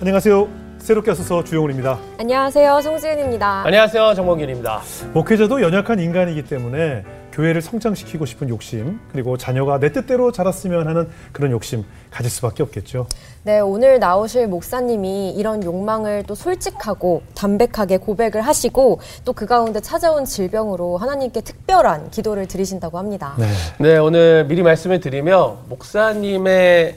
안녕하세요. 0.00 0.48
새롭게 0.78 1.10
하소서 1.10 1.42
주영훈입니다. 1.42 1.98
안녕하세요. 2.18 2.80
송지은입니다. 2.82 3.62
안녕하세요. 3.64 4.12
정범균입니다. 4.14 4.82
목회자도 5.14 5.62
연약한 5.62 5.98
인간이기 5.98 6.44
때문에 6.44 7.02
교회를 7.32 7.62
성장시키고 7.62 8.24
싶은 8.26 8.48
욕심, 8.50 9.00
그리고 9.10 9.36
자녀가 9.38 9.78
내 9.78 9.92
뜻대로 9.92 10.32
자랐으면 10.32 10.86
하는 10.86 11.08
그런 11.32 11.50
욕심 11.50 11.82
가질 12.10 12.30
수밖에 12.30 12.62
없겠죠. 12.62 13.06
네, 13.42 13.60
오늘 13.60 13.98
나오실 13.98 14.48
목사님이 14.48 15.30
이런 15.30 15.62
욕망을 15.64 16.24
또 16.26 16.34
솔직하고 16.34 17.22
담백하게 17.34 17.96
고백을 17.98 18.42
하시고 18.42 19.00
또 19.24 19.32
그 19.32 19.46
가운데 19.46 19.80
찾아온 19.80 20.24
질병으로 20.24 20.98
하나님께 20.98 21.40
특별한 21.42 22.10
기도를 22.10 22.46
드리신다고 22.48 22.98
합니다. 22.98 23.34
네. 23.38 23.46
네, 23.78 23.96
오늘 23.98 24.46
미리 24.46 24.62
말씀을 24.62 25.00
드리며 25.00 25.58
목사님의 25.68 26.96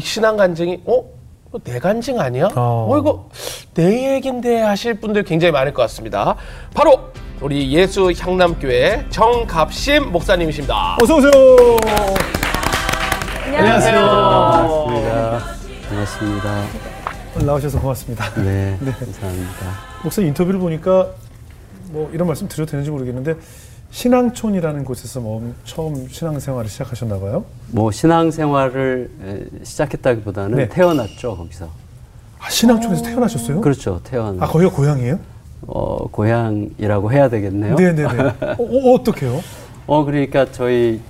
신앙 0.00 0.36
간증이 0.36 0.82
어? 0.86 1.17
내 1.64 1.78
간증 1.78 2.20
아니야? 2.20 2.48
어. 2.54 2.86
어, 2.90 2.98
이거 2.98 3.30
내 3.74 4.14
얘긴데 4.16 4.60
하실 4.60 4.94
분들 5.00 5.22
굉장히 5.24 5.50
많을 5.52 5.72
것 5.72 5.82
같습니다. 5.82 6.36
바로 6.74 7.10
우리 7.40 7.72
예수 7.72 8.12
향남교회 8.12 9.06
정갑심 9.10 10.12
목사님이십니다. 10.12 10.98
어서 11.02 11.16
오세요. 11.16 11.30
안녕하세요. 13.46 14.06
반갑습니다. 14.06 15.38
반갑습니다. 15.88 16.64
나오셔서 17.46 17.80
고맙습니다. 17.80 18.34
네, 18.34 18.76
네. 18.82 18.92
감사합니다. 18.92 19.54
목사님 20.02 20.28
인터뷰를 20.28 20.60
보니까 20.60 21.08
뭐 21.90 22.10
이런 22.12 22.26
말씀 22.26 22.46
드려도 22.46 22.72
되는지 22.72 22.90
모르겠는데 22.90 23.36
신앙촌이라는 23.90 24.84
곳에서 24.84 25.20
뭐 25.20 25.54
처음 25.64 26.08
신앙생활을 26.08 26.68
시작하셨나 26.68 27.18
봐요. 27.18 27.44
뭐 27.68 27.90
신앙생활을 27.90 29.10
에, 29.24 29.64
시작했다기보다는 29.64 30.56
네. 30.56 30.68
태어났죠 30.68 31.36
거기서. 31.36 31.68
아, 32.38 32.50
신앙촌에서 32.50 33.02
태어나셨어요? 33.02 33.60
그렇죠, 33.60 34.00
태어나. 34.04 34.44
아 34.44 34.48
거기가 34.48 34.70
고향이에요? 34.70 35.18
어, 35.66 36.06
고향이라고 36.10 37.12
해야 37.12 37.28
되겠네요. 37.28 37.74
네네네. 37.74 38.04
어, 38.58 38.62
어, 38.62 38.92
어떡해요? 38.94 39.42
어, 39.86 40.04
그러니까 40.04 40.46
저희 40.52 41.00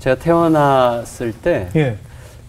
제가 0.00 0.16
태어났을 0.16 1.32
때 1.32 1.68
예. 1.76 1.96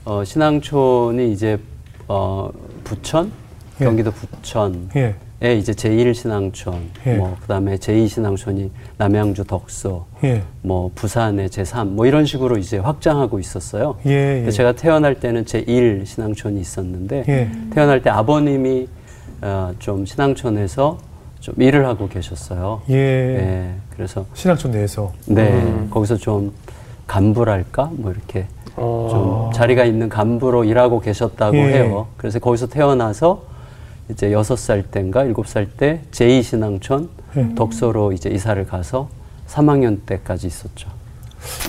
어, 0.03 0.23
신앙촌이 0.23 1.31
이제 1.31 1.59
어, 2.07 2.49
부천, 2.83 3.31
예. 3.79 3.85
경기도 3.85 4.11
부천. 4.11 4.89
예. 4.95 5.15
에 5.41 5.55
이제 5.55 5.71
제1신앙촌, 5.71 6.73
예. 7.05 7.15
뭐 7.15 7.37
그 7.39 7.47
다음에 7.47 7.77
제2신앙촌이 7.77 8.69
남양주 8.97 9.45
덕소, 9.45 10.05
예. 10.25 10.43
뭐 10.61 10.91
부산의 10.95 11.47
제3, 11.47 11.87
뭐 11.87 12.05
이런 12.05 12.25
식으로 12.25 12.57
이제 12.57 12.77
확장하고 12.77 13.39
있었어요. 13.39 13.95
예. 14.05 14.43
예. 14.45 14.51
제가 14.51 14.73
태어날 14.73 15.15
때는 15.15 15.45
제1 15.45 16.05
신앙촌이 16.05 16.59
있었는데 16.59 17.23
예. 17.29 17.49
태어날 17.73 18.01
때 18.01 18.09
아버님이 18.09 18.89
어, 19.41 19.71
좀 19.79 20.05
신앙촌에서 20.05 20.97
좀 21.39 21.55
일을 21.57 21.85
하고 21.85 22.09
계셨어요. 22.09 22.81
예. 22.89 22.95
예, 22.95 23.73
그래서 23.91 24.25
신앙촌 24.33 24.71
내에서. 24.71 25.13
네 25.25 25.87
거기서 25.89 26.17
좀 26.17 26.51
간부랄까 27.07 27.91
뭐 27.93 28.11
이렇게 28.11 28.45
어. 28.75 29.07
좀 29.09 29.53
자리가 29.53 29.85
있는 29.85 30.09
간부로 30.09 30.65
일하고 30.65 30.99
계셨다고 30.99 31.55
예. 31.55 31.61
해요. 31.61 32.07
그래서 32.17 32.39
거기서 32.39 32.67
태어나서 32.67 33.43
이제 34.11 34.31
여섯 34.31 34.57
살 34.57 34.83
때인가 34.83 35.23
일곱 35.23 35.47
살 35.47 35.67
때 35.77 36.01
제2 36.11 36.43
신앙촌 36.43 37.09
예. 37.37 37.47
덕소로 37.55 38.11
이제 38.11 38.29
이사를 38.29 38.63
가서 38.65 39.09
3학년 39.47 39.99
때까지 40.05 40.47
있었죠. 40.47 40.89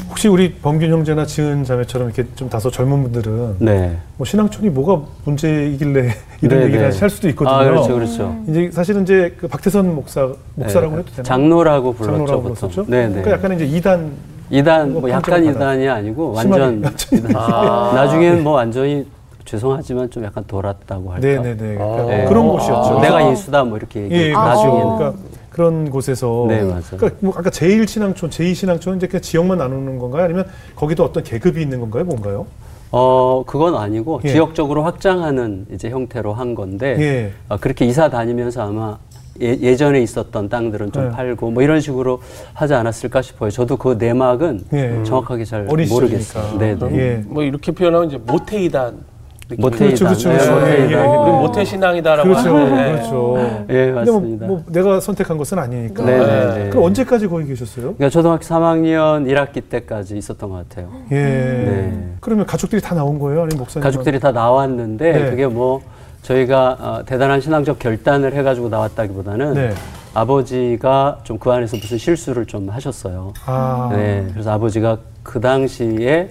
혹시 0.09 0.27
우리 0.27 0.55
범균 0.55 0.91
형제나 0.91 1.27
지은 1.27 1.63
자매처럼 1.65 2.09
이렇게 2.09 2.27
좀 2.35 2.49
다소 2.49 2.71
젊은 2.71 3.03
분들은 3.05 3.57
네. 3.61 3.99
뭐 4.17 4.25
신앙촌이 4.27 4.69
뭐가 4.71 5.07
문제이길래 5.25 6.11
이런 6.43 6.59
네, 6.61 6.67
얘기를 6.67 6.91
네. 6.91 6.99
할 6.99 7.11
수도 7.11 7.29
있거든요. 7.29 7.55
아, 7.55 7.63
그렇죠, 7.65 7.95
그렇죠. 7.95 8.37
이제 8.49 8.71
사실은 8.73 9.03
이제 9.03 9.35
그 9.39 9.47
박태선 9.47 9.95
목사 9.95 10.29
목사라고 10.57 10.95
네, 10.95 10.99
해도 11.03 11.11
되나? 11.13 11.23
장로라고 11.23 11.93
불렀죠, 11.93 12.13
장로라고 12.17 12.43
보통. 12.43 12.55
불렀었죠. 12.57 12.87
네, 12.91 13.03
네. 13.07 13.23
그러니까 13.23 13.31
약간 13.33 13.55
이제 13.55 13.65
이단 13.67 14.11
이단 14.51 14.89
그거 14.89 15.01
뭐 15.03 15.11
약간. 15.11 15.45
이단이 15.45 15.89
아니고 15.89 16.33
완전 16.33 16.79
이단. 17.13 17.37
아. 17.37 17.93
나중에는 17.95 18.43
뭐 18.43 18.55
완전히 18.55 19.07
죄송하지만 19.51 20.11
좀 20.11 20.25
약간 20.25 20.45
돌았다고 20.47 21.13
할까. 21.13 21.27
네네네 21.27 21.75
그러니까 21.75 22.05
네. 22.05 22.25
그런 22.27 22.49
곳이었죠. 22.49 22.99
아, 22.99 23.01
내가 23.01 23.31
예수다 23.31 23.65
뭐 23.65 23.77
이렇게 23.77 24.01
예, 24.01 24.05
얘기해. 24.05 24.29
예, 24.29 24.33
나중에는. 24.33 24.97
그러니까 24.97 25.15
그런 25.51 25.91
곳에서 25.91 26.47
네, 26.49 26.63
맞아요. 26.63 26.83
그러니까 26.97 27.17
뭐 27.19 27.35
아까 27.37 27.51
제1 27.51 27.89
신앙촌, 27.89 28.31
제2 28.31 28.55
신앙촌은 28.55 28.99
이제 28.99 29.09
그냥 29.09 29.23
지역만 29.23 29.59
나누는 29.59 29.99
건가요? 29.99 30.25
아니면 30.25 30.47
거기도 30.77 31.05
어떤 31.05 31.25
계급이 31.25 31.61
있는 31.61 31.81
건가요? 31.81 32.05
뭔가요? 32.05 32.47
어 32.93 33.43
그건 33.45 33.75
아니고 33.75 34.21
예. 34.25 34.29
지역적으로 34.29 34.85
확장하는 34.85 35.67
이제 35.73 35.91
형태로 35.91 36.33
한 36.33 36.55
건데 36.55 36.97
예. 37.01 37.33
어, 37.49 37.57
그렇게 37.57 37.85
이사 37.87 38.09
다니면서 38.09 38.63
아마 38.63 38.99
예, 39.41 39.75
전에 39.75 40.01
있었던 40.03 40.49
땅들은 40.49 40.93
좀 40.93 41.05
네. 41.05 41.11
팔고 41.11 41.51
뭐 41.51 41.63
이런 41.63 41.81
식으로 41.81 42.21
하지 42.53 42.75
않았을까 42.75 43.23
싶어요. 43.23 43.51
저도 43.51 43.77
그 43.77 43.97
내막은 43.99 44.65
예. 44.75 45.03
정확하게 45.05 45.45
잘 45.45 45.65
모르겠어요. 45.65 46.59
네, 46.59 46.77
네. 46.79 46.97
예. 46.97 47.23
뭐 47.27 47.43
이렇게 47.43 47.73
표현하면 47.73 48.09
이제 48.09 48.19
모태이단 48.19 49.11
느낌이 49.51 49.63
모태이단. 49.63 49.89
그렇죠, 49.89 50.05
그렇죠, 50.05 50.29
네, 50.31 50.37
그렇죠. 50.37 50.53
모태이단. 50.55 50.91
예, 50.91 50.93
예. 50.93 51.17
우리 51.17 51.31
모태 51.33 51.65
신앙이다라고 51.65 52.29
그렇죠, 52.29 52.57
하는데 52.57 52.93
그렇죠. 52.93 53.65
예, 53.69 53.87
뭐, 53.91 54.01
맞습니다. 54.01 54.47
뭐 54.47 54.65
내가 54.69 55.01
선택한 55.01 55.39
것은 55.39 55.59
아니니까. 55.59 56.05
네, 56.05 56.19
네, 56.19 56.55
네. 56.65 56.71
그럼 56.71 56.85
언제까지 56.85 57.27
거기 57.29 57.47
계셨어요? 57.47 57.95
그러니까 57.95 58.09
초등학교 58.11 58.43
3학년 58.43 59.27
1학기 59.27 59.63
때까지 59.69 60.17
있었던 60.17 60.51
것 60.51 60.69
같아요. 60.69 60.91
예. 61.11 61.17
네. 61.17 62.09
그러면 62.21 62.47
가족들이 62.47 62.81
다 62.81 62.95
나온 62.95 63.19
거예요? 63.19 63.43
아니면 63.43 63.59
목사님? 63.59 63.83
가족들이 63.83 64.21
다 64.21 64.33
나왔는데 64.33 65.13
네. 65.13 65.31
그게 65.31 65.47
뭐 65.47 65.81
저희가 66.23 66.77
어, 66.81 67.03
대단한 67.07 67.41
신앙적 67.41 67.79
결단을 67.79 68.35
해가지고 68.35 68.69
나왔다기보다는 68.69 69.55
네. 69.55 69.71
아버지가 70.13 71.21
좀 71.23 71.39
그 71.41 71.51
안에서 71.51 71.77
무슨 71.79 71.97
실수를 71.97 72.45
좀 72.47 72.69
하셨어요. 72.69 73.33
아. 73.47 73.89
네, 73.93 74.27
그래서 74.33 74.53
아버지가 74.53 74.99
그 75.23 75.41
당시에 75.41 76.29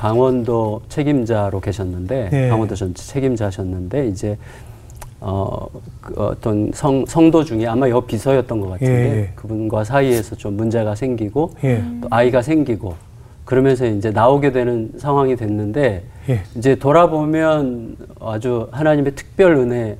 강원도 0.00 0.80
책임자로 0.88 1.60
계셨는데 1.60 2.30
네. 2.30 2.48
강원도 2.48 2.74
전체 2.74 3.04
책임자셨는데 3.04 4.06
이제 4.06 4.38
어, 5.20 5.66
그 6.00 6.14
어떤 6.14 6.70
성, 6.72 7.04
성도 7.04 7.44
중에 7.44 7.66
아마 7.66 7.86
여 7.90 8.00
비서였던 8.00 8.60
것 8.60 8.70
같은데 8.70 8.92
예, 8.94 9.16
예. 9.18 9.32
그분과 9.34 9.84
사이에서 9.84 10.36
좀 10.36 10.56
문제가 10.56 10.94
생기고 10.94 11.50
예. 11.64 11.84
또 12.00 12.08
아이가 12.10 12.40
생기고 12.40 12.94
그러면서 13.44 13.84
이제 13.84 14.10
나오게 14.10 14.52
되는 14.52 14.90
상황이 14.96 15.36
됐는데 15.36 16.02
예. 16.30 16.40
이제 16.56 16.76
돌아보면 16.76 17.98
아주 18.20 18.68
하나님의 18.72 19.14
특별 19.14 19.56
은혜 19.56 19.98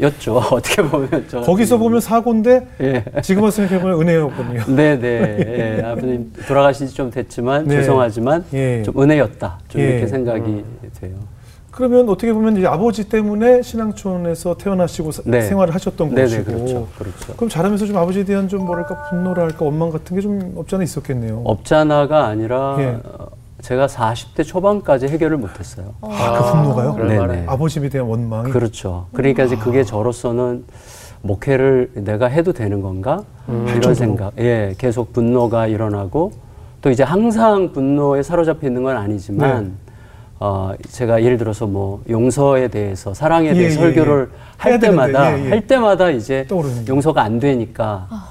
였죠. 0.00 0.36
어떻게 0.52 0.82
보면 0.82 1.26
저 1.28 1.40
거기서 1.42 1.78
보면 1.78 2.00
사고인데 2.00 2.66
예. 2.80 3.04
지금 3.22 3.42
와서 3.44 3.56
생각해보면 3.66 4.00
은혜였군요. 4.00 4.76
네네 4.76 5.78
예. 5.78 5.82
아버님 5.84 6.32
돌아가신 6.48 6.88
지 6.88 6.94
좀 6.94 7.10
됐지만 7.10 7.64
네. 7.66 7.76
죄송하지만 7.76 8.44
예. 8.54 8.82
좀 8.82 9.00
은혜였다 9.00 9.58
좀 9.68 9.80
예. 9.80 9.88
이렇게 9.90 10.06
생각이 10.06 10.64
돼요. 11.00 11.14
그러면 11.70 12.08
어떻게 12.08 12.32
보면 12.32 12.56
이제 12.56 12.68
아버지 12.68 13.08
때문에 13.08 13.60
신앙촌에서 13.62 14.56
태어나시고 14.56 15.10
사- 15.10 15.22
네. 15.26 15.40
생활을 15.42 15.74
하셨던 15.74 16.14
네네 16.14 16.22
것이고. 16.22 16.44
그렇죠 16.44 16.88
그렇죠. 16.96 17.32
그럼 17.34 17.48
자라면서 17.50 17.86
좀 17.86 17.96
아버지에 17.96 18.22
대한 18.24 18.46
좀 18.46 18.64
뭐랄까 18.64 19.02
분노라 19.10 19.42
할까 19.42 19.64
원망 19.64 19.90
같은 19.90 20.14
게 20.14 20.22
좀 20.22 20.52
없지 20.54 20.76
않아 20.76 20.84
있었겠네요. 20.84 21.42
업자나가 21.44 22.26
아니라 22.26 22.76
예. 22.78 22.98
어, 23.04 23.23
제가 23.64 23.86
40대 23.86 24.46
초반까지 24.46 25.08
해결을 25.08 25.38
못했어요. 25.38 25.94
아, 26.02 26.38
그 26.38 26.52
분노가요? 26.52 26.96
네네. 27.08 27.44
아버지에 27.46 27.88
대한 27.88 28.06
원망이. 28.06 28.50
그렇죠. 28.50 29.06
그러니까 29.14 29.44
이제 29.44 29.56
그게 29.56 29.82
저로서는 29.82 30.64
목회를 31.22 31.90
내가 31.94 32.26
해도 32.26 32.52
되는 32.52 32.82
건가 32.82 33.24
할 33.46 33.56
이런 33.68 33.80
정도로. 33.80 33.94
생각. 33.94 34.32
예, 34.38 34.74
계속 34.76 35.14
분노가 35.14 35.66
일어나고 35.66 36.32
또 36.82 36.90
이제 36.90 37.02
항상 37.02 37.72
분노에 37.72 38.22
사로잡혀 38.22 38.66
있는 38.66 38.82
건 38.82 38.98
아니지만 38.98 39.64
네. 39.64 39.70
어, 40.40 40.72
제가 40.90 41.22
예를 41.22 41.38
들어서 41.38 41.66
뭐 41.66 42.02
용서에 42.10 42.68
대해서 42.68 43.14
사랑에 43.14 43.48
예, 43.48 43.54
대해 43.54 43.64
예, 43.64 43.70
설교를 43.70 44.28
예. 44.30 44.36
할 44.58 44.78
때마다 44.78 45.38
예, 45.38 45.42
예. 45.46 45.48
할 45.48 45.66
때마다 45.66 46.10
이제 46.10 46.44
떠오르는. 46.48 46.86
용서가 46.86 47.22
안 47.22 47.40
되니까 47.40 48.08
아, 48.10 48.28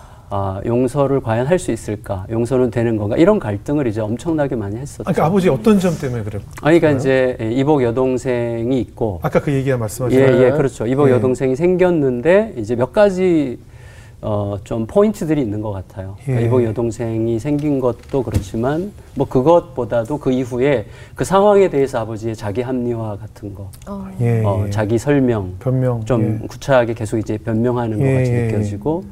용서를 0.66 1.22
과연 1.22 1.46
할 1.48 1.60
수 1.60 1.72
있을까? 1.72 2.26
용서는 2.30 2.72
되는 2.72 2.98
건가? 2.98 3.16
이런 3.18 3.40
갈등을 3.40 3.88
이제 3.88 4.02
엄청나게 4.02 4.56
많이 4.56 4.78
했었죠. 4.78 5.04
아, 5.08 5.12
그러니까 5.12 5.26
아버지 5.28 5.48
어떤 5.50 5.80
점 5.80 5.96
때문에 6.00 6.24
그래요? 6.24 6.42
아니, 6.62 6.80
그러니까 6.80 7.00
이제 7.00 7.38
이복 7.40 7.84
여동생이 7.84 8.80
있고 8.82 9.20
아까 9.22 9.40
그 9.40 9.54
얘기한 9.54 9.80
말씀하신 9.80 10.20
예, 10.20 10.32
거. 10.32 10.44
예, 10.44 10.52
그렇죠. 10.52 10.88
이복 10.88 11.10
예. 11.10 11.14
여동생이 11.14 11.56
생겼는데 11.56 12.54
이제 12.58 12.76
몇 12.76 12.92
가지 12.92 13.60
어, 14.26 14.58
좀 14.64 14.88
포인트들이 14.88 15.42
있는 15.42 15.62
것 15.62 15.72
같아요. 15.72 16.16
그러니까 16.24 16.42
예. 16.42 16.48
이복 16.48 16.64
여동생이 16.64 17.40
생긴 17.40 17.80
것도 17.80 18.24
그렇지만 18.24 18.92
뭐 19.16 19.28
그것보다도 19.28 20.18
그 20.18 20.32
이후에 20.32 20.86
그 21.14 21.26
상황에 21.26 21.70
대해서 21.70 22.00
아버지의 22.00 22.36
자기 22.36 22.62
합리화 22.62 23.18
같은 23.18 23.54
거, 23.54 23.70
어. 23.88 24.08
예, 24.22 24.42
어, 24.44 24.64
예. 24.66 24.70
자기 24.72 24.98
설명, 24.98 25.54
변명. 25.60 26.04
좀 26.06 26.40
예. 26.42 26.48
구차하게 26.48 26.94
계속 26.94 27.18
이제 27.20 27.38
변명하는 27.38 28.00
것 28.00 28.06
예, 28.06 28.14
같이 28.16 28.32
예, 28.32 28.42
느껴지고 28.48 29.04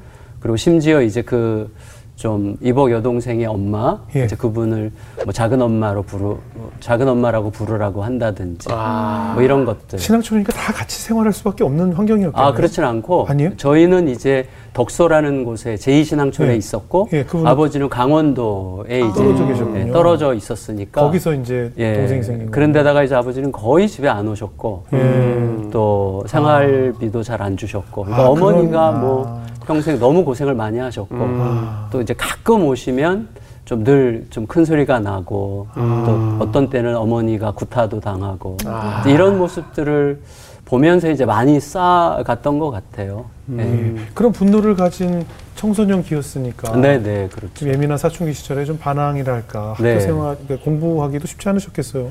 그리고 0.41 0.57
심지어 0.57 1.01
이제 1.01 1.21
그 1.21 1.71
좀 2.17 2.55
이복 2.61 2.91
여동생의 2.91 3.47
엄마 3.47 3.97
예. 4.15 4.25
이제 4.25 4.35
그분을 4.35 4.91
뭐 5.23 5.33
작은 5.33 5.59
엄마로 5.59 6.03
부르 6.03 6.35
작은 6.79 7.07
엄마라고 7.07 7.49
부르라고 7.49 8.03
한다든지 8.03 8.67
아. 8.69 9.31
뭐 9.33 9.41
이런 9.41 9.65
것들. 9.65 9.97
신앙촌이니까 9.97 10.53
다 10.53 10.71
같이 10.71 11.01
생활할 11.01 11.33
수밖에 11.33 11.63
없는 11.63 11.93
환경이었겠네요. 11.93 12.31
아 12.47 12.53
그렇진 12.53 12.83
않고 12.83 13.25
아니요? 13.27 13.57
저희는 13.57 14.07
이제 14.07 14.47
덕소라는 14.73 15.45
곳에 15.45 15.73
제2신앙촌에 15.75 16.49
예. 16.49 16.55
있었고 16.57 17.09
예, 17.13 17.23
그분은- 17.23 17.47
아버지는 17.47 17.89
강원도에 17.89 18.99
이제 18.99 19.13
떨어져. 19.15 19.71
예, 19.79 19.91
떨어져 19.91 20.33
있었으니까 20.35 21.01
거기서 21.01 21.33
이제 21.33 21.71
예, 21.77 21.95
동생이 21.95 22.21
생긴 22.21 22.51
그런데다가 22.51 23.01
이제 23.03 23.15
아버지는 23.15 23.51
거의 23.51 23.87
집에 23.87 24.07
안 24.07 24.27
오셨고 24.27 24.83
음. 24.93 25.69
또 25.73 26.23
생활비도 26.27 27.23
잘 27.23 27.41
안 27.41 27.57
주셨고 27.57 28.03
그러니까 28.03 28.25
아, 28.25 28.29
어머니가 28.29 28.89
그런- 28.91 29.01
뭐 29.01 29.25
아. 29.27 29.50
평생 29.71 29.99
너무 29.99 30.25
고생을 30.25 30.53
많이 30.53 30.79
하셨고 30.79 31.15
아. 31.17 31.87
또 31.91 32.01
이제 32.01 32.13
가끔 32.13 32.65
오시면 32.65 33.29
좀 33.65 33.83
늘 33.85 34.25
좀 34.29 34.45
큰 34.47 34.65
소리가 34.65 34.99
나고 34.99 35.67
음. 35.77 36.03
또 36.39 36.43
어떤 36.43 36.69
때는 36.69 36.97
어머니가 36.97 37.51
구타도 37.51 38.01
당하고 38.01 38.57
아. 38.65 39.01
이런 39.07 39.37
모습들을 39.37 40.19
보면서 40.65 41.09
이제 41.09 41.23
많이 41.25 41.59
쌓아갔던 41.59 42.59
것 42.59 42.71
같아요. 42.71 43.25
예. 43.57 43.95
그런 44.13 44.31
분노를 44.33 44.75
가진 44.75 45.25
청소년 45.55 46.01
기였으니까. 46.03 46.75
네, 46.77 46.97
네, 47.01 47.29
그렇죠. 47.31 47.53
좀 47.53 47.69
예민한 47.69 47.97
사춘기 47.97 48.33
시절에 48.33 48.63
좀 48.65 48.77
반항이랄까 48.77 49.71
학교 49.71 49.83
네. 49.83 49.99
생활 49.99 50.35
그러니까 50.37 50.63
공부하기도 50.65 51.27
쉽지 51.27 51.47
않으셨겠어요. 51.49 52.09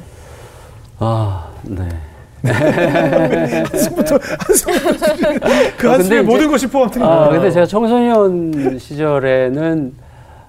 아, 0.98 1.48
네. 1.62 1.88
한숨부터 2.44 4.18
한숨부터 4.38 5.14
그 5.76 5.88
아, 5.88 5.92
한숨에 5.94 6.22
모든 6.22 6.50
것이 6.50 6.66
포함된 6.66 7.02
아, 7.02 7.06
거예요. 7.26 7.30
근데 7.32 7.50
제가 7.50 7.66
청소년 7.66 8.78
시절에는 8.78 9.92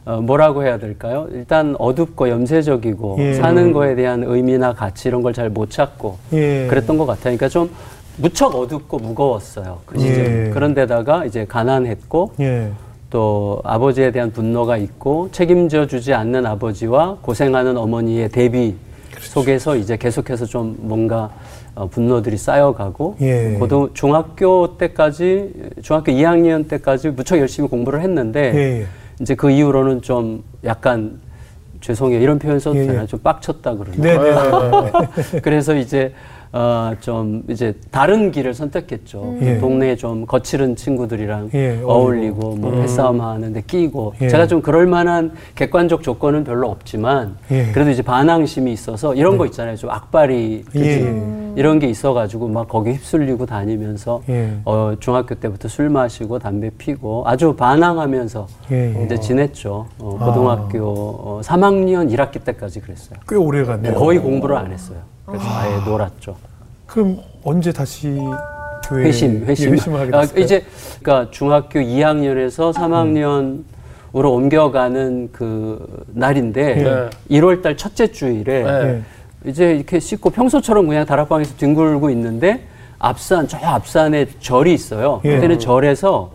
어, 0.04 0.20
뭐라고 0.22 0.64
해야 0.64 0.78
될까요? 0.80 1.28
일단 1.32 1.76
어둡고 1.78 2.28
염세적이고 2.30 3.18
예. 3.20 3.34
사는 3.36 3.72
거에 3.72 3.94
대한 3.96 4.24
의미나 4.24 4.74
가치 4.74 5.10
이런 5.10 5.22
걸 5.22 5.34
잘 5.34 5.50
못 5.50 5.70
찾고 5.70 6.18
예. 6.34 6.68
그랬던 6.70 6.98
것 6.98 7.06
같아요. 7.06 7.24
그러니까 7.38 7.50
좀 7.50 7.70
무척 8.18 8.56
어둡고 8.56 8.98
무거웠어요. 8.98 9.80
그 9.86 10.00
시절. 10.00 10.48
예. 10.48 10.50
그런데다가 10.52 11.26
이제 11.26 11.46
가난했고 11.46 12.34
예. 12.40 12.70
또 13.12 13.62
아버지에 13.64 14.12
대한 14.12 14.32
분노가 14.32 14.78
있고 14.78 15.30
책임져 15.32 15.86
주지 15.86 16.14
않는 16.14 16.46
아버지와 16.46 17.18
고생하는 17.22 17.78
어머니의 17.78 18.30
대비 18.30 18.76
그렇죠. 19.12 19.30
속에서 19.30 19.76
이제 19.76 19.98
계속해서 19.98 20.46
좀 20.46 20.76
뭔가 20.80 21.30
어, 21.74 21.88
분노들이 21.88 22.38
쌓여가고 22.38 23.16
예. 23.22 23.56
고등 23.58 23.90
중학교 23.94 24.78
때까지 24.78 25.72
중학교 25.82 26.12
2학년 26.12 26.68
때까지 26.68 27.10
무척 27.10 27.40
열심히 27.40 27.70
공부를 27.70 28.02
했는데 28.02 28.52
예, 28.54 28.82
예. 28.82 28.86
이제 29.22 29.36
그 29.36 29.50
이후로는 29.50 30.02
좀 30.02 30.44
약간 30.66 31.20
죄송해요 31.80 32.20
이런 32.20 32.40
표현 32.40 32.60
써도 32.60 32.78
예, 32.78 32.84
예. 32.84 32.88
되나요? 32.88 33.08
좀 33.08 33.20
빡쳤다 33.20 33.76
그러나 33.76 33.96
네, 33.98 34.18
네. 34.18 35.40
그래서 35.42 35.74
이제 35.76 36.14
어, 36.54 36.94
좀 37.00 37.44
이제 37.48 37.74
다른 37.92 38.32
길을 38.32 38.54
선택했죠. 38.54 39.36
예. 39.42 39.58
동네에 39.58 39.96
좀 39.96 40.26
거칠은 40.26 40.76
친구들이랑 40.76 41.52
예, 41.54 41.82
어울리고 41.82 42.56
뭐 42.58 42.72
패싸움 42.72 43.22
하는데 43.22 43.62
끼고 43.62 44.16
예. 44.22 44.28
제가 44.28 44.48
좀 44.48 44.62
그럴 44.62 44.86
만한 44.86 45.32
객관적 45.56 46.04
조건은 46.04 46.44
별로 46.44 46.70
없지만 46.70 47.38
예. 47.52 47.72
그래도 47.72 47.90
이제 47.90 48.02
반항심이 48.02 48.72
있어서 48.74 49.16
이런 49.16 49.38
거 49.38 49.46
있잖아요. 49.46 49.78
좀 49.78 49.90
악발이? 49.92 50.66
예. 50.76 51.42
이런 51.56 51.80
게 51.80 51.88
있어가지고 51.88 52.48
막 52.50 52.68
거기 52.68 52.92
휩쓸리고 52.92 53.46
다니면서 53.46 54.22
예. 54.30 54.58
어, 54.66 54.94
중학교 55.00 55.36
때부터 55.36 55.68
술 55.70 55.90
마시고 55.90 56.40
담배 56.40 56.70
피고 56.70 57.24
아주 57.26 57.54
반항하면서. 57.56 58.48
이제 59.06 59.20
지냈죠. 59.20 59.86
어, 60.00 60.18
아. 60.20 60.26
고등학교 60.26 60.86
어, 60.86 61.42
3학년 61.44 62.14
1학기 62.14 62.44
때까지 62.44 62.82
그랬어요. 62.82 63.20
꽤 63.28 63.36
오래 63.36 63.64
갔네요. 63.64 63.94
거의 63.96 64.20
공부를 64.20 64.56
안 64.56 64.72
했어요. 64.72 65.00
그래서 65.32 65.50
아예 65.50 65.78
놀았죠. 65.86 66.36
그럼 66.86 67.20
언제 67.44 67.72
다시 67.72 68.20
교회 68.88 69.06
회심, 69.06 69.46
회심. 69.46 69.70
예, 69.70 69.74
회심을 69.74 70.00
하게 70.00 70.18
아, 70.18 70.22
됐어요? 70.22 70.44
이제 70.44 70.66
그러니까 71.02 71.32
중학교 71.32 71.80
2학년에서 71.80 72.74
3학년 72.74 73.64
으로 74.14 74.34
옮겨가는 74.34 75.30
그 75.32 76.06
날인데 76.14 76.76
네. 76.76 77.10
1월 77.40 77.62
달 77.62 77.78
첫째 77.78 78.12
주일에 78.12 78.64
네. 78.64 79.02
이제 79.46 79.74
이렇게 79.74 80.02
씻고 80.02 80.32
평소처럼 80.32 80.86
그냥 80.86 81.06
다락방에서 81.06 81.56
뒹굴고 81.56 82.10
있는데 82.10 82.68
앞산 83.00 83.48
저 83.48 83.58
앞산에 83.58 84.26
절이 84.42 84.74
있어요. 84.74 85.22
예. 85.24 85.36
그때는 85.36 85.60
절에서 85.60 86.32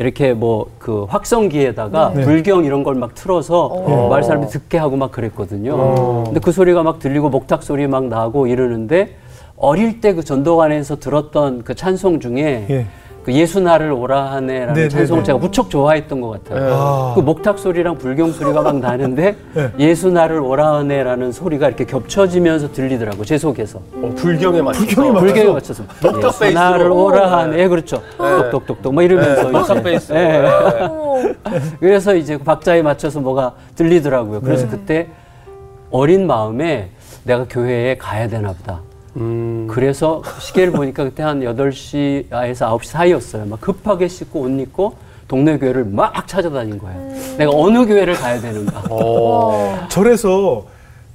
이렇게 0.00 0.32
뭐 0.32 0.66
그 0.78 1.04
확성기에다가 1.04 2.12
네. 2.14 2.22
불경 2.22 2.64
이런 2.64 2.82
걸 2.82 2.94
막 2.94 3.14
틀어서 3.14 4.08
마을 4.08 4.22
사람이 4.22 4.48
듣게 4.48 4.76
하고 4.78 4.96
막 4.96 5.12
그랬거든요. 5.12 6.24
근데 6.24 6.40
그 6.40 6.52
소리가 6.52 6.82
막 6.82 6.98
들리고 6.98 7.28
목탁 7.28 7.62
소리 7.62 7.86
막 7.86 8.06
나고 8.06 8.46
이러는데 8.46 9.16
어릴 9.56 10.00
때 10.00 10.14
그 10.14 10.24
전도관에서 10.24 10.98
들었던 10.98 11.62
그 11.64 11.74
찬송 11.74 12.18
중에 12.20 12.66
예. 12.70 12.86
그 13.24 13.34
예수 13.34 13.60
나를 13.60 13.92
오라 13.92 14.32
하네라는 14.32 14.72
네, 14.74 14.82
네, 14.84 14.88
찬송 14.88 15.18
네. 15.18 15.24
제가 15.24 15.38
무척 15.38 15.68
좋아했던 15.68 16.20
것 16.22 16.42
같아요. 16.44 16.72
아. 16.74 17.12
그 17.14 17.20
목탁 17.20 17.58
소리랑 17.58 17.98
불경 17.98 18.32
소리가 18.32 18.62
막 18.62 18.78
나는데 18.78 19.36
네. 19.52 19.70
예수 19.78 20.10
나를 20.10 20.40
오라 20.40 20.76
하네라는 20.78 21.30
소리가 21.30 21.68
이렇게 21.68 21.84
겹쳐지면서 21.84 22.72
들리더라고요. 22.72 23.24
제 23.26 23.36
속에서. 23.36 23.78
어, 23.94 24.12
불경에 24.16 24.62
맞춰서. 24.62 24.86
불경에 24.86 25.10
맞- 25.10 25.20
불경에 25.20 25.50
맞춰서 25.52 25.82
목탁 26.02 26.24
예수 26.28 26.38
베이스로. 26.40 26.60
나를 26.60 26.90
오라 26.90 27.38
하네. 27.38 27.56
네. 27.56 27.62
예, 27.64 27.68
그렇죠. 27.68 28.02
똑똑똑똑 28.16 28.94
뭐 28.94 29.02
이러면서 29.02 29.42
네, 29.44 29.50
목탁. 29.50 29.82
베이스. 29.82 30.12
예. 30.14 30.16
네. 30.16 30.48
그래서 31.78 32.14
이제 32.14 32.38
그 32.38 32.44
박자에 32.44 32.80
맞춰서 32.80 33.20
뭐가 33.20 33.52
들리더라고요. 33.76 34.40
그래서 34.40 34.64
네. 34.64 34.70
그때 34.70 35.08
어린 35.90 36.26
마음에 36.26 36.88
내가 37.24 37.44
교회에 37.48 37.96
가야 37.98 38.28
되나 38.28 38.52
보다. 38.52 38.80
음. 39.16 39.66
그래서 39.70 40.22
시계를 40.38 40.72
보니까 40.72 41.04
그때 41.04 41.22
한 41.22 41.40
8시에서 41.40 42.28
9시 42.30 42.84
사이였어요. 42.84 43.46
막 43.46 43.60
급하게 43.60 44.08
씻고 44.08 44.40
옷 44.42 44.48
입고 44.60 44.94
동네 45.28 45.58
교회를 45.58 45.84
막 45.84 46.26
찾아다닌 46.26 46.78
거예요. 46.78 46.98
내가 47.38 47.50
어느 47.54 47.86
교회를 47.86 48.14
가야 48.14 48.40
되는가. 48.40 48.82
어. 48.90 49.78
절에서 49.88 50.64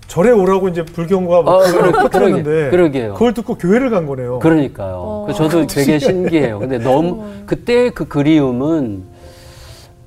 절에 0.07 0.29
오라고 0.31 0.67
이제 0.69 0.83
불경과 0.85 1.41
막 1.41 1.51
어, 1.51 1.59
그걸 1.59 1.91
그러- 1.91 2.09
그러게, 2.09 2.69
그러게요. 2.69 3.13
그걸 3.13 3.33
듣고 3.33 3.55
교회를 3.55 3.89
간 3.89 4.05
거네요. 4.05 4.39
그러니까요. 4.39 5.23
그래서 5.25 5.49
저도 5.49 5.65
되게 5.67 5.97
신기해요. 5.99 6.59
근데 6.59 6.77
너무 6.77 7.23
그때 7.45 7.89
그 7.89 8.07
그리움은 8.07 9.03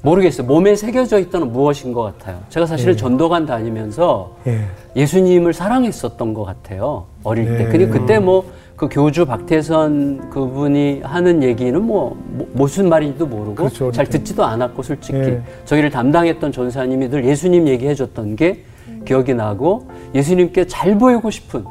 모르겠어요. 0.03 0.47
몸에 0.47 0.77
새겨져 0.77 1.19
있던 1.19 1.53
무엇인 1.53 1.93
것 1.93 2.03
같아요. 2.03 2.41
제가 2.51 2.67
사실은 2.67 2.97
전도관 2.97 3.47
다니면서 3.47 4.37
예. 4.47 4.61
예수님을 4.95 5.53
사랑했었던 5.53 6.35
것 6.35 6.45
같아요. 6.45 7.07
어릴 7.25 7.47
때. 7.47 7.65
네. 7.65 7.65
근데 7.67 7.87
그때 7.89 8.19
뭐 8.19 8.45
그 8.79 8.89
교주 8.89 9.27
박태선 9.27 10.31
그분이 10.31 11.01
하는 11.03 11.43
얘기는 11.43 11.83
뭐, 11.83 12.17
뭐 12.29 12.49
무슨 12.53 12.89
말인지도 12.89 13.27
모르고 13.27 13.55
그렇죠, 13.57 13.91
잘 13.91 14.07
때. 14.07 14.19
듣지도 14.19 14.45
않았고 14.45 14.85
솔직히 14.85 15.19
네. 15.19 15.43
저희를 15.65 15.91
담당했던 15.91 16.53
전사님이 16.53 17.11
늘 17.11 17.25
예수님 17.25 17.67
얘기해줬던 17.67 18.37
게 18.37 18.63
기억이 19.05 19.35
나고 19.35 19.89
예수님께 20.15 20.69
잘 20.69 20.97
보이고 20.97 21.29
싶은 21.29 21.65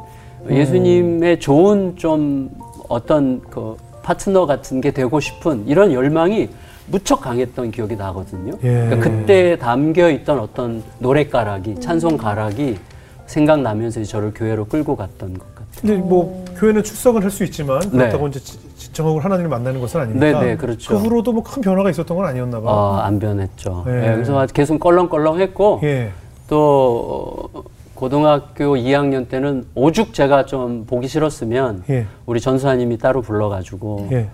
음. 0.44 0.54
예수님의 0.54 1.40
좋은 1.40 1.96
좀 1.96 2.50
어떤 2.90 3.40
그 3.48 3.74
파트너 4.02 4.44
같은 4.44 4.82
게 4.82 4.90
되고 4.90 5.18
싶은 5.18 5.66
이런 5.66 5.92
열망이 5.92 6.50
무척 6.90 7.20
강했던 7.20 7.70
기억이 7.70 7.96
나거든요. 7.96 8.52
예. 8.62 8.86
그러니까 8.88 8.96
그때 9.00 9.56
담겨 9.58 10.10
있던 10.10 10.38
어떤 10.38 10.82
노래가락이 10.98 11.80
찬송 11.80 12.16
가락이 12.16 12.78
생각나면서 13.26 14.00
이제 14.00 14.10
저를 14.10 14.32
교회로 14.34 14.64
끌고 14.66 14.96
갔던 14.96 15.34
것 15.38 15.54
같아요. 15.54 15.68
근데 15.80 15.96
뭐 15.96 16.44
교회는 16.56 16.82
출석은 16.82 17.22
할수 17.22 17.44
있지만 17.44 17.80
네. 17.80 17.88
그렇다고 17.90 18.26
이제 18.28 18.40
지- 18.40 18.58
지정하고 18.76 19.20
하나님을 19.20 19.50
만나는 19.50 19.80
것은 19.80 20.00
아니니까. 20.00 20.20
네, 20.20 20.32
네, 20.46 20.56
그렇죠. 20.56 20.94
그 20.94 20.98
후로도 21.02 21.32
뭐 21.32 21.42
큰 21.44 21.62
변화가 21.62 21.90
있었던 21.90 22.16
건 22.16 22.26
아니었나 22.26 22.60
봐. 22.60 22.70
어, 22.70 22.96
안 22.96 23.18
변했죠. 23.18 23.84
예. 23.86 24.08
예, 24.10 24.12
그래서 24.14 24.46
계속 24.46 24.80
껄렁껄렁했고 24.80 25.80
예. 25.84 26.10
또 26.48 27.50
어, 27.54 27.62
고등학교 27.94 28.76
2학년 28.76 29.28
때는 29.28 29.66
오죽 29.74 30.14
제가 30.14 30.46
좀 30.46 30.84
보기 30.86 31.06
싫었으면 31.08 31.84
예. 31.90 32.06
우리 32.26 32.40
전사님이 32.40 32.96
따로 32.98 33.20
불러가지고 33.22 34.08
예. 34.12 34.28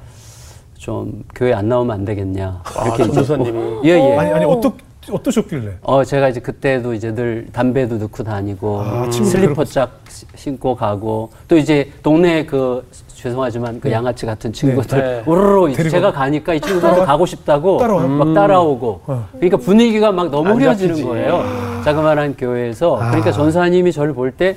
좀 0.79 1.25
교회 1.35 1.53
안 1.53 1.69
나오면 1.69 1.95
안 1.95 2.05
되겠냐 2.05 2.63
이렇게 2.85 3.03
아, 3.03 3.07
전도사님이. 3.07 3.81
예, 3.85 3.91
예. 3.91 4.17
아니 4.17 4.31
아니 4.33 4.45
어떠 4.45 4.73
어떠셨길래? 5.11 5.73
어 5.83 6.03
제가 6.03 6.29
이제 6.31 6.41
그때도 6.41 6.95
이제 6.95 7.15
늘 7.15 7.47
담배도 7.53 7.97
넣고 7.99 8.25
다니고 8.25 8.81
아, 8.81 9.11
친구들 9.11 9.25
슬리퍼 9.41 9.65
짝 9.65 10.01
시- 10.09 10.25
신고 10.35 10.75
가고 10.75 11.31
또 11.47 11.57
이제 11.57 11.91
동네 12.03 12.45
그 12.47 12.87
죄송하지만 13.15 13.81
그 13.81 13.91
양아치 13.91 14.25
같은 14.27 14.53
친구들 14.53 14.99
네. 14.99 15.23
우르르 15.31 15.69
이제 15.69 15.77
데리고 15.79 15.91
제가 15.93 16.13
가니까 16.13 16.55
이 16.55 16.61
친구들도 16.61 17.05
가고 17.05 17.27
싶다고 17.27 17.79
따라와요? 17.79 18.09
막 18.09 18.35
따라오고 18.35 19.01
어. 19.07 19.29
그러니까 19.33 19.57
분위기가 19.59 20.11
막 20.13 20.31
너무 20.31 20.49
안 20.51 20.57
흐려지는. 20.57 21.03
거예요 21.05 21.43
자그마한 21.85 22.37
교회에서 22.37 22.97
아. 22.97 23.07
그러니까 23.09 23.31
전사님이 23.33 23.93
저를 23.93 24.15
볼때 24.15 24.57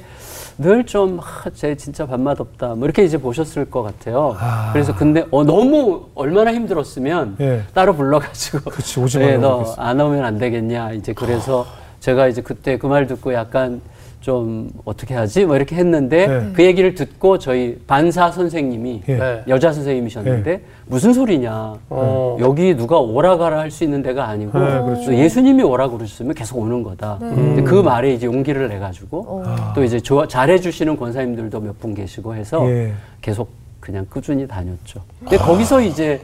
늘좀 0.57 1.19
아, 1.21 1.49
쟤 1.53 1.75
진짜 1.75 2.05
밥맛 2.05 2.39
없다. 2.39 2.75
뭐 2.75 2.85
이렇게 2.85 3.03
이제 3.03 3.17
보셨을 3.17 3.65
것 3.69 3.83
같아요. 3.83 4.35
그래서 4.73 4.95
근데 4.95 5.25
어, 5.31 5.43
너무 5.43 6.05
얼마나 6.15 6.53
힘들었으면 6.53 7.35
예. 7.39 7.61
따로 7.73 7.95
불러가지고 7.95 8.71
그치, 8.71 8.99
오지 8.99 9.19
네, 9.19 9.37
말라고 9.37 9.63
너안 9.77 9.99
오면 10.01 10.25
안 10.25 10.37
되겠냐. 10.37 10.93
이제 10.93 11.13
그래서 11.13 11.65
제가 11.99 12.27
이제 12.27 12.41
그때 12.41 12.77
그 12.77 12.87
말 12.87 13.05
듣고 13.07 13.33
약간 13.33 13.81
좀 14.21 14.69
어떻게 14.83 15.13
하지? 15.13 15.45
뭐 15.45 15.55
이렇게 15.55 15.75
했는데 15.75 16.27
네. 16.27 16.49
그 16.53 16.63
얘기를 16.63 16.95
듣고 16.95 17.37
저희 17.37 17.77
반사 17.85 18.31
선생님이 18.31 19.03
예. 19.07 19.15
네. 19.15 19.43
여자 19.47 19.71
선생님이셨는데 19.71 20.61
무슨 20.89 21.13
소리냐? 21.13 21.75
어. 21.89 22.37
여기 22.39 22.75
누가 22.75 22.97
오라 22.97 23.37
가라 23.37 23.59
할 23.59 23.71
수 23.71 23.83
있는 23.83 24.01
데가 24.01 24.27
아니고 24.29 24.57
네, 24.57 24.65
그렇죠. 24.81 25.05
또 25.07 25.13
예수님이 25.15 25.61
오라 25.63 25.89
그러셨으면 25.89 26.33
계속 26.33 26.57
오는 26.59 26.81
거다. 26.83 27.17
근데 27.19 27.61
그 27.61 27.75
말에 27.75 28.13
이제 28.13 28.25
용기를 28.25 28.69
내 28.69 28.79
가지고 28.79 29.43
또 29.75 29.83
이제 29.83 29.99
좋아, 29.99 30.25
잘해 30.27 30.59
주시는 30.59 30.97
권사님들도 30.97 31.59
몇 31.59 31.77
분 31.79 31.93
계시고 31.93 32.33
해서 32.35 32.67
예. 32.69 32.93
계속 33.21 33.49
그냥 33.79 34.05
꾸준히 34.09 34.47
다녔죠. 34.47 35.01
근데 35.19 35.37
거기서 35.37 35.81
이제 35.81 36.21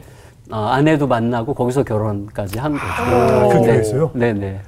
어, 0.50 0.56
아내도 0.56 1.06
만나고 1.06 1.54
거기서 1.54 1.84
결혼까지 1.84 2.58
한 2.58 2.72
거죠. 2.72 3.48
그 3.50 3.54
네. 3.58 3.66
교회에서요? 3.66 4.10
네네. 4.14 4.60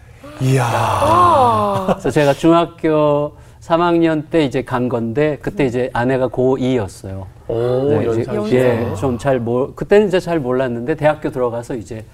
이야. 0.42 1.84
그래서 1.88 2.10
제가 2.10 2.32
중학교 2.34 3.32
3학년 3.66 4.30
때 4.30 4.44
이제 4.44 4.62
간 4.62 4.88
건데 4.88 5.38
그때 5.42 5.66
이제 5.66 5.90
아내가 5.92 6.28
고2였어요. 6.28 7.24
오, 7.48 7.90
연상. 8.04 8.52
예, 8.52 8.94
좀잘 8.96 9.40
몰, 9.40 9.74
그때는 9.74 10.06
이제 10.06 10.20
잘 10.20 10.38
몰랐는데 10.38 10.94
대학교 10.94 11.30
들어가서 11.30 11.74
이제 11.74 12.04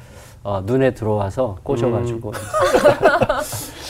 어, 0.42 0.62
눈에 0.64 0.92
들어와서 0.94 1.58
꼬셔가지고 1.62 2.32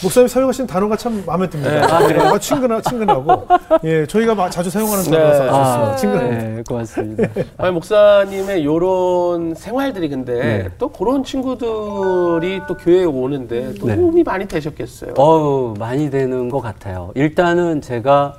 목사님 0.03 0.27
사용하신 0.29 0.67
단어가 0.67 0.97
참 0.97 1.23
마음에 1.25 1.49
듭니다. 1.49 1.71
네. 2.07 2.19
아? 2.19 2.39
친근하, 2.39 2.81
친근하고. 2.81 3.47
예, 3.85 4.05
저희가 4.07 4.35
마- 4.35 4.51
자주 4.51 4.69
사용하는 4.71 5.05
단어라서 5.05 5.43
네. 5.45 5.49
좋습니다. 5.49 5.93
아, 5.93 5.97
친근합니다. 5.97 6.43
네, 6.43 6.63
고맙습니다. 6.69 7.29
아니, 7.57 7.73
목사님의 7.73 8.65
요런 8.65 9.55
생활들이 9.55 10.09
근데 10.09 10.35
네. 10.35 10.69
또 10.79 10.89
그런 10.89 11.23
친구들이 11.23 12.61
또 12.67 12.77
교회에 12.77 13.05
오는데 13.05 13.75
또 13.81 13.87
네. 13.87 13.97
도움이 13.97 14.23
많이 14.25 14.47
되셨겠어요. 14.47 15.15
어우, 15.17 15.75
많이 15.79 16.11
되는 16.11 16.49
것 16.49 16.61
같아요. 16.61 17.13
일단은 17.15 17.81
제가 17.81 18.35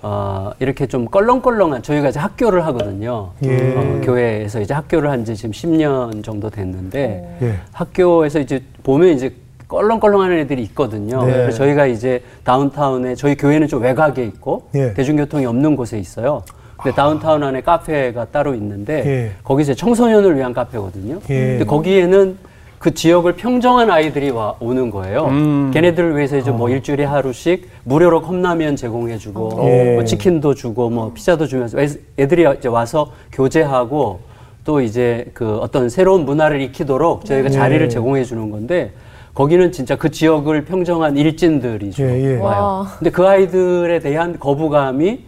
어, 0.00 0.52
이렇게 0.60 0.86
좀 0.86 1.06
껄렁껄렁한 1.06 1.82
저희가 1.82 2.10
이제 2.10 2.20
학교를 2.20 2.64
하거든요. 2.66 3.30
예. 3.44 3.74
어, 3.76 4.00
교회에서 4.04 4.60
이제 4.60 4.72
학교를 4.72 5.10
한 5.10 5.24
지 5.24 5.34
지금 5.34 5.50
10년 5.50 6.22
정도 6.22 6.48
됐는데 6.50 7.38
예. 7.42 7.54
학교에서 7.72 8.38
이제 8.38 8.62
보면 8.84 9.08
이제 9.10 9.34
껄렁껄렁하는 9.68 10.38
애들이 10.38 10.62
있거든요. 10.62 11.24
네. 11.24 11.32
그래서 11.32 11.58
저희가 11.58 11.86
이제 11.86 12.22
다운타운에 12.44 13.14
저희 13.14 13.36
교회는 13.36 13.68
좀 13.68 13.82
외곽에 13.82 14.24
있고 14.24 14.62
예. 14.74 14.94
대중교통이 14.94 15.44
없는 15.46 15.76
곳에 15.76 15.98
있어요. 15.98 16.42
근데 16.78 16.94
다운타운 16.94 17.42
안에 17.42 17.60
카페가 17.60 18.26
따로 18.26 18.54
있는데 18.54 19.04
예. 19.06 19.30
거기서 19.44 19.74
청소년을 19.74 20.36
위한 20.36 20.54
카페거든요. 20.54 21.18
예. 21.28 21.46
근데 21.58 21.64
거기에는 21.64 22.36
그 22.78 22.94
지역을 22.94 23.34
평정한 23.34 23.90
아이들이 23.90 24.30
와 24.30 24.54
오는 24.60 24.88
거예요. 24.90 25.26
음. 25.26 25.70
걔네들을 25.74 26.16
위해서 26.16 26.36
이제 26.38 26.50
뭐 26.52 26.70
일주일에 26.70 27.04
하루씩 27.04 27.68
무료로 27.84 28.22
컵라면 28.22 28.76
제공해주고 28.76 29.60
예. 29.64 29.94
뭐 29.96 30.04
치킨도 30.04 30.54
주고 30.54 30.88
뭐 30.88 31.12
피자도 31.12 31.46
주면서 31.46 31.78
애- 31.80 31.88
애들이 32.18 32.46
이제 32.56 32.68
와서 32.68 33.12
교제하고 33.32 34.20
또 34.64 34.80
이제 34.80 35.26
그 35.34 35.56
어떤 35.58 35.88
새로운 35.90 36.24
문화를 36.24 36.60
익히도록 36.62 37.24
저희가 37.24 37.50
자리를 37.50 37.84
예. 37.86 37.88
제공해 37.88 38.22
주는 38.24 38.50
건데 38.50 38.92
거기는 39.38 39.70
진짜 39.70 39.94
그 39.94 40.10
지역을 40.10 40.64
평정한 40.64 41.16
일진들이 41.16 41.92
죠 41.92 42.02
예, 42.02 42.24
예. 42.24 42.36
와요. 42.38 42.60
와. 42.60 42.92
근데 42.98 43.10
그 43.12 43.24
아이들에 43.24 44.00
대한 44.00 44.36
거부감이 44.36 45.26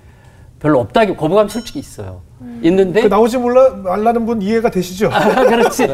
별로 0.59 0.81
없다기 0.81 1.15
거부감 1.15 1.47
솔직히 1.47 1.79
있어요. 1.79 2.21
있는데 2.61 3.03
그 3.03 3.07
나오지 3.07 3.39
몰라 3.39 3.71
말라는 3.71 4.27
분 4.27 4.43
이해가 4.43 4.69
되시죠? 4.71 5.11
아, 5.15 5.45
그렇지. 5.45 5.85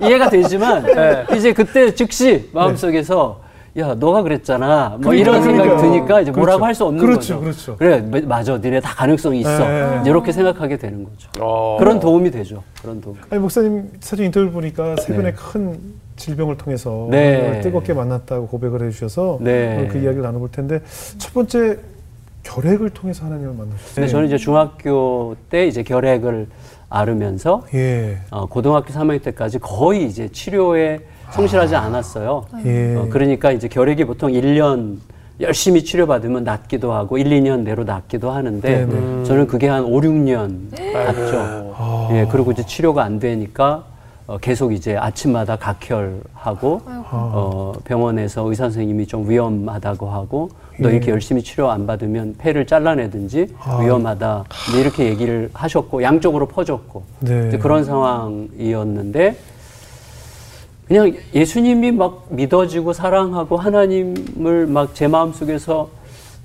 이해가 0.00 0.30
되지만 0.30 0.86
이제 1.36 1.52
그때 1.52 1.94
즉시 1.94 2.48
마음속에서 2.54 3.42
야 3.78 3.94
너가 3.94 4.22
그랬잖아. 4.22 4.96
뭐 5.02 5.12
이런 5.12 5.42
그러니까, 5.42 5.44
생각이 5.44 5.68
그러니까. 5.68 5.82
드니까 5.98 6.20
이제 6.22 6.30
뭐라고 6.30 6.60
그렇죠. 6.60 6.64
할수 6.64 6.84
없는 6.86 7.04
그렇죠, 7.04 7.40
거죠. 7.40 7.40
그렇죠. 7.40 7.76
그래 7.76 8.00
마- 8.00 8.36
맞아. 8.36 8.56
니네 8.56 8.80
다 8.80 8.94
가능성이 8.94 9.40
있어. 9.40 9.58
네. 9.58 10.02
이렇게 10.06 10.32
생각하게 10.32 10.78
되는 10.78 11.04
거죠. 11.04 11.28
어. 11.40 11.76
그런 11.78 12.00
도움이 12.00 12.30
되죠. 12.30 12.62
그런 12.80 13.02
도움. 13.02 13.18
아니 13.28 13.38
목사님 13.38 13.90
사진 14.00 14.24
인터뷰 14.24 14.50
보니까 14.50 14.96
세 14.96 15.08
네. 15.12 15.16
분의 15.16 15.34
큰 15.34 15.78
질병을 16.16 16.56
통해서 16.56 17.08
네. 17.10 17.36
하나님을 17.36 17.60
뜨겁게 17.60 17.92
만났다고 17.92 18.48
고백을 18.48 18.82
해주셔서 18.86 19.38
네. 19.40 19.76
오늘 19.76 19.88
그 19.88 19.98
이야기를 19.98 20.22
나눠볼 20.22 20.50
텐데 20.50 20.80
첫 21.18 21.32
번째 21.32 21.78
결핵을 22.42 22.90
통해서 22.90 23.24
하나님을 23.26 23.54
만나셨어요. 23.54 23.94
근데 23.94 24.08
저는 24.08 24.26
이제 24.26 24.38
중학교 24.38 25.36
때 25.50 25.66
이제 25.66 25.82
결핵을 25.82 26.46
앓으면서 26.88 27.64
예, 27.74 28.18
어, 28.30 28.46
고등학교 28.46 28.92
3학년 28.92 29.22
때까지 29.22 29.58
거의 29.58 30.06
이제 30.06 30.28
치료에 30.28 31.00
성실하지 31.30 31.74
않았어요. 31.74 32.46
예, 32.64 32.94
어, 32.94 33.08
그러니까 33.10 33.50
이제 33.50 33.66
결핵이 33.66 34.04
보통 34.04 34.30
1년 34.30 34.98
열심히 35.40 35.84
치료받으면 35.84 36.44
낫기도 36.44 36.92
하고 36.92 37.18
1, 37.18 37.28
2년 37.28 37.60
내로 37.62 37.84
낫기도 37.84 38.30
하는데 38.30 38.86
네네. 38.86 39.24
저는 39.24 39.46
그게 39.48 39.68
한 39.68 39.84
5, 39.84 40.00
6년 40.00 40.70
갔죠. 40.92 41.74
아. 41.76 42.08
예, 42.12 42.26
그리고 42.30 42.52
이제 42.52 42.64
치료가 42.64 43.02
안 43.02 43.18
되니까 43.18 43.84
어, 44.26 44.38
계속 44.38 44.72
이제 44.72 44.96
아침마다 44.96 45.56
각혈하고 45.56 46.80
어, 46.84 47.72
병원에서 47.84 48.42
의사 48.48 48.64
선생님이 48.64 49.06
좀 49.06 49.28
위험하다고 49.30 50.08
하고 50.08 50.50
너 50.80 50.90
이렇게 50.90 51.12
열심히 51.12 51.42
치료 51.42 51.70
안 51.70 51.86
받으면 51.86 52.34
폐를 52.36 52.66
잘라내든지 52.66 53.54
아. 53.60 53.78
위험하다 53.78 54.44
이제 54.68 54.80
이렇게 54.80 55.06
얘기를 55.06 55.48
하셨고 55.54 56.02
양쪽으로 56.02 56.46
퍼졌고 56.46 57.02
네. 57.20 57.56
그런 57.58 57.84
상황이었는데 57.84 59.36
그냥 60.88 61.12
예수님이 61.34 61.92
막 61.92 62.26
믿어지고 62.30 62.92
사랑하고 62.92 63.56
하나님을 63.56 64.66
막 64.66 64.94
제 64.94 65.08
마음속에서 65.08 65.88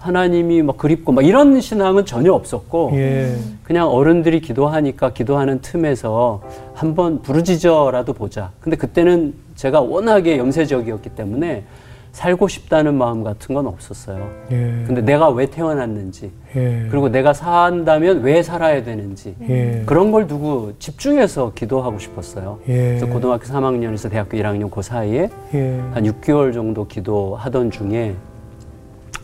하나님이 0.02 0.64
막 0.64 0.78
그립고 0.78 1.12
막 1.12 1.24
이런 1.24 1.62
신앙은 1.62 2.06
전혀 2.06 2.34
없었고 2.34 2.92
예, 2.96 3.36
그냥 3.64 3.88
어른들이 3.88 4.42
기도하니까 4.42 5.14
기도하는 5.14 5.62
틈에서 5.62 6.42
한번 6.74 7.22
부르짖어라도 7.22 8.14
보자. 8.14 8.52
근데 8.60 8.76
그때는 8.76 9.36
제가 9.56 9.80
워낙에 9.80 10.40
염세적이었기 10.40 11.10
때문에 11.10 11.64
살고 12.14 12.48
싶다는 12.48 12.96
마음 12.96 13.24
같은 13.24 13.54
건 13.54 13.68
없었어요. 13.68 14.28
예, 14.52 14.84
근데 14.86 15.02
내가 15.02 15.30
왜 15.30 15.46
태어났는지 15.46 16.32
예, 16.56 16.88
그리고 16.90 17.08
내가 17.08 17.32
산다면 17.32 18.22
왜 18.22 18.42
살아야 18.42 18.84
되는지 18.84 19.36
예, 19.48 19.84
그런 19.86 20.12
걸 20.12 20.26
두고 20.26 20.74
집중해서 20.80 21.54
기도하고 21.54 22.00
싶었어요. 22.00 22.58
예. 22.68 22.98
그래서 22.98 23.06
고등학교 23.06 23.44
3학년에서 23.44 24.10
대학교 24.10 24.36
1학년 24.36 24.72
그 24.72 24.82
사이에 24.82 25.30
예, 25.54 25.80
한 25.94 26.04
6개월 26.04 26.54
정도 26.54 26.88
기도하던 26.88 27.70
중에 27.70 28.16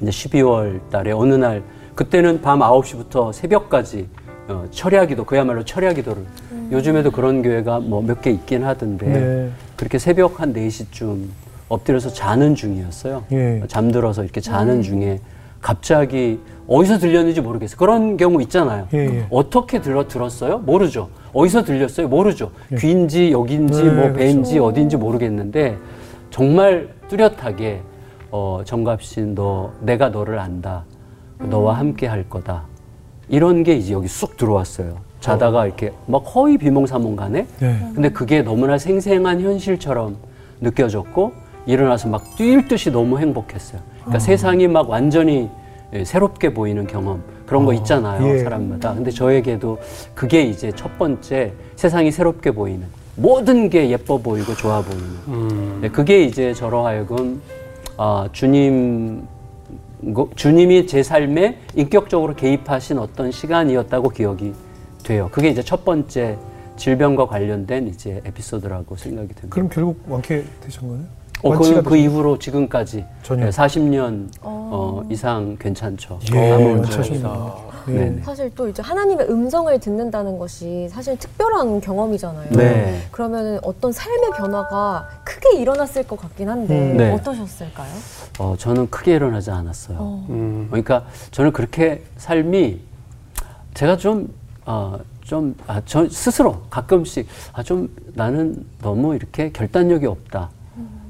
이제 0.01 0.11
12월 0.11 0.79
달에 0.89 1.11
어느 1.11 1.33
날 1.33 1.63
그때는 1.95 2.41
밤 2.41 2.59
9시부터 2.59 3.33
새벽까지 3.33 4.07
어, 4.49 4.65
철야 4.71 5.05
기도 5.07 5.25
그야말로 5.25 5.63
철야 5.65 5.93
기도를 5.93 6.23
요즘에도 6.71 7.11
그런 7.11 7.41
교회가 7.41 7.79
뭐 7.79 8.01
몇 8.01 8.21
개 8.21 8.29
있긴 8.31 8.63
하던데 8.63 9.05
네. 9.07 9.49
그렇게 9.75 9.99
새벽 9.99 10.39
한 10.41 10.53
4시쯤 10.53 11.25
엎드려서 11.69 12.09
자는 12.11 12.55
중이었어요. 12.55 13.23
예. 13.31 13.61
잠들어서 13.67 14.23
이렇게 14.23 14.39
자는 14.39 14.81
중에 14.81 15.19
갑자기 15.59 16.39
어디서 16.67 16.99
들렸는지 16.99 17.41
모르겠어요. 17.41 17.77
그런 17.77 18.15
경우 18.15 18.41
있잖아요. 18.43 18.87
예, 18.93 18.97
예. 18.99 19.25
어떻게 19.29 19.81
들어 19.81 20.07
들었어요? 20.07 20.59
모르죠. 20.59 21.09
어디서 21.33 21.63
들렸어요? 21.63 22.07
모르죠. 22.07 22.51
귀인지 22.77 23.31
여긴지 23.31 23.83
네, 23.83 23.89
뭐 23.89 24.01
그렇죠. 24.03 24.17
배인지 24.17 24.59
어딘지 24.59 24.95
모르겠는데 24.97 25.77
정말 26.29 26.89
뚜렷하게 27.09 27.81
어, 28.31 28.61
정갑신 28.65 29.35
너 29.35 29.71
내가 29.81 30.09
너를 30.09 30.39
안다. 30.39 30.83
너와 31.39 31.77
함께 31.77 32.07
할 32.07 32.27
거다. 32.29 32.63
이런 33.29 33.63
게 33.63 33.75
이제 33.75 33.93
여기 33.93 34.07
쑥 34.07 34.37
들어왔어요. 34.37 34.97
자다가 35.19 35.65
이렇게 35.65 35.93
막 36.05 36.23
거의 36.25 36.57
비몽사몽간에 36.57 37.47
네. 37.59 37.91
근데 37.93 38.09
그게 38.09 38.41
너무나 38.41 38.77
생생한 38.77 39.41
현실처럼 39.41 40.15
느껴졌고 40.61 41.33
일어나서 41.65 42.07
막 42.07 42.23
뛸 42.37 42.67
듯이 42.67 42.91
너무 42.91 43.19
행복했어요. 43.19 43.81
그러니까 44.01 44.19
세상이 44.19 44.67
막 44.67 44.89
완전히 44.89 45.49
예, 45.93 46.03
새롭게 46.03 46.53
보이는 46.53 46.85
경험 46.85 47.23
그런 47.45 47.65
거 47.65 47.73
있잖아요 47.73 48.27
예. 48.27 48.39
사람마다. 48.39 48.93
근데 48.93 49.09
저에게도 49.11 49.79
그게 50.13 50.43
이제 50.43 50.71
첫 50.75 50.97
번째 50.97 51.53
세상이 51.75 52.11
새롭게 52.11 52.51
보이는 52.51 52.85
모든 53.15 53.69
게 53.69 53.89
예뻐 53.89 54.17
보이고 54.17 54.53
좋아 54.53 54.81
보이는. 54.81 55.05
음. 55.27 55.79
네, 55.81 55.89
그게 55.89 56.23
이제 56.23 56.53
저로 56.53 56.85
하여금 56.85 57.41
아, 57.97 58.29
주님 58.31 59.27
그 60.13 60.29
주님이 60.35 60.85
제 60.85 61.01
삶에 61.01 61.57
인격적으로 61.75 62.35
개입하신 62.35 62.99
어떤 62.99 63.31
시간이었다고 63.31 64.09
기억이 64.09 64.53
돼요. 65.03 65.29
그게 65.31 65.49
이제 65.49 65.63
첫 65.63 65.83
번째 65.83 66.37
질병과 66.75 67.27
관련된 67.27 67.87
이제 67.87 68.21
에피소드라고 68.23 68.95
생각이 68.95 69.29
됩니다. 69.29 69.49
그럼 69.49 69.69
결국 69.69 69.99
완쾌 70.07 70.43
되신 70.61 70.87
거예요? 70.87 71.03
어, 71.43 71.51
그, 71.57 71.83
그 71.83 71.97
이후로 71.97 72.39
지금까지 72.39 73.05
전혀. 73.23 73.45
네, 73.45 73.49
40년 73.49 74.27
어, 74.41 75.03
이상 75.09 75.55
괜찮죠. 75.59 76.19
예, 76.33 76.51
완치하셨 76.51 77.21
네. 77.87 77.93
네네. 77.93 78.21
사실 78.23 78.51
또 78.55 78.67
이제 78.67 78.81
하나님의 78.81 79.29
음성을 79.29 79.79
듣는다는 79.79 80.37
것이 80.37 80.87
사실 80.89 81.17
특별한 81.17 81.81
경험이잖아요. 81.81 82.49
네. 82.51 83.01
그러면 83.11 83.59
어떤 83.63 83.91
삶의 83.91 84.31
변화가 84.37 85.07
크게 85.23 85.57
일어났을 85.57 86.03
것 86.03 86.19
같긴 86.19 86.49
한데 86.49 86.91
음. 86.91 86.97
네. 86.97 87.13
어떠셨을까요? 87.13 87.89
어, 88.39 88.55
저는 88.57 88.89
크게 88.89 89.15
일어나지 89.15 89.51
않았어요. 89.51 89.97
어. 89.99 90.25
음. 90.29 90.67
그러니까 90.69 91.05
저는 91.31 91.51
그렇게 91.53 92.03
삶이 92.17 92.79
제가 93.73 93.97
좀, 93.97 94.33
어, 94.65 94.97
좀, 95.21 95.55
아, 95.67 95.81
저 95.85 96.07
스스로 96.09 96.61
가끔씩, 96.69 97.27
아, 97.53 97.63
좀 97.63 97.89
나는 98.13 98.65
너무 98.81 99.15
이렇게 99.15 99.51
결단력이 99.51 100.05
없다. 100.05 100.49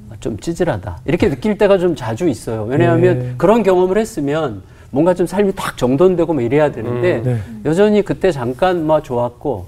아, 0.10 0.13
좀 0.19 0.38
찌질하다. 0.38 1.00
이렇게 1.05 1.29
느낄 1.29 1.57
때가 1.57 1.77
좀 1.77 1.96
자주 1.96 2.27
있어요. 2.27 2.63
왜냐하면 2.63 3.19
네. 3.19 3.34
그런 3.38 3.63
경험을 3.63 3.98
했으면 3.98 4.63
뭔가 4.98 5.13
좀 5.13 5.27
삶이 5.27 5.54
딱 5.56 5.77
정돈되고 5.77 6.34
뭐 6.34 6.42
이래야 6.42 6.72
되는데 6.72 7.18
음. 7.18 7.24
네. 7.24 7.39
여전히 7.70 8.01
그때 8.01 8.32
잠깐 8.32 8.88
막 8.88 9.04
좋았고, 9.04 9.68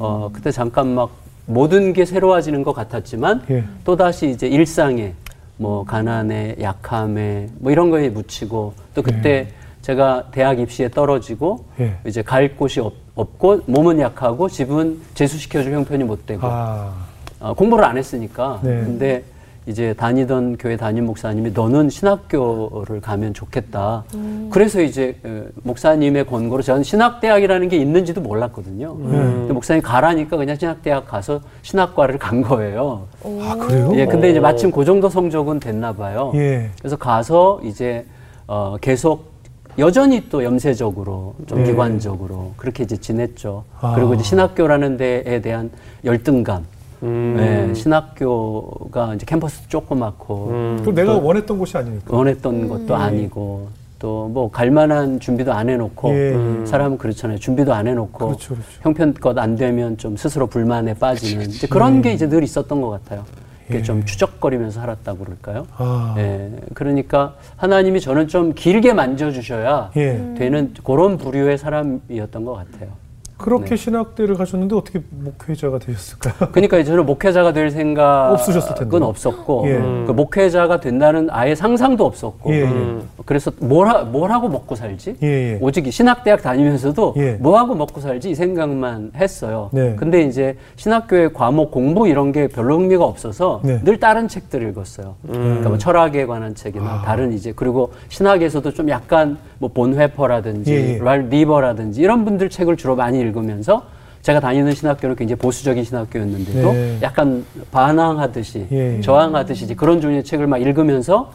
어, 0.00 0.30
그때 0.32 0.50
잠깐 0.50 0.88
막 0.96 1.10
모든 1.46 1.92
게 1.92 2.04
새로워지는 2.04 2.64
것 2.64 2.72
같았지만 2.72 3.44
예. 3.50 3.62
또 3.84 3.94
다시 3.94 4.30
이제 4.30 4.48
일상에 4.48 5.12
뭐 5.58 5.84
가난에 5.84 6.56
약함에 6.60 7.50
뭐 7.60 7.70
이런 7.70 7.88
거에 7.90 8.08
묻히고 8.08 8.74
또 8.96 9.02
그때 9.02 9.46
제가 9.82 10.24
대학 10.32 10.58
입시에 10.58 10.88
떨어지고 10.88 11.66
예. 11.78 11.94
이제 12.04 12.22
갈 12.22 12.56
곳이 12.56 12.80
없, 12.80 12.94
고 13.38 13.60
몸은 13.66 14.00
약하고 14.00 14.48
집은 14.48 14.98
재수시켜줄 15.14 15.72
형편이 15.72 16.02
못 16.02 16.26
되고 16.26 16.48
아, 16.48 16.92
어, 17.38 17.54
공부를 17.54 17.84
안 17.84 17.96
했으니까 17.96 18.58
네. 18.64 18.70
근데 18.80 19.22
이제 19.66 19.94
다니던 19.94 20.58
교회 20.58 20.76
담임 20.76 21.06
목사님이 21.06 21.52
너는 21.52 21.88
신학교를 21.88 23.00
가면 23.00 23.32
좋겠다. 23.32 24.04
그래서 24.50 24.82
이제 24.82 25.16
어, 25.24 25.44
목사님의 25.62 26.26
권고로 26.26 26.62
저는 26.62 26.82
신학대학이라는 26.82 27.68
게 27.68 27.76
있는지도 27.78 28.20
몰랐거든요. 28.20 28.94
근데 28.96 29.52
목사님 29.52 29.82
가라니까 29.82 30.36
그냥 30.36 30.56
신학대학 30.56 31.06
가서 31.08 31.40
신학과를 31.62 32.18
간 32.18 32.42
거예요. 32.42 33.06
아 33.24 33.56
그래요? 33.58 33.92
예, 33.94 34.04
근데 34.06 34.30
이제 34.30 34.40
마침 34.40 34.70
그 34.70 34.84
정도 34.84 35.08
성적은 35.08 35.60
됐나 35.60 35.94
봐요. 35.94 36.32
예. 36.34 36.70
그래서 36.78 36.96
가서 36.96 37.60
이제 37.62 38.04
어, 38.46 38.76
계속 38.80 39.32
여전히 39.78 40.28
또 40.28 40.44
염세적으로 40.44 41.34
좀 41.46 41.58
네. 41.58 41.70
비관적으로 41.70 42.52
그렇게 42.56 42.84
이제 42.84 42.96
지냈죠. 42.96 43.64
아. 43.80 43.94
그리고 43.94 44.14
이제 44.14 44.22
신학교라는 44.22 44.96
데에 44.98 45.40
대한 45.40 45.70
열등감. 46.04 46.64
음. 47.04 47.36
예, 47.38 47.74
신학교가 47.74 49.14
이제 49.14 49.26
캠퍼스도 49.26 49.68
조그맣고 49.68 50.78
또 50.84 50.92
내가 50.92 51.18
원했던 51.18 51.58
곳이 51.58 51.76
아니니까. 51.76 52.16
원했던 52.16 52.68
것도 52.68 52.94
아니고 52.94 53.68
또 53.98 54.28
뭐 54.28 54.50
갈만한 54.50 55.20
준비도 55.20 55.52
안 55.52 55.68
해놓고 55.68 56.10
예. 56.14 56.66
사람은 56.66 56.98
그렇잖아요. 56.98 57.38
준비도 57.38 57.72
안 57.72 57.86
해놓고 57.86 58.26
그렇죠, 58.26 58.54
그렇죠. 58.54 58.68
형편껏 58.82 59.38
안 59.38 59.56
되면 59.56 59.96
좀 59.96 60.16
스스로 60.16 60.46
불만에 60.46 60.94
빠지는 60.94 61.46
이제 61.46 61.66
그런 61.66 62.02
게 62.02 62.12
이제 62.12 62.28
늘 62.28 62.42
있었던 62.42 62.80
것 62.82 62.90
같아요. 62.90 63.24
이게 63.68 63.78
예. 63.78 63.82
좀 63.82 64.04
추적거리면서 64.04 64.78
살았다고 64.80 65.24
그럴까요? 65.24 65.66
아, 65.78 66.14
예, 66.18 66.50
그러니까 66.74 67.34
하나님이 67.56 68.00
저는 68.00 68.28
좀 68.28 68.52
길게 68.54 68.92
만져주셔야 68.92 69.90
예. 69.96 70.34
되는 70.36 70.74
그런 70.84 71.16
부류의 71.16 71.56
사람이었던 71.56 72.44
것 72.44 72.52
같아요. 72.54 72.90
그렇게 73.36 73.70
네. 73.70 73.76
신학대를 73.76 74.36
가셨는데 74.36 74.76
어떻게 74.76 75.00
목회자가 75.10 75.78
되셨을까요? 75.78 76.50
그러니까 76.52 76.82
저는 76.82 77.04
목회자가 77.04 77.52
될 77.52 77.70
생각은 77.70 78.32
없으셨을 78.32 78.74
텐데. 78.76 78.96
없었고 78.96 79.64
예. 79.66 79.78
그 80.06 80.12
목회자가 80.12 80.80
된다는 80.80 81.28
아예 81.30 81.54
상상도 81.54 82.06
없었고 82.06 82.52
예, 82.52 82.60
예. 82.60 82.64
음. 82.64 83.08
그래서 83.24 83.50
뭘, 83.58 83.88
하, 83.88 84.02
뭘 84.02 84.30
하고 84.30 84.48
먹고 84.48 84.76
살지? 84.76 85.16
예, 85.22 85.26
예. 85.26 85.58
오직 85.60 85.86
이 85.86 85.90
신학대학 85.90 86.42
다니면서도 86.42 87.14
예. 87.16 87.32
뭐 87.32 87.58
하고 87.58 87.74
먹고 87.74 88.00
살지 88.00 88.30
이 88.30 88.34
생각만 88.34 89.12
했어요. 89.16 89.68
네. 89.72 89.96
근데 89.96 90.22
이제 90.22 90.56
신학교의 90.76 91.32
과목 91.32 91.70
공부 91.70 92.06
이런 92.06 92.30
게 92.30 92.46
별로 92.46 92.78
흥미가 92.78 93.04
없어서 93.04 93.60
네. 93.64 93.80
늘 93.82 93.98
다른 93.98 94.28
책들을 94.28 94.68
읽었어요. 94.70 95.16
그러니까 95.26 95.68
뭐 95.68 95.78
철학에 95.78 96.26
관한 96.26 96.54
책이나 96.54 96.84
아. 96.84 97.02
다른 97.02 97.32
이제 97.32 97.52
그리고 97.54 97.92
신학에서도 98.08 98.70
좀 98.72 98.88
약간 98.88 99.38
뭐 99.58 99.70
본회퍼라든지 99.72 100.72
예, 100.72 100.94
예. 100.94 100.98
랄 100.98 101.28
리버라든지 101.28 102.00
이런 102.00 102.24
분들 102.24 102.50
책을 102.50 102.76
주로 102.76 102.96
많이 102.96 103.23
읽으면서 103.24 103.82
제가 104.22 104.40
다니는 104.40 104.72
신학교는 104.72 105.16
굉장히 105.16 105.38
보수적인 105.38 105.84
신학교였는데도 105.84 106.72
네. 106.72 106.98
약간 107.02 107.44
반항하듯이 107.70 108.66
예, 108.72 108.96
예. 108.96 109.00
저항하듯이 109.02 109.74
그런 109.74 110.00
종류의 110.00 110.24
책을 110.24 110.46
막 110.46 110.58
읽으면서 110.58 111.30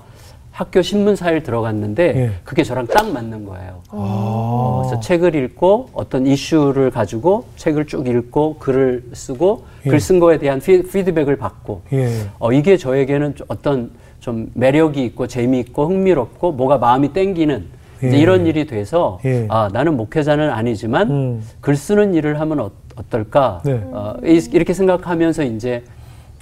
학교 0.51 0.81
신문사에 0.81 1.43
들어갔는데 1.43 2.03
예. 2.03 2.31
그게 2.43 2.63
저랑 2.63 2.87
딱 2.87 3.11
맞는 3.11 3.45
거예요. 3.45 3.81
아. 3.89 3.91
어, 3.91 4.83
그래서 4.83 4.99
책을 5.01 5.35
읽고 5.35 5.89
어떤 5.93 6.25
이슈를 6.25 6.89
가지고 6.89 7.45
책을 7.55 7.85
쭉 7.85 8.07
읽고 8.07 8.57
글을 8.57 9.03
쓰고 9.13 9.65
예. 9.85 9.89
글쓴 9.91 10.19
거에 10.19 10.39
대한 10.39 10.59
피, 10.59 10.81
피드백을 10.81 11.37
받고 11.37 11.83
예. 11.93 12.09
어, 12.39 12.51
이게 12.51 12.75
저에게는 12.75 13.35
좀 13.35 13.45
어떤 13.49 13.91
좀 14.19 14.49
매력이 14.55 15.05
있고 15.05 15.27
재미있고 15.27 15.87
흥미롭고 15.87 16.51
뭐가 16.53 16.77
마음이 16.77 17.13
땡기는 17.13 17.67
예. 18.03 18.17
이런 18.17 18.45
일이 18.45 18.65
돼서 18.65 19.19
예. 19.25 19.45
아 19.49 19.69
나는 19.71 19.97
목회자는 19.97 20.49
아니지만 20.49 21.09
음. 21.09 21.43
글 21.61 21.75
쓰는 21.75 22.13
일을 22.13 22.39
하면 22.39 22.59
어, 22.59 22.71
어떨까 22.95 23.61
네. 23.65 23.81
어, 23.91 24.15
이- 24.23 24.49
이렇게 24.53 24.73
생각하면서 24.73 25.43
이제 25.43 25.83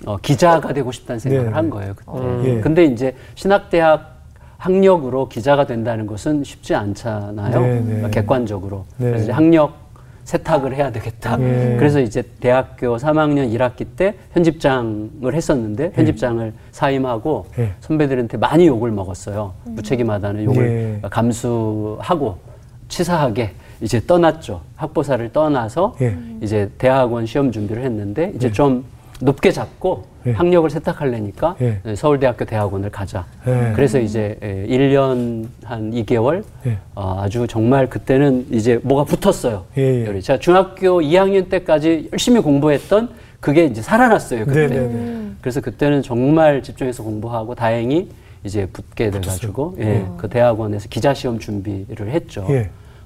어, 0.05 0.17
기자가 0.17 0.73
되고 0.73 0.91
싶다는 0.91 1.19
생각을 1.19 1.45
네. 1.47 1.51
한 1.51 1.69
거예요 1.69 1.93
그때. 1.95 2.11
예. 2.45 2.61
근데 2.61 2.85
이제 2.85 3.15
신학대학 3.35 4.15
학력으로 4.57 5.29
기자가 5.29 5.67
된다는 5.67 6.07
것은 6.07 6.43
쉽지 6.43 6.73
않잖아요. 6.73 7.59
네, 7.61 7.79
네. 7.81 8.03
어, 8.05 8.09
객관적으로. 8.09 8.85
네. 8.97 9.07
그래서 9.09 9.23
이제 9.25 9.31
학력 9.31 9.73
세탁을 10.27 10.75
해야 10.75 10.91
되겠다. 10.91 11.39
예. 11.39 11.77
그래서 11.79 12.01
이제 12.01 12.21
대학교 12.41 12.97
3학년 12.97 13.49
1학기 13.55 13.85
때 13.95 14.15
편집장을 14.33 15.33
했었는데 15.33 15.91
편집장을 15.91 16.53
사임하고 16.71 17.45
예. 17.59 17.71
선배들한테 17.79 18.35
많이 18.35 18.67
욕을 18.67 18.91
먹었어요. 18.91 19.53
무책임하다는 19.63 20.43
욕을 20.43 20.99
예. 21.01 21.07
감수하고 21.07 22.39
치사하게 22.89 23.53
이제 23.79 24.01
떠났죠. 24.05 24.59
학보사를 24.75 25.31
떠나서 25.31 25.95
예. 26.01 26.17
이제 26.41 26.69
대학원 26.77 27.25
시험 27.25 27.49
준비를 27.53 27.83
했는데 27.83 28.33
이제 28.35 28.51
좀 28.51 28.83
높게 29.19 29.51
잡고 29.51 30.05
예. 30.27 30.31
학력을 30.31 30.69
세탁하려니까 30.69 31.55
예. 31.61 31.95
서울대학교 31.95 32.45
대학원을 32.45 32.89
가자. 32.89 33.25
예. 33.47 33.71
그래서 33.75 33.99
이제 33.99 34.37
예, 34.43 34.65
1년 34.67 35.47
한 35.63 35.91
2개월 35.91 36.43
예. 36.65 36.77
어, 36.95 37.19
아주 37.21 37.47
정말 37.47 37.89
그때는 37.89 38.45
이제 38.51 38.79
뭐가 38.83 39.03
붙었어요. 39.05 39.65
예, 39.77 40.15
예. 40.15 40.21
제가 40.21 40.39
중학교 40.39 41.01
2학년 41.01 41.49
때까지 41.49 42.09
열심히 42.11 42.41
공부했던 42.41 43.09
그게 43.39 43.65
이제 43.65 43.81
살아났어요. 43.81 44.45
그때. 44.45 44.67
네, 44.67 44.75
네, 44.75 44.87
네. 44.87 45.29
그래서 45.41 45.61
그때는 45.61 46.01
정말 46.01 46.63
집중해서 46.63 47.03
공부하고 47.03 47.55
다행히 47.55 48.09
이제 48.43 48.67
붙게 48.71 49.11
돼가지고 49.11 49.75
예, 49.79 50.05
그 50.17 50.29
대학원에서 50.29 50.87
기자 50.89 51.13
시험 51.13 51.39
준비를 51.39 52.11
했죠. 52.11 52.45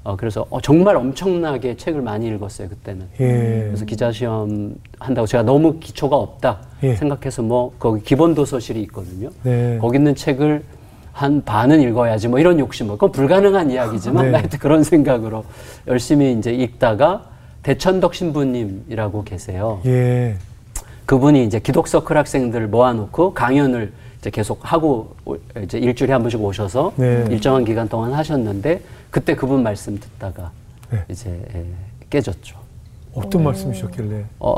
예. 0.06 0.10
어, 0.10 0.16
그래서 0.16 0.46
어, 0.50 0.60
정말 0.62 0.96
엄청나게 0.96 1.78
책을 1.78 2.02
많이 2.02 2.28
읽었어요 2.28 2.70
그때는. 2.70 3.08
예. 3.20 3.66
그래서 3.68 3.86
기자 3.86 4.12
시험 4.12 4.76
한다고 5.00 5.28
제가 5.28 5.44
너무 5.44 5.80
기초가 5.80 6.16
없다 6.16 6.60
예. 6.84 6.96
생각해서 6.96 7.42
뭐 7.42 7.74
거기 7.80 8.02
기본 8.04 8.34
도서실이 8.34 8.82
있거든요. 8.84 9.30
네. 9.44 9.78
거기 9.80 9.98
있는 9.98 10.16
책을 10.16 10.64
한 11.12 11.44
반은 11.44 11.82
읽어야지 11.82 12.28
뭐 12.28 12.40
이런 12.40 12.58
욕심 12.60 12.88
뭐 12.88 12.96
그건 12.96 13.12
불가능한 13.12 13.70
이야기지만 13.72 14.32
네. 14.32 14.38
하여튼 14.38 14.60
그런 14.60 14.84
생각으로 14.84 15.44
열심히 15.88 16.34
이제 16.34 16.52
읽다가 16.52 17.26
대천덕 17.64 18.16
신부님이라고 18.16 19.24
계세요. 19.24 19.82
예. 19.86 20.36
그분이 21.06 21.44
이제 21.44 21.60
기독서클 21.60 22.18
학생들 22.18 22.68
모아놓고 22.68 23.34
강연을 23.34 23.92
이제 24.22 24.30
계속 24.30 24.60
하고 24.62 25.16
오- 25.26 25.36
이제 25.64 25.80
일주일에 25.80 26.14
한 26.14 26.22
번씩 26.22 26.40
오셔서 26.42 26.94
네. 26.96 27.26
일정한 27.32 27.66
기간 27.66 27.90
동안 27.90 28.14
하셨는데 28.14 28.82
그때 29.10 29.36
그분 29.36 29.64
말씀 29.64 30.00
듣다가 30.00 30.52
네. 30.92 31.00
이제 31.10 31.42
예, 31.56 31.66
깨졌죠. 32.12 32.56
어떤 33.16 33.44
말씀이셨길래? 33.44 34.24
어, 34.40 34.56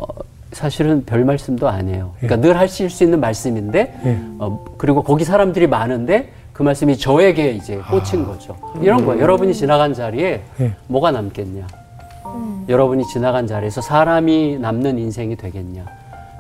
사실은 0.52 1.06
별 1.06 1.23
말씀도 1.23 1.67
안 1.69 1.88
해요. 1.88 2.12
예. 2.21 2.28
그러니까 2.28 2.47
늘 2.47 2.60
하실 2.60 2.89
수 2.89 3.04
있는 3.04 3.19
말씀인데, 3.19 3.99
예. 4.06 4.19
어, 4.38 4.63
그리고 4.78 5.02
거기 5.02 5.23
사람들이 5.23 5.65
많은데 5.67 6.34
그 6.52 6.62
말씀이 6.62 6.97
저에게 6.97 7.52
이제 7.52 7.78
꽂힌 7.89 8.26
거죠. 8.26 8.56
이런 8.82 9.06
거예요. 9.06 9.21
여러분이 9.21 9.54
지나간 9.56 9.93
자리에 9.93 10.43
아. 10.60 10.63
예. 10.63 10.73
뭐가 10.88 11.12
남겠냐? 11.12 11.65
여러분이 12.67 13.06
지나간 13.08 13.47
자리에서 13.47 13.82
사람이 13.82 14.58
남는 14.60 14.99
인생이 14.99 15.36
되겠냐? 15.38 15.86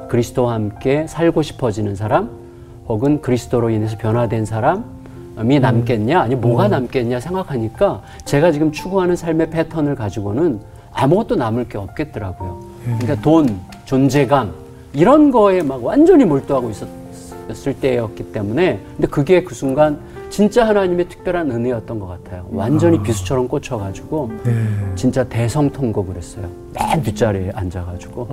그리스도와 0.09 0.53
함께 0.53 1.07
살고 1.07 1.41
싶어지는 1.41 1.95
사람, 1.95 2.42
혹은 2.87 3.21
그리스도로 3.21 3.69
인해서 3.69 3.97
변화된 3.97 4.45
사람이 4.45 5.59
남겠냐? 5.59 6.21
아니, 6.21 6.35
뭐가 6.35 6.67
남겠냐 6.67 7.19
생각하니까 7.19 8.01
제가 8.25 8.51
지금 8.51 8.71
추구하는 8.71 9.15
삶의 9.15 9.49
패턴을 9.49 9.95
가지고는 9.95 10.59
아무것도 10.91 11.35
남을 11.35 11.69
게 11.69 11.77
없겠더라고요. 11.77 12.59
그러니까 12.83 13.15
돈, 13.21 13.59
존재감, 13.85 14.53
이런 14.93 15.31
거에 15.31 15.61
막 15.61 15.83
완전히 15.83 16.25
몰두하고 16.25 16.69
있었, 16.69 16.87
어렸을 17.45 17.73
때였기 17.73 18.31
때문에 18.31 18.79
근데 18.95 19.07
그게 19.07 19.43
그 19.43 19.53
순간 19.53 19.99
진짜 20.29 20.67
하나님의 20.67 21.09
특별한 21.09 21.51
은혜였던 21.51 21.99
것 21.99 22.07
같아요. 22.07 22.47
완전히 22.51 23.01
비수처럼 23.01 23.47
꽂혀가지고 23.47 24.31
네. 24.43 24.51
진짜 24.95 25.23
대성통곡을 25.23 26.15
했어요. 26.15 26.47
맨 26.73 27.03
뒷자리에 27.03 27.51
앉아가지고 27.53 28.27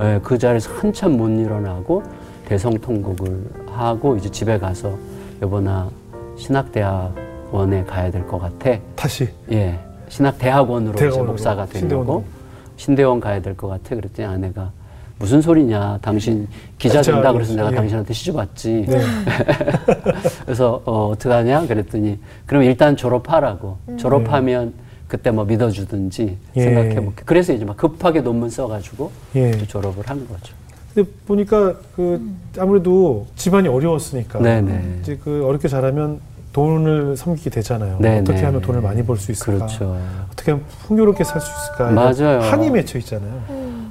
예, 0.00 0.20
그 0.24 0.38
자리에서 0.38 0.72
한참 0.74 1.16
못 1.16 1.28
일어나고 1.28 2.02
대성통곡을 2.46 3.44
하고 3.80 4.16
이제 4.16 4.30
집에 4.30 4.58
가서 4.58 4.96
여보나 5.40 5.88
신학대학원에 6.36 7.84
가야 7.84 8.10
될 8.10 8.26
것 8.26 8.38
같아. 8.38 8.78
다시 8.94 9.28
예, 9.50 9.78
신학대학원으로 10.08 10.92
이제 10.92 11.00
대학원으로, 11.04 11.26
목사가. 11.32 11.66
되려고 11.66 12.24
신대원 12.76 13.20
가야 13.20 13.40
될 13.40 13.54
것 13.56 13.68
같아. 13.68 13.94
그랬더니 13.96 14.26
아내가 14.28 14.70
무슨 15.18 15.40
소리냐. 15.42 15.98
당신 16.00 16.46
기자 16.78 17.02
된다 17.02 17.32
그래서 17.32 17.54
내가 17.54 17.70
예. 17.72 17.74
당신한테 17.76 18.12
시집 18.14 18.36
왔지. 18.36 18.84
네. 18.88 19.00
그래서 20.44 20.80
어, 20.84 21.08
어떡하냐 21.08 21.66
그랬더니 21.66 22.18
그럼 22.46 22.62
일단 22.62 22.96
졸업하라고 22.96 23.78
졸업하면 23.98 24.72
그때 25.08 25.30
뭐 25.30 25.44
믿어주든지 25.44 26.38
예. 26.56 26.60
생각해볼게 26.62 27.22
그래서 27.26 27.52
이제 27.52 27.64
막 27.64 27.76
급하게 27.76 28.20
논문 28.20 28.48
써가지고 28.48 29.10
예. 29.36 29.50
또 29.52 29.66
졸업을 29.66 30.08
한 30.08 30.26
거죠 30.28 30.54
근데 30.94 31.08
보니까 31.26 31.74
그 31.94 32.20
아무래도 32.58 33.26
집안이 33.36 33.68
어려웠으니까 33.68 34.40
네네. 34.40 34.98
이제 35.02 35.18
그 35.22 35.44
어렵게 35.46 35.68
자라면 35.68 36.20
돈을 36.52 37.16
섬기게 37.16 37.50
되잖아요. 37.50 37.98
네네. 38.00 38.20
어떻게 38.22 38.42
하면 38.44 38.60
돈을 38.60 38.80
많이 38.80 39.04
벌 39.04 39.16
수 39.16 39.30
있을까? 39.30 39.52
그렇죠 39.66 39.96
어떻게 40.32 40.50
하면 40.50 40.66
풍요롭게 40.86 41.22
살 41.22 41.40
수 41.40 41.48
있을까? 41.48 41.90
맞아요. 41.92 42.40
한이 42.40 42.70
맺혀 42.70 42.98
있잖아요. 42.98 43.40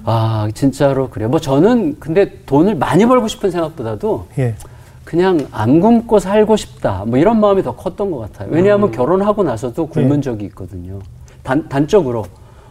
아 0.04 0.50
진짜로 0.54 1.10
그래요 1.10 1.30
뭐 1.30 1.40
저는 1.40 1.98
근데 2.00 2.42
돈을 2.46 2.76
많이 2.76 3.06
벌고 3.06 3.28
싶은 3.28 3.52
생각보다도 3.52 4.28
예. 4.40 4.56
그냥 5.06 5.48
안 5.52 5.80
굶고 5.80 6.20
살고 6.20 6.56
싶다 6.56 7.04
뭐 7.06 7.18
이런 7.20 7.40
마음이 7.40 7.64
더 7.64 7.76
컸던 7.76 8.10
것 8.12 8.20
같아요 8.20 8.50
왜냐하면 8.52 8.92
결혼하고 8.92 9.44
나서도 9.44 9.88
굶은 9.88 10.10
네. 10.18 10.22
적이 10.22 10.46
있거든요 10.46 11.00
단, 11.44 11.68
단적으로 11.68 12.26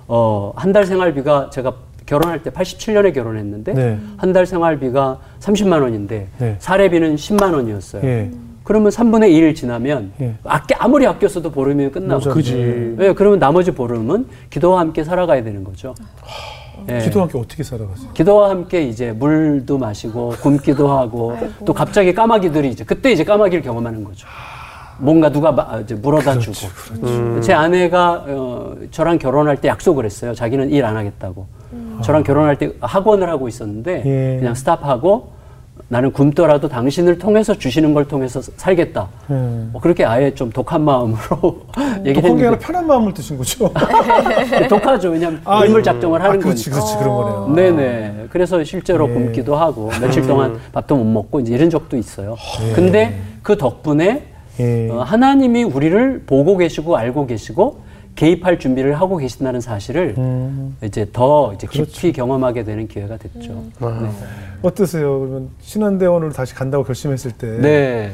어, 0.07 0.53
한 0.57 0.73
달 0.73 0.87
생활비가 0.87 1.51
제가 1.51 1.73
결혼할 2.09 2.43
때 2.43 2.49
87년에 2.51 3.13
결혼했는데 3.15 3.75
네. 3.75 3.99
한달 4.17 4.47
생활비가 4.47 5.19
30만 5.41 5.83
원인데 5.83 6.29
네. 6.39 6.57
사례비는 6.59 7.17
10만 7.17 7.53
원이었어요 7.53 8.03
예. 8.03 8.31
그러면 8.65 8.91
3분의 8.91 9.31
1 9.31 9.55
지나면 9.55 10.13
예. 10.23 10.35
아껴, 10.45 10.75
아무리 10.79 11.07
아껴서도 11.07 11.51
보름이면 11.51 11.93
끝나고. 11.93 12.31
그지. 12.31 12.95
네, 12.99 13.13
그러면 13.13 13.39
나머지 13.39 13.71
보름은 13.73 14.27
기도와 14.49 14.81
함께 14.81 15.05
살아가야 15.05 15.43
되는 15.45 15.63
거죠 15.65 15.95
예. 16.89 16.99
기도와 17.01 17.25
함께 17.25 17.39
어떻게 17.39 17.63
살아가세요? 17.63 18.11
기도와 18.15 18.49
함께 18.51 18.83
이제 18.85 19.13
물도 19.13 19.77
마시고 19.77 20.31
굶기도 20.41 20.89
하고 20.91 21.37
또 21.67 21.75
갑자기 21.75 22.15
까마귀들이 22.15 22.71
이제 22.71 22.85
그때 22.85 23.13
이제 23.13 23.23
까마귀를 23.25 23.63
경험하는 23.63 24.03
거죠. 24.05 24.27
뭔가 25.01 25.31
누가 25.31 25.53
마- 25.53 25.79
이제 25.81 25.95
물어다 25.95 26.39
주고. 26.39 27.41
제 27.43 27.53
아내가 27.53 28.25
어, 28.27 28.75
저랑 28.91 29.19
결혼할 29.19 29.61
때 29.61 29.69
약속을 29.69 30.05
했어요. 30.07 30.35
자기는 30.35 30.71
일 30.71 30.85
안 30.85 30.97
하겠다고. 30.97 31.47
저랑 32.03 32.23
결혼할 32.23 32.57
때 32.57 32.73
학원을 32.81 33.29
하고 33.29 33.49
있었는데 33.49 34.03
예. 34.05 34.39
그냥 34.39 34.55
스탑하고 34.55 35.39
나는 35.91 36.13
굶더라도 36.13 36.69
당신을 36.69 37.19
통해서 37.19 37.55
주시는 37.55 37.95
걸 37.95 38.07
통해서 38.07 38.43
살겠다. 38.43 39.09
예. 39.31 39.35
뭐 39.73 39.81
그렇게 39.81 40.05
아예 40.05 40.35
좀 40.35 40.51
독한 40.51 40.83
마음으로 40.83 41.63
얘기를 42.05 42.15
독한 42.15 42.23
게 42.23 42.29
아니라 42.29 42.51
했는데 42.51 42.59
편한 42.59 42.87
마음을 42.87 43.15
드신 43.15 43.39
거죠? 43.39 43.73
독하죠. 44.69 45.11
왜냐하면 45.11 45.41
아, 45.45 45.65
인물 45.65 45.81
이- 45.81 45.85
작정을 45.85 46.21
아, 46.21 46.25
하는 46.27 46.41
그렇지, 46.41 46.69
거니까. 46.71 46.85
그렇지, 46.87 46.99
그런 47.03 47.15
거네요. 47.17 47.55
네네. 47.55 48.27
그래서 48.31 48.63
실제로 48.65 49.09
예. 49.09 49.13
굶기도 49.15 49.57
하고 49.57 49.91
며칠 50.01 50.27
동안 50.27 50.59
밥도 50.73 50.97
못 50.97 51.05
먹고 51.05 51.41
이제 51.41 51.55
이런 51.55 51.71
적도 51.71 51.97
있어요. 51.97 52.37
예. 52.69 52.73
근데 52.75 53.19
그 53.43 53.57
덕분에 53.57 54.25
예. 54.61 54.91
어, 54.91 55.01
하나님이 55.03 55.63
우리를 55.65 56.25
보고 56.27 56.57
계시고 56.59 56.97
알고 56.97 57.27
계시고 57.27 57.81
개입할 58.19 58.59
준비를 58.59 59.01
하고 59.01 59.17
계신다는 59.17 59.61
사실을 59.61 60.17
음. 60.19 60.77
이제 60.83 61.07
더 61.13 61.53
이제 61.55 61.69
깊이 61.71 62.09
그렇죠. 62.09 62.13
경험하게 62.17 62.65
되는 62.65 62.89
기회가 62.89 63.17
됐죠. 63.17 63.63
네. 63.81 64.11
어떠세요? 64.61 65.21
그러면 65.21 65.51
신한대원으로 65.61 66.33
다시 66.33 66.53
간다고 66.53 66.83
결심했을 66.83 67.31
때. 67.31 67.47
네. 67.59 68.11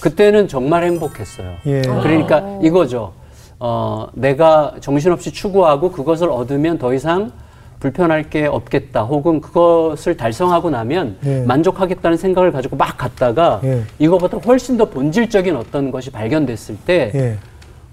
그때는 0.00 0.48
정말 0.48 0.82
행복했어요. 0.82 1.52
예. 1.66 1.82
그러니까 1.82 2.58
이거죠. 2.62 3.12
어, 3.60 4.08
내가 4.14 4.74
정신없이 4.80 5.30
추구하고 5.30 5.92
그것을 5.92 6.30
얻으면 6.30 6.78
더 6.78 6.92
이상 6.92 7.30
불편할 7.78 8.30
게 8.30 8.46
없겠다. 8.46 9.04
혹은 9.04 9.40
그것을 9.40 10.16
달성하고 10.16 10.70
나면 10.70 11.16
예. 11.24 11.44
만족하겠다는 11.44 12.16
생각을 12.16 12.50
가지고 12.50 12.74
막 12.74 12.98
갔다가 12.98 13.60
예. 13.62 13.82
이거보다 14.00 14.38
훨씬 14.38 14.76
더 14.76 14.86
본질적인 14.86 15.54
어떤 15.54 15.92
것이 15.92 16.10
발견됐을 16.10 16.76
때 16.84 17.12
예. 17.14 17.38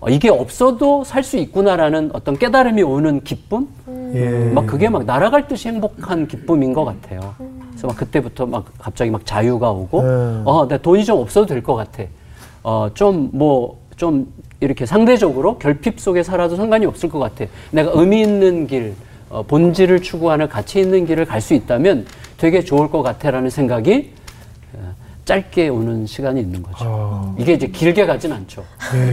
어, 0.02 0.10
이게 0.10 0.30
없어도 0.30 1.04
살 1.04 1.24
수 1.24 1.38
있구나라는 1.38 2.10
어떤 2.14 2.36
깨달음이 2.38 2.82
오는 2.82 3.24
기쁨? 3.24 3.68
예. 4.16 4.50
막 4.52 4.66
그게 4.66 4.90
막 4.90 5.06
날아갈 5.06 5.48
듯이 5.48 5.68
행복한 5.68 6.28
기쁨인 6.28 6.74
것 6.74 6.84
같아요. 6.86 7.36
그래서 7.70 7.88
막 7.88 7.96
그때부터 7.96 8.48
막 8.48 8.66
갑자기 8.80 9.12
막 9.12 9.24
자유가 9.26 9.72
오고, 9.72 10.00
음. 10.02 10.42
어, 10.46 10.68
나 10.68 10.78
돈이 10.78 11.06
좀 11.06 11.20
없어도 11.20 11.46
될 11.46 11.62
것 11.62 11.76
같아. 11.76 12.04
어, 12.64 12.90
좀 12.96 13.30
뭐, 13.32 13.80
좀 13.96 14.34
이렇게 14.60 14.88
상대적으로 14.88 15.60
결핍 15.60 16.00
속에 16.00 16.24
살아도 16.24 16.56
상관이 16.56 16.88
없을 16.88 17.08
것 17.08 17.20
같아. 17.20 17.46
내가 17.70 17.92
의미 17.94 18.22
있는 18.22 18.66
길, 18.66 18.96
어, 19.30 19.44
본질을 19.44 20.02
추구하는 20.02 20.50
가치 20.50 20.80
있는 20.80 21.06
길을 21.06 21.26
갈 21.26 21.40
수 21.42 21.54
있다면 21.54 22.08
되게 22.38 22.62
좋을 22.64 22.90
것 22.90 23.04
같아라는 23.04 23.52
생각이 23.52 24.14
어, 24.18 24.21
짧게 25.32 25.70
오는 25.70 26.06
시간이 26.06 26.42
있는 26.42 26.62
거죠. 26.62 26.76
아. 26.80 27.36
이게 27.38 27.54
이제 27.54 27.66
길게 27.68 28.06
가진 28.06 28.34
않죠. 28.34 28.66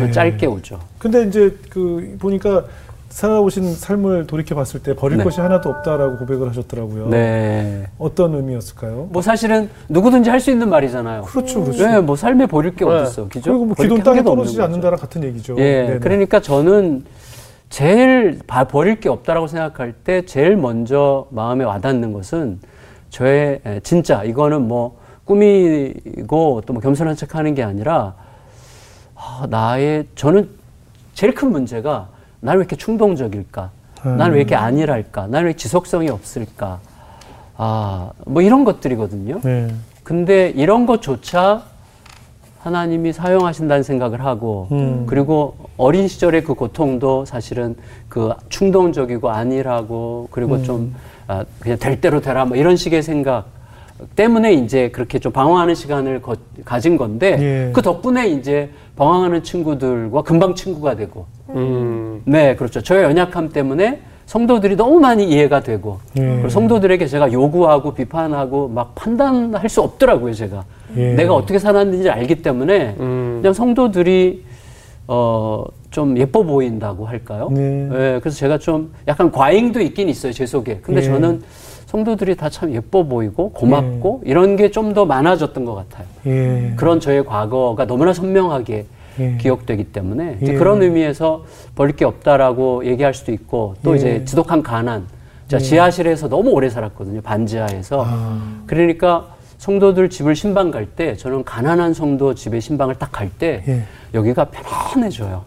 예. 0.05 0.11
짧게 0.11 0.47
오죠. 0.47 0.81
근데 0.99 1.23
이제 1.23 1.57
그 1.71 2.17
보니까 2.19 2.65
살아오신 3.11 3.73
삶을 3.77 4.27
돌이켜 4.27 4.57
봤을 4.57 4.83
때 4.83 4.97
버릴 4.97 5.19
네. 5.19 5.23
것이 5.25 5.41
하나도 5.41 5.69
없다라고 5.71 6.19
고백을 6.19 6.49
하셨더라고요. 6.49 7.09
네. 7.09 7.87
어떤 7.99 8.35
의미였을까요? 8.35 9.09
뭐 9.13 9.23
사실은 9.23 9.71
누구든지 9.89 10.29
할 10.29 10.41
수 10.41 10.51
있는 10.51 10.69
말이잖아요. 10.69 11.23
그렇죠, 11.23 11.63
그렇죠. 11.63 11.87
네, 11.87 12.01
뭐 12.01 12.17
삶에 12.17 12.47
버릴 12.47 12.75
게 12.75 12.85
네. 12.85 12.91
어딨어, 12.91 13.29
그죠? 13.29 13.53
그리고 13.77 13.93
뭐한 13.93 14.03
땅에 14.03 14.23
떨어지지. 14.25 14.61
않는다랑 14.61 14.99
같은 14.99 15.23
얘기죠. 15.23 15.55
예, 15.59 15.83
네네. 15.87 15.99
그러니까 16.01 16.41
저는 16.41 17.05
제일 17.71 18.41
바- 18.49 18.65
버릴 18.65 18.99
게 18.99 19.09
없다라고 19.09 19.47
생각할 19.47 19.93
때 19.93 20.23
제일 20.27 20.57
먼저 20.57 21.29
마음에 21.31 21.65
와닿는 21.65 22.13
것은 22.13 22.59
저의 23.11 23.61
에, 23.65 23.81
진짜 23.85 24.25
이거는 24.25 24.67
뭐 24.67 24.99
꾸미고 25.29 26.63
또 26.67 26.73
뭐 26.73 26.81
겸손한 26.83 27.15
척 27.17 27.35
하는 27.35 27.55
게 27.55 27.63
아니라 27.63 28.15
아, 29.15 29.47
나의 29.49 30.07
저는 30.15 30.49
제일 31.15 31.35
큰 31.35 31.51
문제가 31.53 32.09
나는 32.41 32.59
왜 32.59 32.63
이렇게 32.63 32.77
충동적일까? 32.77 33.71
나는 34.05 34.33
왜 34.33 34.39
이렇게 34.39 34.55
안일할까? 34.55 35.27
나는 35.27 35.47
왜 35.47 35.53
지속성이 35.55 36.09
없을까? 36.09 36.79
아, 37.57 38.11
뭐 38.27 38.43
이런 38.43 38.65
것들이거든요. 38.65 39.41
네. 39.43 39.69
근데 40.05 40.51
이런 40.51 40.87
것조차 40.87 41.63
하나님이 42.61 43.13
사용하신다는 43.13 43.83
생각을 43.83 44.25
하고 44.25 44.69
음. 44.73 45.05
그리고 45.07 45.57
어린 45.77 46.07
시절의 46.09 46.45
그 46.45 46.55
고통도 46.55 47.25
사실은 47.25 47.75
그 48.09 48.33
충동적이고 48.49 49.29
안일하고 49.31 50.29
그리고 50.31 50.55
음. 50.55 50.65
좀 50.65 50.95
아, 51.27 51.45
그냥 51.59 51.79
될 51.79 52.01
대로 52.01 52.21
되라 52.21 52.45
뭐 52.45 52.57
이런 52.57 52.77
식의 52.77 53.03
생각 53.03 53.47
때문에 54.17 54.53
이제 54.55 54.91
그렇게 54.91 55.19
좀 55.19 55.33
방황하는 55.33 55.75
시간을 55.75 56.23
거- 56.23 56.37
가진 56.65 56.97
건데 56.97 57.37
예. 57.69 57.73
그 57.73 57.83
덕분에 57.83 58.29
이제 58.29 58.71
방황하는 58.97 59.43
친구들과 59.43 60.23
금방 60.23 60.55
친구가 60.55 60.95
되고 60.97 61.27
음. 61.51 62.23
네 62.25 62.55
그렇죠 62.57 62.81
저의 62.83 63.05
연약함 63.05 63.51
때문에 63.51 64.01
성도들이 64.27 64.77
너무 64.77 65.01
많이 65.01 65.25
이해가 65.29 65.61
되고 65.61 65.99
예. 66.19 66.21
그리고 66.23 66.49
성도들에게 66.49 67.07
제가 67.07 67.33
요구하고 67.33 67.95
비판하고 67.95 68.69
막 68.69 68.95
판단할 68.95 69.69
수 69.69 69.81
없더라고요 69.83 70.33
제가 70.35 70.65
예. 70.97 71.15
내가 71.15 71.35
어떻게 71.35 71.59
살았는지 71.59 72.09
알기 72.11 72.37
때문에 72.43 72.97
음. 73.01 73.39
그냥 73.41 73.53
성도들이 73.55 74.45
어 75.09 75.65
좀 75.91 76.19
예뻐 76.19 76.43
보인다고 76.43 77.07
할까요? 77.07 77.49
네. 77.51 77.89
예, 77.91 78.21
그래서 78.21 78.37
제가 78.37 78.59
좀 78.59 78.93
약간 79.09 79.33
과잉도 79.33 79.81
있긴 79.81 80.11
있어요 80.11 80.35
제 80.35 80.45
속에. 80.45 80.81
근데 80.83 81.01
예. 81.01 81.05
저는 81.05 81.43
성도들이 81.93 82.37
다 82.37 82.51
참 82.51 82.75
예뻐 82.75 83.03
보이고 83.03 83.51
고맙고 83.53 84.23
이런 84.27 84.57
게 84.57 84.69
좀 84.71 84.93
더 84.93 85.07
많아졌던 85.07 85.65
것 85.65 85.75
같아요. 85.75 86.07
예. 86.27 86.75
그런 86.77 87.01
저의 87.01 87.25
과거가 87.25 87.87
너무나 87.87 88.13
선명하게 88.13 88.85
예. 89.21 89.37
기억되기 89.41 89.85
때문에 89.85 90.39
예. 90.43 90.53
그런 90.55 90.83
의미에서 90.83 91.45
버릴 91.75 91.97
게 91.97 92.05
없다라고 92.05 92.85
얘기할 92.85 93.15
수도 93.15 93.33
있고 93.33 93.75
또 93.83 93.93
예. 93.93 93.97
이제 93.97 94.25
지독한 94.27 94.63
가난. 94.63 95.07
제가 95.49 95.61
지하실에서 95.63 96.29
너무 96.29 96.51
오래 96.51 96.69
살았거든요. 96.69 97.23
반지하에서. 97.23 98.05
아. 98.07 98.63
그러니까 98.67 99.29
성도들 99.57 100.11
집을 100.11 100.37
신방 100.37 100.71
갈 100.71 100.87
때 100.95 101.17
저는 101.17 101.43
가난한 101.45 101.95
성도 101.95 102.35
집에 102.35 102.61
신방을 102.61 102.97
딱 102.97 103.11
갈때 103.11 103.65
예. 103.67 103.83
여기가 104.13 104.45
편안해져요. 104.47 105.43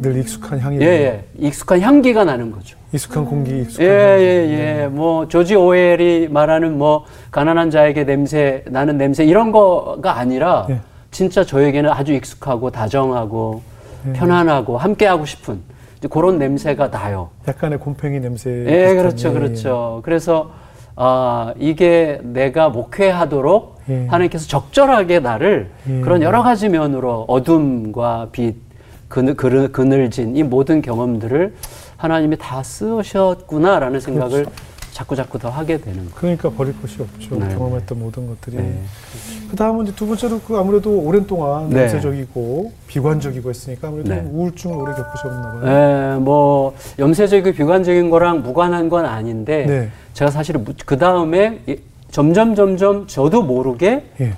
늘 0.00 0.16
익숙한 0.18 0.58
향이 0.58 0.80
예, 0.80 0.84
예. 0.84 1.24
익숙한 1.38 1.80
향기가 1.80 2.24
나는 2.24 2.50
거죠. 2.52 2.76
익숙한 2.92 3.24
공기, 3.24 3.60
익숙한 3.62 3.86
예, 3.86 3.90
향기. 3.90 4.24
예, 4.24 4.82
예. 4.82 4.86
뭐 4.88 5.28
조지 5.28 5.54
오웰이 5.54 6.28
말하는 6.28 6.78
뭐 6.78 7.04
가난한 7.30 7.70
자에게 7.70 8.04
냄새 8.04 8.64
나는 8.66 8.98
냄새 8.98 9.24
이런 9.24 9.52
거가 9.52 10.18
아니라 10.18 10.66
예. 10.70 10.80
진짜 11.10 11.44
저에게는 11.44 11.90
아주 11.90 12.12
익숙하고 12.12 12.70
다정하고 12.70 13.62
예. 14.08 14.12
편안하고 14.12 14.78
함께하고 14.78 15.24
싶은 15.26 15.60
이제 15.98 16.08
그런 16.08 16.38
냄새가 16.38 16.90
나요. 16.90 17.30
약간의 17.48 17.78
곰팡이 17.78 18.20
냄새. 18.20 18.50
예, 18.50 18.64
비슷한, 18.64 18.96
그렇죠, 18.96 19.28
예, 19.28 19.32
그렇죠. 19.32 20.00
그래서 20.04 20.50
아 20.94 21.52
이게 21.58 22.20
내가 22.22 22.68
목회하도록 22.68 23.76
예. 23.88 24.06
하나님께서 24.06 24.46
적절하게 24.46 25.20
나를 25.20 25.70
예. 25.88 26.00
그런 26.00 26.22
여러 26.22 26.42
가지 26.42 26.68
면으로 26.68 27.24
어둠과 27.28 28.28
빛, 28.32 28.56
그늘, 29.08 29.34
그늘, 29.34 29.72
그늘진 29.72 30.36
이 30.36 30.42
모든 30.42 30.82
경험들을 30.82 31.54
하나님이 31.96 32.36
다 32.38 32.62
쓰셨구나라는 32.62 34.00
생각을 34.00 34.44
그렇죠. 34.44 34.76
자꾸 34.92 35.14
자꾸 35.14 35.38
더 35.38 35.50
하게 35.50 35.76
되는 35.76 35.98
거예요. 35.98 36.10
그러니까 36.14 36.48
버릴 36.48 36.80
것이 36.80 37.02
없죠. 37.02 37.36
네. 37.36 37.54
경험했던 37.54 37.98
모든 37.98 38.26
것들이. 38.28 38.56
네. 38.56 38.80
그 39.50 39.54
다음은 39.54 39.84
이제 39.84 39.94
두 39.94 40.06
번째로 40.06 40.40
그 40.40 40.56
아무래도 40.56 40.98
오랜 40.98 41.26
동안 41.26 41.68
네. 41.68 41.82
염세적이고 41.82 42.72
비관적이고 42.86 43.50
했으니까 43.50 43.88
아무래도 43.88 44.14
네. 44.14 44.26
우울증을 44.32 44.74
오래 44.74 44.94
겪으셨나 44.94 45.60
봐요. 45.60 46.14
예, 46.14 46.18
뭐 46.18 46.74
염세적이고 46.98 47.54
비관적인 47.54 48.08
거랑 48.08 48.42
무관한 48.42 48.88
건 48.88 49.04
아닌데 49.04 49.66
네. 49.66 49.90
제가 50.14 50.30
사실은 50.30 50.64
그 50.86 50.96
다음에 50.96 51.60
점점 52.10 52.54
점점 52.54 53.06
저도 53.06 53.42
모르게 53.42 54.06
예. 54.20 54.32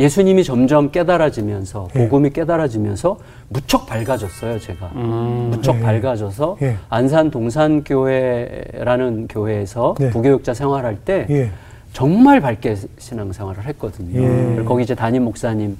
예수님이 0.00 0.42
점점 0.44 0.90
깨달아지면서 0.90 1.88
예. 1.94 1.98
복음이 2.00 2.30
깨달아지면서 2.30 3.18
무척 3.48 3.86
밝아졌어요 3.86 4.58
제가 4.58 4.88
무척 4.88 5.76
예. 5.76 5.80
밝아져서 5.80 6.56
예. 6.62 6.76
안산 6.88 7.30
동산교회라는 7.30 9.28
교회에서 9.28 9.94
네. 9.98 10.08
부교육자 10.08 10.54
생활할 10.54 10.96
때 11.04 11.26
예. 11.28 11.50
정말 11.92 12.40
밝게 12.40 12.76
신앙생활을 12.98 13.66
했거든요. 13.66 14.22
예. 14.22 14.64
거기 14.64 14.84
이제 14.84 14.94
담임 14.94 15.24
목사님 15.24 15.76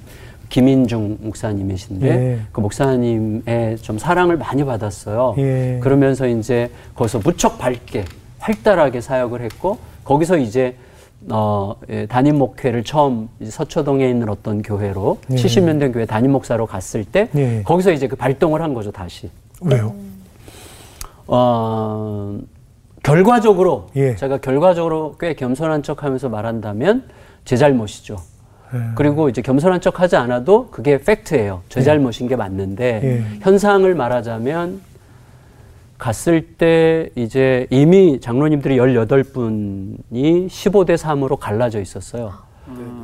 김인중 0.50 1.18
목사님이신데 1.20 2.08
예. 2.08 2.40
그 2.52 2.60
목사님의 2.60 3.78
좀 3.78 3.98
사랑을 3.98 4.36
많이 4.36 4.64
받았어요. 4.64 5.36
예. 5.38 5.78
그러면서 5.80 6.26
이제 6.26 6.70
거기서 6.94 7.20
무척 7.20 7.58
밝게 7.58 8.04
활달하게 8.40 9.00
사역을 9.00 9.40
했고 9.42 9.78
거기서 10.04 10.36
이제 10.36 10.74
어, 11.28 11.74
예, 11.90 12.06
담임 12.06 12.38
목회를 12.38 12.82
처음 12.82 13.28
서초동에 13.44 14.08
있는 14.08 14.28
어떤 14.28 14.62
교회로 14.62 15.18
예. 15.30 15.34
70년 15.34 15.78
된 15.78 15.92
교회 15.92 16.06
담임 16.06 16.32
목사로 16.32 16.66
갔을 16.66 17.04
때 17.04 17.28
예. 17.34 17.62
거기서 17.64 17.92
이제 17.92 18.08
그 18.08 18.16
발동을 18.16 18.62
한 18.62 18.72
거죠 18.72 18.90
다시. 18.90 19.30
왜요? 19.60 19.94
어, 21.26 22.38
결과적으로 23.02 23.88
예. 23.96 24.16
제가 24.16 24.38
결과적으로 24.38 25.16
꽤 25.20 25.34
겸손한 25.34 25.82
척하면서 25.82 26.30
말한다면 26.30 27.04
제 27.44 27.56
잘못이죠. 27.56 28.16
예. 28.74 28.78
그리고 28.94 29.28
이제 29.28 29.42
겸손한 29.42 29.80
척하지 29.82 30.16
않아도 30.16 30.68
그게 30.70 30.96
팩트예요. 30.98 31.62
제 31.68 31.82
잘못인 31.82 32.28
게 32.28 32.36
맞는데 32.36 33.00
예. 33.04 33.24
현상을 33.42 33.94
말하자면 33.94 34.80
갔을 36.00 36.40
때 36.56 37.10
이제 37.14 37.66
이미 37.68 38.18
장로님들이 38.20 38.78
18분이 38.78 40.48
15대 40.48 40.96
3으로 40.96 41.38
갈라져 41.38 41.78
있었어요. 41.78 42.32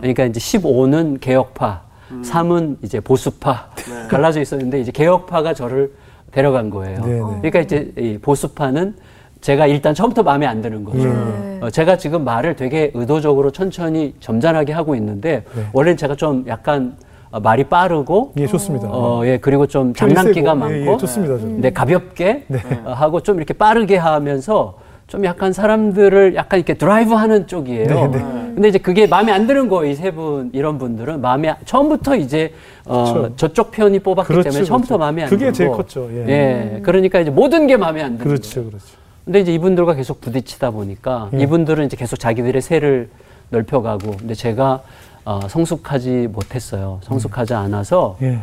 그러니까 0.01 0.25
이제 0.25 0.41
15는 0.41 1.21
개혁파, 1.21 1.83
3은 2.23 2.79
이제 2.83 2.99
보수파 3.01 3.69
갈라져 4.09 4.41
있었는데 4.41 4.81
이제 4.81 4.91
개혁파가 4.93 5.53
저를 5.53 5.93
데려간 6.33 6.71
거예요. 6.71 7.01
네, 7.05 7.13
네. 7.13 7.21
그러니까 7.21 7.61
이제 7.61 7.93
이 7.99 8.19
보수파는 8.19 8.97
제가 9.43 9.67
일단 9.67 9.95
처음부터 9.95 10.23
마음에 10.23 10.47
안 10.47 10.63
드는 10.63 10.83
거죠. 10.83 11.07
예. 11.07 11.59
어, 11.61 11.71
제가 11.71 11.99
지금 11.99 12.25
말을 12.25 12.57
되게 12.57 12.91
의도적으로 12.95 13.51
천천히 13.51 14.15
점잖하게 14.21 14.73
하고 14.73 14.95
있는데 14.95 15.45
네. 15.55 15.67
원래는 15.73 15.99
제가 15.99 16.17
좀 16.17 16.45
약간 16.49 16.97
어, 16.97 17.06
말이 17.43 17.65
빠르고 17.65 18.33
예, 18.39 18.47
좋습니다. 18.47 18.89
어, 18.91 19.23
예, 19.25 19.39
그리고 19.39 19.67
좀 19.67 19.93
장난기가 19.95 20.51
세고. 20.51 20.55
많고 20.55 20.75
예, 20.77 20.93
예, 20.93 20.97
좋습니다. 20.97 21.39
저는. 21.39 21.53
근데 21.55 21.73
가볍게 21.73 22.45
네. 22.49 22.59
어, 22.85 22.93
하고 22.93 23.21
좀 23.21 23.37
이렇게 23.37 23.55
빠르게 23.55 23.97
하면서 23.97 24.75
좀 25.07 25.25
약간 25.25 25.53
사람들을 25.53 26.35
약간 26.35 26.59
이렇게 26.59 26.75
드라이브 26.75 27.15
하는 27.15 27.47
쪽이에요. 27.47 27.87
네, 27.87 28.07
네. 28.09 28.19
근데 28.57 28.69
이제 28.69 28.79
그게 28.79 29.07
마음에 29.07 29.31
안 29.33 29.47
드는 29.47 29.69
거예요. 29.69 29.93
이 29.93 29.95
세 29.95 30.11
분, 30.11 30.51
이런 30.53 30.79
분들은 30.79 31.21
마음에, 31.21 31.55
처음부터 31.65 32.17
이제, 32.17 32.53
어, 32.87 33.13
그렇죠. 33.13 33.37
저쪽 33.37 33.71
편이 33.71 34.01
뽑았기 34.01 34.27
그렇죠, 34.27 34.49
때문에 34.51 34.65
처음부터 34.65 34.95
그렇죠. 34.97 34.99
마음에 34.99 35.23
안 35.25 35.29
그게 35.29 35.45
들고. 35.45 35.53
제일 35.57 35.71
컸죠. 35.71 36.09
예. 36.13 36.29
예. 36.77 36.81
그러니까 36.83 37.21
이제 37.21 37.31
모든 37.31 37.67
게 37.67 37.77
마음에 37.77 38.01
안 38.03 38.17
드는 38.17 38.25
거예요. 38.25 38.29
그렇죠, 38.39 38.65
그렇죠. 38.65 38.85
근데 39.25 39.41
이제 39.41 39.53
이분들과 39.55 39.95
계속 39.95 40.21
부딪히다 40.21 40.71
보니까 40.71 41.29
예. 41.35 41.39
이분들은 41.41 41.85
이제 41.87 41.97
계속 41.97 42.17
자기들의 42.17 42.61
세를 42.63 43.09
넓혀가고 43.51 44.17
근데 44.19 44.35
제가 44.35 44.81
어, 45.27 45.41
성숙하지 45.49 46.29
못했어요. 46.33 47.01
성숙하지 47.03 47.53
않아서 47.53 48.17
예. 48.23 48.39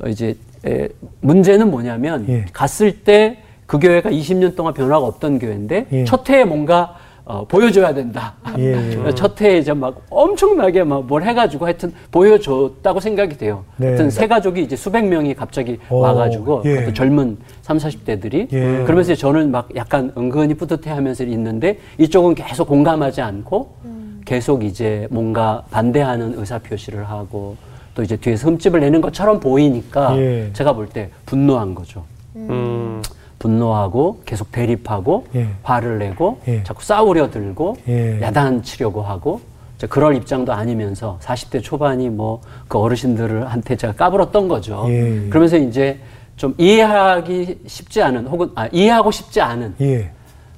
어, 0.00 0.08
이제 0.08 0.36
에, 0.64 0.88
문제는 1.20 1.70
뭐냐면 1.70 2.24
예. 2.28 2.44
갔을 2.52 3.02
때 3.02 3.42
그 3.72 3.78
교회가 3.78 4.10
20년 4.10 4.54
동안 4.54 4.74
변화가 4.74 5.06
없던 5.06 5.38
교회인데 5.38 5.86
예. 5.92 6.04
첫 6.04 6.28
해에 6.28 6.44
뭔가 6.44 6.94
어, 7.24 7.46
보여줘야 7.46 7.94
된다. 7.94 8.34
예, 8.58 9.06
예. 9.06 9.12
첫 9.16 9.40
해에 9.40 9.56
이제 9.56 9.72
막 9.72 10.02
엄청나게 10.10 10.84
막 10.84 11.04
뭘 11.04 11.22
해가지고 11.22 11.64
하여튼 11.64 11.94
보여줬다고 12.10 13.00
생각이 13.00 13.38
돼요. 13.38 13.64
네. 13.78 13.86
하여튼 13.86 14.10
세 14.10 14.26
가족이 14.28 14.62
이제 14.62 14.76
수백 14.76 15.06
명이 15.06 15.34
갑자기 15.34 15.78
오, 15.88 16.00
와가지고 16.00 16.62
예. 16.66 16.74
그것도 16.80 16.92
젊은 16.92 17.38
30, 17.62 18.04
40대들이 18.04 18.52
예. 18.52 18.84
그러면서 18.84 19.14
저는 19.14 19.50
막 19.50 19.70
약간 19.74 20.12
은근히 20.18 20.52
뿌듯해 20.52 20.90
하면서 20.94 21.24
있는데 21.24 21.78
이쪽은 21.96 22.34
계속 22.34 22.68
공감하지 22.68 23.22
않고 23.22 23.74
계속 24.24 24.64
이제 24.64 25.06
뭔가 25.10 25.62
반대하는 25.70 26.38
의사 26.38 26.58
표시를 26.58 27.08
하고 27.08 27.56
또 27.94 28.02
이제 28.02 28.16
뒤에서 28.16 28.48
흠집을 28.48 28.80
내는 28.80 29.00
것처럼 29.00 29.40
보이니까 29.40 30.16
예. 30.18 30.50
제가 30.52 30.72
볼 30.72 30.88
때 30.88 31.10
분노한 31.26 31.74
거죠. 31.74 32.04
음. 32.36 33.02
분노하고 33.38 34.22
계속 34.24 34.52
대립하고 34.52 35.26
예. 35.34 35.48
화를 35.62 35.98
내고 35.98 36.38
예. 36.46 36.62
자꾸 36.62 36.84
싸우려 36.84 37.30
들고 37.30 37.76
예. 37.88 38.20
야단치려고 38.22 39.02
하고 39.02 39.40
이제 39.76 39.86
그럴 39.88 40.14
입장도 40.16 40.52
아니면서 40.52 41.18
40대 41.22 41.62
초반이 41.62 42.08
뭐 42.08 42.40
그 42.68 42.78
어르신들한테 42.78 43.76
제가 43.76 43.92
까불었던 43.94 44.48
거죠. 44.48 44.86
예. 44.88 45.26
그러면서 45.28 45.56
이제 45.58 45.98
좀 46.36 46.54
이해하기 46.56 47.58
쉽지 47.66 48.00
않은 48.02 48.26
혹은 48.28 48.50
아, 48.54 48.66
이해하고 48.72 49.10
싶지 49.10 49.40
않은 49.40 49.74
예. 49.82 50.10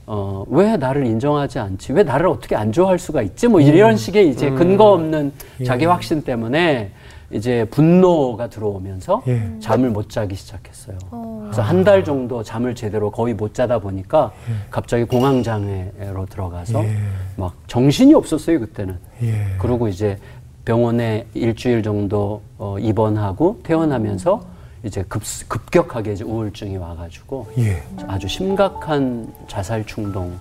어, 0.07 0.45
왜 0.49 0.77
나를 0.77 1.07
인정하지 1.07 1.59
않지? 1.59 1.93
왜 1.93 2.03
나를 2.03 2.27
어떻게 2.27 2.57
안 2.57 2.73
좋아할 2.73 2.99
수가 2.99 3.23
있지? 3.23 3.49
뭐 3.49 3.61
이런 3.61 3.97
식의 3.97 4.29
이제 4.29 4.51
근거 4.51 4.93
없는 4.93 5.33
예. 5.61 5.65
자기 5.65 5.87
확신 5.87 6.23
때문에 6.23 6.91
이제 7.31 7.65
분노가 7.71 8.49
들어오면서 8.49 9.23
예. 9.29 9.43
잠을 9.61 9.91
못 9.91 10.11
자기 10.11 10.35
시작했어요. 10.35 10.99
그래서 11.45 11.63
한 11.63 11.85
달 11.85 12.05
정도 12.05 12.43
잠을 12.43 12.75
제대로 12.75 13.11
거의 13.11 13.33
못 13.35 13.55
자다 13.55 13.79
보니까 13.79 14.33
갑자기 14.71 15.05
공황장애로 15.05 16.27
들어가서 16.29 16.85
예. 16.85 16.97
막 17.37 17.55
정신이 17.67 18.13
없었어요, 18.15 18.61
그때는. 18.61 18.99
예. 19.23 19.47
그리고 19.59 19.89
이제 19.89 20.19
병원에 20.67 21.27
일주일 21.35 21.83
정도 21.83 22.43
어, 22.59 22.77
입원하고 22.79 23.61
퇴원하면서 23.63 24.54
이제 24.85 25.05
급, 25.09 25.23
급격하게 25.49 26.13
이제 26.13 26.25
우울증이 26.25 26.77
와가지고 26.77 27.49
예. 27.59 27.83
아주 28.07 28.29
심각한 28.29 29.33
자살 29.49 29.85
충동으로 29.87 30.37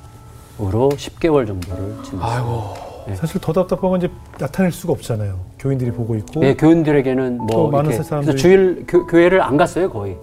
10개월 0.60 1.48
정도를 1.48 1.96
지냈어요. 2.04 2.22
아이고. 2.22 3.16
사실 3.16 3.40
더 3.42 3.52
답답한 3.52 3.90
건 3.90 4.00
이제 4.00 4.10
나타낼 4.38 4.72
수가 4.72 4.94
없잖아요. 4.94 5.40
교인들이 5.60 5.92
보고 5.92 6.16
있고. 6.16 6.44
예, 6.46 6.56
교인들에게는 6.56 7.48
또뭐 7.48 7.72
많은 7.72 7.92
그래서 7.92 8.36
주일 8.36 8.86
교, 8.88 9.06
교회를 9.08 9.42
안 9.42 9.58
갔어요 9.58 9.90
거의. 9.90 10.18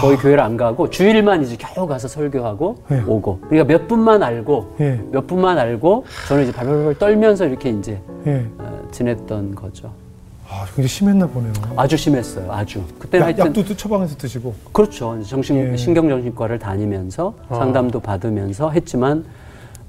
거의 0.00 0.16
교회를 0.16 0.40
안 0.40 0.56
가고 0.56 0.90
주일만 0.90 1.42
이제 1.42 1.56
겨우 1.58 1.88
가서 1.88 2.06
설교하고 2.06 2.76
예. 2.92 3.02
오고. 3.06 3.40
그러니까 3.48 3.64
몇 3.64 3.88
분만 3.88 4.22
알고 4.22 4.76
예. 4.80 5.00
몇 5.10 5.26
분만 5.26 5.58
알고 5.58 6.04
저는 6.28 6.44
이제 6.44 6.52
발발발 6.52 6.98
떨면서 6.98 7.46
이렇게 7.46 7.70
이제 7.70 8.00
예. 8.26 8.46
어, 8.58 8.88
지냈던 8.92 9.54
거죠. 9.54 9.92
아, 10.52 10.66
굉장히 10.66 10.88
심했나 10.88 11.26
보네요. 11.26 11.52
아주 11.76 11.96
심했어요. 11.96 12.52
아주. 12.52 12.82
그때는 12.98 13.22
약, 13.22 13.26
하여튼 13.28 13.46
약도 13.46 13.64
드- 13.64 13.74
처방해서 13.76 14.16
드시고. 14.18 14.54
그렇죠. 14.72 15.18
정신 15.24 15.56
예. 15.72 15.76
신경정신과를 15.76 16.58
다니면서 16.58 17.34
상담도 17.48 18.00
받으면서 18.00 18.70
했지만 18.70 19.24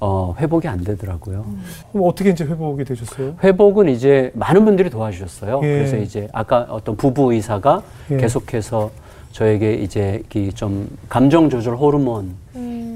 어, 0.00 0.34
회복이 0.38 0.66
안 0.66 0.82
되더라고요. 0.82 1.44
그럼 1.92 2.06
어떻게 2.08 2.30
이제 2.30 2.44
회복이 2.44 2.84
되셨어요? 2.84 3.36
회복은 3.44 3.88
이제 3.90 4.30
많은 4.34 4.64
분들이 4.64 4.88
도와주셨어요. 4.88 5.60
예. 5.62 5.66
그래서 5.66 5.96
이제 5.98 6.28
아까 6.32 6.66
어떤 6.70 6.96
부부 6.96 7.34
의사가 7.34 7.82
예. 8.12 8.16
계속해서 8.16 8.90
저에게 9.32 9.74
이제 9.74 10.22
이좀 10.34 10.88
감정 11.10 11.50
조절 11.50 11.76
호르몬 11.76 12.34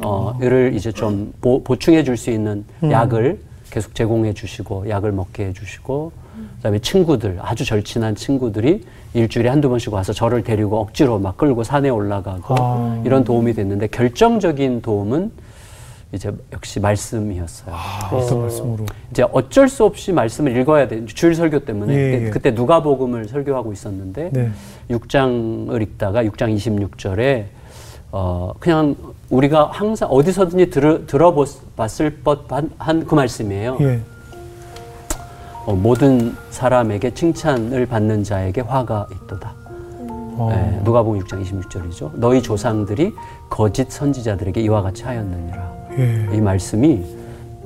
어를 0.02 0.72
이제 0.74 0.90
좀 0.92 1.32
보, 1.40 1.62
충해 1.78 2.02
줄 2.04 2.16
수 2.16 2.30
있는 2.30 2.64
음. 2.82 2.90
약을 2.90 3.40
계속 3.70 3.94
제공해 3.94 4.32
주시고 4.32 4.88
약을 4.88 5.12
먹게 5.12 5.46
해 5.46 5.52
주시고 5.52 6.12
그다음에 6.56 6.78
친구들 6.78 7.38
아주 7.40 7.64
절친한 7.64 8.14
친구들이 8.14 8.84
일주일에 9.14 9.48
한두 9.48 9.68
번씩 9.68 9.92
와서 9.92 10.12
저를 10.12 10.42
데리고 10.42 10.80
억지로 10.80 11.18
막 11.18 11.36
끌고 11.36 11.64
산에 11.64 11.88
올라가고 11.88 12.54
아. 12.58 13.02
이런 13.04 13.24
도움이 13.24 13.54
됐는데 13.54 13.88
결정적인 13.88 14.82
도움은 14.82 15.30
이제 16.12 16.32
역시 16.52 16.80
말씀이었어요. 16.80 17.74
아, 17.74 18.10
어떤 18.14 18.42
말씀으로? 18.42 18.86
이제 19.10 19.24
어쩔 19.30 19.68
수 19.68 19.84
없이 19.84 20.10
말씀을 20.10 20.56
읽어야 20.56 20.88
돼. 20.88 21.04
주일 21.04 21.34
설교 21.34 21.60
때문에 21.60 21.94
예, 21.94 22.10
그때, 22.10 22.26
예. 22.26 22.30
그때 22.30 22.50
누가복음을 22.52 23.26
설교하고 23.26 23.72
있었는데 23.72 24.30
네. 24.32 24.50
6장을 24.90 25.82
읽다가 25.82 26.24
6장 26.24 26.56
26절에 26.56 27.44
어 28.10 28.54
그냥 28.58 28.96
우리가 29.28 29.68
항상 29.70 30.08
어디서든지 30.08 30.70
들어, 30.70 31.06
들어봤을 31.06 32.20
법한 32.24 33.06
그 33.06 33.14
말씀이에요. 33.14 33.76
예. 33.80 34.00
어, 35.68 35.74
모든 35.74 36.34
사람에게 36.48 37.12
칭찬을 37.12 37.84
받는 37.84 38.24
자에게 38.24 38.62
화가 38.62 39.06
있도다. 39.12 39.52
어. 40.08 40.50
예, 40.50 40.80
누가복음 40.82 41.20
6장 41.20 41.44
26절이죠. 41.44 42.12
너희 42.14 42.40
조상들이 42.40 43.12
거짓 43.50 43.92
선지자들에게 43.92 44.62
이와 44.62 44.80
같이 44.80 45.02
하였느니라. 45.02 45.72
예. 45.98 46.28
이 46.32 46.40
말씀이 46.40 47.04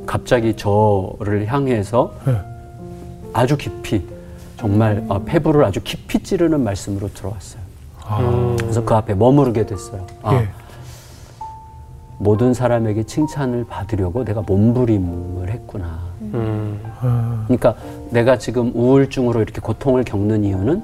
갑자기 0.04 0.54
저를 0.56 1.46
향해서 1.46 2.12
예. 2.26 2.40
아주 3.32 3.56
깊이 3.56 4.04
정말 4.56 5.04
어, 5.08 5.22
폐부를 5.22 5.64
아주 5.64 5.80
깊이 5.84 6.18
찌르는 6.24 6.64
말씀으로 6.64 7.08
들어왔어요. 7.14 7.62
아. 8.00 8.56
그래서 8.58 8.84
그 8.84 8.94
앞에 8.96 9.14
머무르게 9.14 9.64
됐어요. 9.64 10.04
아, 10.24 10.34
예. 10.34 10.48
모든 12.22 12.54
사람에게 12.54 13.02
칭찬을 13.02 13.64
받으려고 13.68 14.24
내가 14.24 14.42
몸부림을 14.42 15.50
했구나. 15.50 15.98
음. 16.35 16.78
아. 17.00 17.42
그러니까 17.46 17.74
내가 18.11 18.38
지금 18.38 18.70
우울증으로 18.74 19.42
이렇게 19.42 19.61
고통을 19.61 20.04
겪는 20.04 20.44
이유는 20.44 20.82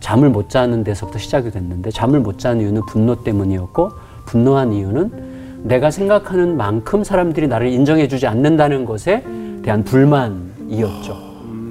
잠을 0.00 0.30
못 0.30 0.50
자는 0.50 0.82
데서부터 0.82 1.18
시작이 1.18 1.50
됐는데 1.50 1.90
잠을 1.90 2.18
못 2.20 2.38
자는 2.38 2.62
이유는 2.62 2.86
분노 2.86 3.22
때문이었고 3.22 3.90
분노한 4.26 4.72
이유는 4.72 5.62
내가 5.62 5.90
생각하는 5.90 6.56
만큼 6.56 7.04
사람들이 7.04 7.46
나를 7.46 7.68
인정해주지 7.68 8.26
않는다는 8.26 8.84
것에 8.84 9.22
대한 9.62 9.84
불만이었죠. 9.84 11.30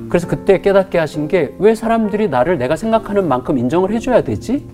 그래서 0.10 0.27
그때 0.27 0.62
깨닫게 0.62 0.97
하신 0.97 1.27
게 1.27 1.53
왜 1.60 1.75
사람들이 1.75 2.29
나를 2.29 2.58
내가 2.58 2.75
생각하는 2.75 3.27
만큼 3.27 3.58
인정을 3.58 3.91
해줘야 3.91 4.21
되지? 4.21 4.65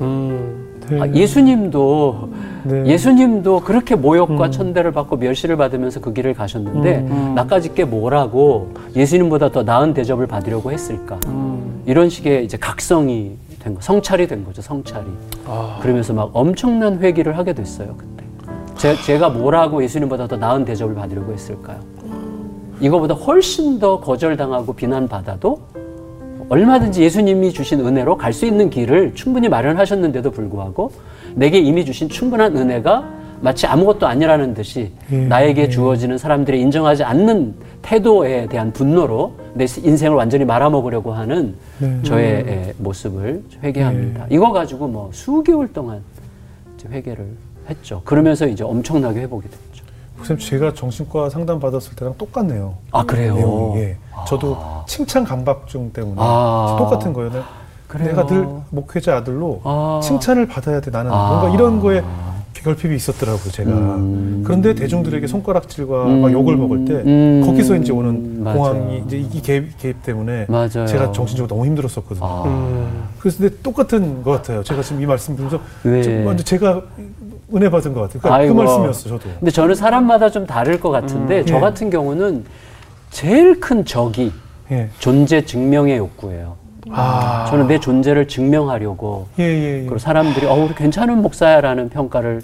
음. 0.00 0.59
네. 0.90 1.00
아, 1.00 1.06
예수님도 1.08 2.28
네. 2.64 2.86
예수님도 2.86 3.60
그렇게 3.60 3.94
모욕과 3.94 4.50
천대를 4.50 4.92
받고 4.92 5.16
멸시를 5.16 5.56
받으면서 5.56 6.00
그 6.00 6.12
길을 6.12 6.34
가셨는데 6.34 7.06
음. 7.08 7.32
나까지 7.34 7.74
게 7.74 7.84
뭐라고 7.84 8.72
예수님보다 8.96 9.50
더 9.50 9.62
나은 9.62 9.94
대접을 9.94 10.26
받으려고 10.26 10.72
했을까? 10.72 11.18
음. 11.26 11.82
이런 11.86 12.08
식의 12.10 12.44
이제 12.44 12.56
각성이 12.56 13.36
된 13.60 13.74
거, 13.74 13.80
성찰이 13.80 14.26
된 14.26 14.44
거죠, 14.44 14.62
성찰이. 14.62 15.06
아. 15.46 15.78
그러면서 15.80 16.12
막 16.12 16.30
엄청난 16.32 16.98
회개를 16.98 17.38
하게 17.38 17.52
됐어요, 17.52 17.94
그때. 17.96 18.24
제, 18.76 18.96
제가 18.96 19.28
뭐라고 19.28 19.82
예수님보다 19.82 20.26
더 20.26 20.36
나은 20.36 20.64
대접을 20.64 20.94
받으려고 20.94 21.32
했을까요? 21.32 21.78
이거보다 22.80 23.14
훨씬 23.14 23.78
더 23.78 24.00
거절당하고 24.00 24.72
비난받아도 24.72 25.60
얼마든지 26.50 27.02
예수님이 27.02 27.52
주신 27.52 27.80
은혜로 27.80 28.16
갈 28.16 28.32
수 28.32 28.44
있는 28.44 28.70
길을 28.70 29.14
충분히 29.14 29.48
마련하셨는데도 29.48 30.30
불구하고 30.30 30.92
내게 31.34 31.58
이미 31.58 31.84
주신 31.84 32.08
충분한 32.08 32.56
은혜가 32.56 33.20
마치 33.40 33.66
아무것도 33.66 34.06
아니라는 34.06 34.54
듯이 34.54 34.92
예, 35.12 35.16
나에게 35.26 35.62
예. 35.62 35.68
주어지는 35.68 36.18
사람들이 36.18 36.60
인정하지 36.60 37.04
않는 37.04 37.54
태도에 37.82 38.46
대한 38.48 38.72
분노로 38.72 39.32
내 39.54 39.64
인생을 39.64 40.16
완전히 40.16 40.44
말아먹으려고 40.44 41.12
하는 41.12 41.54
네. 41.78 41.98
저의 42.02 42.44
예, 42.46 42.74
모습을 42.78 43.42
회개합니다. 43.62 44.26
이거 44.30 44.52
가지고 44.52 44.88
뭐 44.88 45.10
수개월 45.12 45.72
동안 45.72 46.02
회개를 46.90 47.26
했죠. 47.68 48.02
그러면서 48.04 48.46
이제 48.46 48.64
엄청나게 48.64 49.20
회복이 49.20 49.48
됐죠. 49.48 49.69
선생님 50.24 50.38
제가 50.46 50.74
정신과 50.74 51.30
상담 51.30 51.58
받았을 51.60 51.94
때랑 51.96 52.14
똑같네요. 52.18 52.74
아 52.92 53.04
그래요? 53.04 53.34
내용이. 53.34 53.78
예. 53.80 53.96
저도 54.28 54.56
칭찬 54.86 55.24
감박증 55.24 55.92
때문에 55.92 56.16
아. 56.18 56.76
똑같은 56.78 57.12
거예요. 57.12 57.30
내- 57.32 57.42
그래요? 57.88 58.08
내가 58.08 58.26
늘 58.26 58.46
목회자 58.70 59.16
아들로 59.16 59.60
아. 59.64 60.00
칭찬을 60.02 60.46
받아야 60.46 60.80
돼 60.80 60.90
나는 60.90 61.10
아. 61.12 61.28
뭔가 61.40 61.48
이런 61.54 61.80
거에 61.80 62.02
결핍이 62.52 62.94
있었더라고요 62.94 63.50
제가. 63.50 63.70
음. 63.70 64.42
그런데 64.44 64.74
대중들에게 64.74 65.26
손가락질과 65.26 66.04
음. 66.04 66.20
막 66.20 66.30
욕을 66.30 66.56
먹을 66.58 66.84
때 66.84 66.92
음. 67.06 67.42
거기서 67.46 67.76
이제 67.76 67.90
오는 67.90 68.44
맞아요. 68.44 68.58
공황이 68.58 69.02
이제 69.06 69.16
이 69.16 69.40
개입, 69.40 69.78
개입 69.78 70.02
때문에 70.02 70.44
맞아요. 70.46 70.86
제가 70.86 71.10
정신적으로 71.12 71.48
너무 71.48 71.64
힘들었었거든요. 71.64 72.22
아. 72.26 72.42
음. 72.44 73.04
그래서 73.18 73.38
근데 73.38 73.56
똑같은 73.62 74.22
것 74.22 74.32
같아요. 74.32 74.62
제가 74.62 74.82
지금 74.82 75.00
이 75.00 75.06
말씀 75.06 75.34
들으면서 75.36 75.58
네. 75.84 76.22
완전 76.24 76.44
제가 76.44 76.82
은혜 77.54 77.68
받은 77.70 77.92
것 77.92 78.02
같아요. 78.02 78.20
그러니까 78.20 78.28
그 78.28 78.34
아이고. 78.34 78.54
말씀이었어요, 78.54 79.18
저도. 79.18 79.34
근데 79.38 79.50
저는 79.50 79.74
사람마다 79.74 80.30
좀 80.30 80.46
다를 80.46 80.78
것 80.80 80.90
같은데 80.90 81.44
저 81.44 81.56
예. 81.56 81.60
같은 81.60 81.90
경우는 81.90 82.44
제일 83.10 83.60
큰 83.60 83.84
적이 83.84 84.32
예. 84.70 84.88
존재 84.98 85.44
증명의 85.44 85.98
욕구예요. 85.98 86.56
아. 86.90 87.46
저는 87.50 87.66
내 87.66 87.78
존재를 87.78 88.26
증명하려고 88.26 89.26
예, 89.38 89.44
예, 89.44 89.48
예. 89.48 89.80
그리고 89.82 89.98
사람들이 89.98 90.46
어 90.46 90.54
우리 90.54 90.74
괜찮은 90.74 91.20
목사야라는 91.22 91.90
평가를 91.90 92.42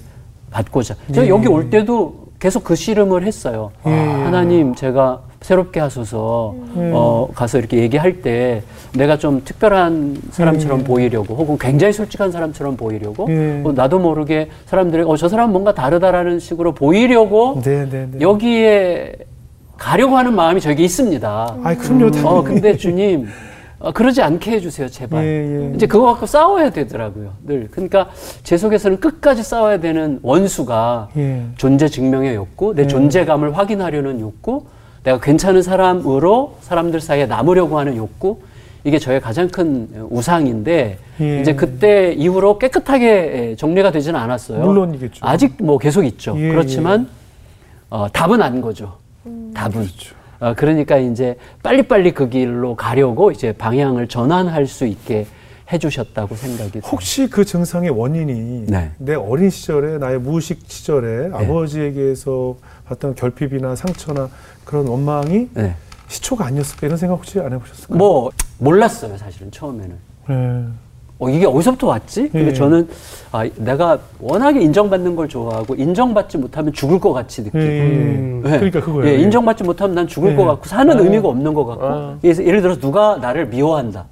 받고자 0.51 0.95
제가 1.13 1.27
예. 1.27 1.31
여기 1.31 1.49
올 1.49 1.71
때도 1.71 2.27
계속 2.39 2.63
그 2.65 2.75
씨름을 2.75 3.25
했어요. 3.25 3.71
예, 3.87 3.91
예. 3.91 3.97
하나님 3.97 4.75
제가 4.75 5.21
새롭게 5.47 5.79
하소서 5.79 6.57
음. 6.75 6.91
어, 6.93 7.29
가서 7.33 7.59
이렇게 7.59 7.79
얘기할 7.79 8.21
때 8.21 8.65
내가 8.95 9.17
좀 9.17 9.43
특별한 9.45 10.17
사람처럼 10.33 10.81
예. 10.81 10.85
보이려고 10.85 11.37
혹은 11.37 11.57
굉장히 11.57 11.93
솔직한 11.93 12.33
사람처럼 12.33 12.77
보이려고 12.77 13.29
예. 13.31 13.63
어, 13.65 13.71
나도 13.71 14.01
모르게 14.01 14.49
사람들이 14.67 15.05
어, 15.05 15.17
저 15.17 15.29
사람 15.29 15.53
뭔가 15.53 15.73
다르다라는 15.73 16.41
식으로 16.41 16.73
보이려고 16.75 17.61
네, 17.63 17.89
네, 17.89 18.09
네. 18.11 18.21
여기에 18.21 19.13
가려고 19.79 20.17
하는 20.17 20.35
마음이 20.35 20.61
저에게 20.61 20.83
있습니다. 20.83 21.59
아이, 21.63 21.77
그럼요, 21.77 22.11
당연히. 22.11 22.29
어, 22.29 22.43
근데 22.43 22.77
주님, 22.77 23.29
어, 23.79 23.93
그러지 23.93 24.23
않게 24.23 24.51
해주세요, 24.53 24.89
제발. 24.89 25.25
예, 25.25 25.29
예. 25.29 25.73
이제 25.77 25.87
그거 25.87 26.07
갖고 26.07 26.27
싸워야 26.27 26.71
되더라고요, 26.71 27.35
늘. 27.47 27.69
그러니까 27.71 28.09
제 28.43 28.57
속에서는 28.57 28.99
끝까지 28.99 29.45
싸워야 29.45 29.79
되는 29.79 30.19
원수가 30.23 31.11
예. 31.19 31.43
존재 31.57 31.87
증명의 31.87 32.35
욕구, 32.35 32.75
내 32.75 32.89
존재감을 32.89 33.57
확인하려는 33.57 34.19
욕구, 34.19 34.65
내가 35.07 35.21
괜찮은 35.21 35.63
사람으로 35.63 36.57
사람들 36.63 37.01
사이에 37.01 37.27
남으려고 37.27 37.79
하는 37.79 37.97
욕구, 37.97 38.41
이게 38.83 38.99
저의 38.99 39.21
가장 39.21 39.47
큰 39.49 39.89
우상인데, 40.11 40.99
예. 41.21 41.41
이제 41.41 41.55
그때 41.55 42.13
이후로 42.13 42.59
깨끗하게 42.59 43.55
정리가 43.57 43.93
되지는 43.93 44.19
않았어요. 44.19 44.65
물론이겠죠. 44.65 45.25
아직 45.25 45.55
뭐 45.63 45.79
계속 45.79 46.05
있죠. 46.05 46.35
예, 46.37 46.49
그렇지만, 46.49 47.09
어, 47.89 48.09
답은 48.13 48.43
안 48.43 48.61
거죠. 48.61 48.95
답은. 49.55 49.83
그렇죠. 49.83 50.17
어, 50.41 50.55
그러니까 50.57 50.99
이제 50.99 51.37
빨리빨리 51.63 52.11
그 52.13 52.29
길로 52.29 52.75
가려고 52.75 53.31
이제 53.31 53.53
방향을 53.53 54.09
전환할 54.09 54.67
수 54.67 54.87
있게 54.87 55.27
해주셨다고 55.73 56.35
생각이 56.35 56.73
돼요. 56.73 56.83
혹시 56.85 57.29
그 57.29 57.45
증상의 57.45 57.91
원인이 57.91 58.67
네. 58.67 58.91
내 58.99 59.15
어린 59.15 59.51
시절에 59.51 59.99
나의 59.99 60.19
무의식 60.19 60.61
시절에 60.67 61.31
아버지에게서 61.33 62.57
받던 62.87 63.15
결핍이나 63.15 63.75
상처나 63.75 64.29
그런 64.67 64.87
원망이 64.89 65.49
네. 65.55 65.75
시초가 66.09 66.45
아니었을까 66.45 66.87
이런 66.87 66.99
생각 66.99 67.15
혹시 67.15 67.41
안 67.41 67.53
해보셨을까요? 67.53 67.97
뭐 67.97 68.31
몰랐어요 68.59 69.17
사실은 69.17 69.51
처음에는. 69.51 69.97
네. 70.29 70.65
어, 71.19 71.31
이게 71.31 71.47
어디서부터 71.47 71.87
왔지? 71.87 72.29
근데 72.29 72.49
예. 72.49 72.53
저는 72.53 72.89
아, 73.33 73.49
내가 73.57 73.99
워낙에 74.21 74.61
인정받는 74.61 75.17
걸 75.17 75.29
좋아하고 75.29 75.75
인정받지 75.77 76.37
못하면 76.37 76.73
죽을 76.75 76.99
것 77.01 77.13
같이 77.13 77.43
느끼고. 77.43 77.59
예, 77.59 77.65
예, 77.65 77.79
예. 77.79 77.85
음. 77.85 78.43
네. 78.45 78.51
그러니까 78.51 78.81
그거예요. 78.81 79.09
예, 79.09 79.23
인정받지 79.23 79.65
못하면 79.65 79.95
난 79.95 80.07
죽을 80.07 80.33
예. 80.33 80.37
것 80.37 80.45
같고 80.45 80.67
사는 80.67 80.95
아. 80.95 81.01
의미가 81.01 81.29
없는 81.29 81.55
것 81.55 81.65
같고. 81.65 81.87
아. 81.87 82.19
그래서 82.21 82.45
예를 82.45 82.61
들어서 82.61 82.81
누가 82.81 83.17
나를 83.17 83.47
미워한다. 83.47 84.05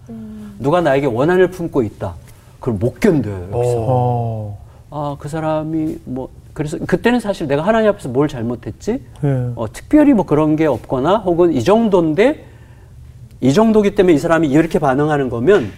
누가 0.58 0.80
나에게 0.80 1.06
원한을 1.06 1.50
품고 1.50 1.82
있다. 1.82 2.14
그걸 2.60 2.74
못 2.74 3.00
견뎌요. 3.00 3.48
여기서. 3.52 3.74
어. 3.76 4.58
아, 4.90 5.16
그 5.18 5.28
사람이 5.28 5.98
뭐 6.04 6.28
그래서 6.54 6.78
그때는 6.86 7.20
사실 7.20 7.48
내가 7.48 7.62
하나님 7.62 7.90
앞에서 7.90 8.08
뭘 8.08 8.28
잘못했지? 8.28 9.02
예. 9.24 9.28
어, 9.56 9.66
특별히 9.72 10.14
뭐 10.14 10.24
그런 10.24 10.54
게 10.56 10.66
없거나 10.66 11.18
혹은 11.18 11.52
이 11.52 11.62
정도인데 11.62 12.44
이 13.40 13.52
정도기 13.52 13.96
때문에 13.96 14.14
이 14.14 14.18
사람이 14.18 14.48
이렇게 14.48 14.78
반응하는 14.78 15.28
거면 15.28 15.70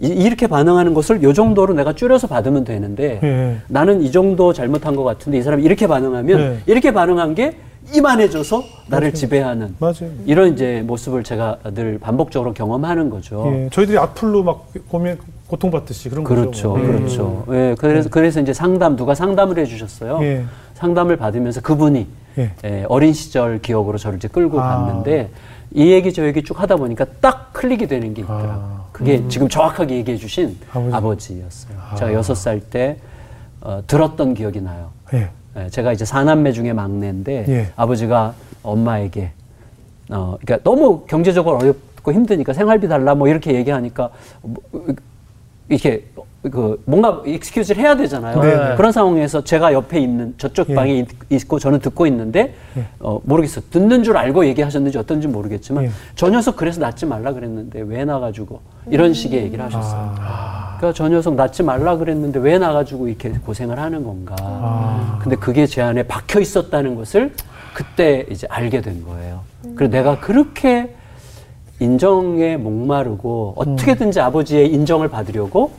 이, 0.00 0.06
이렇게 0.06 0.46
반응하는 0.46 0.94
것을 0.94 1.22
요 1.24 1.32
정도로 1.32 1.74
내가 1.74 1.92
줄여서 1.92 2.28
받으면 2.28 2.64
되는데 2.64 3.18
예. 3.22 3.56
나는 3.66 4.02
이 4.02 4.12
정도 4.12 4.52
잘못한 4.52 4.94
것 4.94 5.02
같은데 5.02 5.38
이 5.38 5.42
사람이 5.42 5.64
이렇게 5.64 5.88
반응하면 5.88 6.38
네. 6.38 6.58
이렇게 6.66 6.92
반응한 6.92 7.34
게 7.34 7.56
이만해져서 7.92 8.62
나를 8.86 9.12
지배하는 9.12 9.74
맞아요. 9.80 10.12
이런 10.26 10.52
이제 10.52 10.84
모습을 10.86 11.24
제가 11.24 11.58
늘 11.74 11.98
반복적으로 11.98 12.54
경험하는 12.54 13.10
거죠. 13.10 13.52
예. 13.52 13.68
저희들이 13.72 13.98
악플로 13.98 14.44
막 14.44 14.68
고민 14.88 15.18
고통받듯이 15.50 16.08
그런 16.08 16.22
그렇죠, 16.22 16.74
거죠. 16.74 16.80
예. 16.80 16.86
그렇죠. 16.86 17.44
예, 17.50 17.74
그래서 17.76 18.08
그래서 18.08 18.40
이제 18.40 18.52
상담 18.52 18.94
누가 18.94 19.14
상담을 19.16 19.58
해주셨어요. 19.58 20.20
예. 20.22 20.44
상담을 20.74 21.16
받으면서 21.16 21.60
그분이 21.60 22.06
예. 22.38 22.52
에, 22.64 22.84
어린 22.88 23.12
시절 23.12 23.60
기억으로 23.60 23.98
저를 23.98 24.18
이제 24.18 24.28
끌고 24.28 24.60
아. 24.60 24.68
갔는데 24.68 25.30
이 25.72 25.90
얘기 25.90 26.12
저 26.12 26.24
얘기 26.24 26.42
쭉 26.44 26.60
하다 26.60 26.76
보니까 26.76 27.04
딱 27.20 27.52
클릭이 27.52 27.88
되는 27.88 28.14
게 28.14 28.22
있더라고요. 28.22 28.50
아. 28.52 28.84
그게 28.92 29.26
지금 29.28 29.48
정확하게 29.48 29.96
얘기해 29.96 30.16
주신 30.18 30.56
아버지. 30.92 31.40
였어요 31.40 31.76
아. 31.90 31.96
제가 31.96 32.14
여섯 32.14 32.34
살 32.34 32.60
때 32.60 32.98
어, 33.60 33.82
들었던 33.86 34.34
기억이 34.34 34.60
나요. 34.60 34.90
예. 35.12 35.30
예, 35.56 35.68
제가 35.68 35.92
이제 35.92 36.04
사남매 36.04 36.52
중에 36.52 36.72
막내인데 36.72 37.44
예. 37.48 37.72
아버지가 37.74 38.34
엄마에게 38.62 39.32
어 40.10 40.36
그러니까 40.40 40.62
너무 40.62 41.04
경제적으로 41.06 41.58
어렵 41.58 41.76
고 42.02 42.12
힘드니까 42.12 42.54
생활비 42.54 42.88
달라 42.88 43.14
뭐 43.14 43.28
이렇게 43.28 43.52
얘기하니까 43.54 44.10
뭐, 44.40 44.56
이렇게 45.70 46.04
그 46.50 46.82
뭔가 46.86 47.22
익스큐즈를 47.26 47.80
해야 47.82 47.96
되잖아요. 47.96 48.40
네, 48.40 48.56
네. 48.70 48.74
그런 48.76 48.92
상황에서 48.92 49.44
제가 49.44 49.72
옆에 49.72 50.00
있는 50.00 50.34
저쪽 50.38 50.70
예. 50.70 50.74
방에 50.74 50.94
있- 50.94 51.08
있고 51.28 51.58
저는 51.58 51.78
듣고 51.80 52.06
있는데 52.06 52.54
예. 52.76 52.86
어 52.98 53.20
모르겠어. 53.24 53.60
듣는 53.70 54.02
줄 54.02 54.16
알고 54.16 54.46
얘기하셨는지 54.46 54.98
어떤지 54.98 55.28
모르겠지만 55.28 55.84
예. 55.84 55.90
저 56.16 56.28
녀석 56.30 56.56
그래서 56.56 56.80
낳지 56.80 57.06
말라 57.06 57.32
그랬는데 57.34 57.82
왜 57.82 58.04
나가지고 58.04 58.60
이런 58.88 59.12
식의 59.14 59.42
얘기를 59.44 59.64
하셨어요. 59.64 60.14
아. 60.18 60.76
그러니까 60.78 60.96
저 60.96 61.08
녀석 61.08 61.34
낳지 61.34 61.62
말라 61.62 61.96
그랬는데 61.98 62.40
왜 62.40 62.58
나가지고 62.58 63.06
이렇게 63.08 63.28
고생을 63.30 63.78
하는 63.78 64.02
건가. 64.02 64.34
아. 64.40 65.18
근데 65.22 65.36
그게 65.36 65.66
제 65.66 65.82
안에 65.82 66.02
박혀 66.04 66.40
있었다는 66.40 66.96
것을 66.96 67.32
그때 67.74 68.26
이제 68.30 68.46
알게 68.50 68.80
된 68.80 69.04
거예요. 69.04 69.42
그래서 69.76 69.92
내가 69.92 70.18
그렇게 70.18 70.96
인정에 71.80 72.56
목마르고 72.56 73.54
어떻게든지 73.56 74.20
아버지의 74.20 74.72
인정을 74.72 75.08
받으려고 75.08 75.72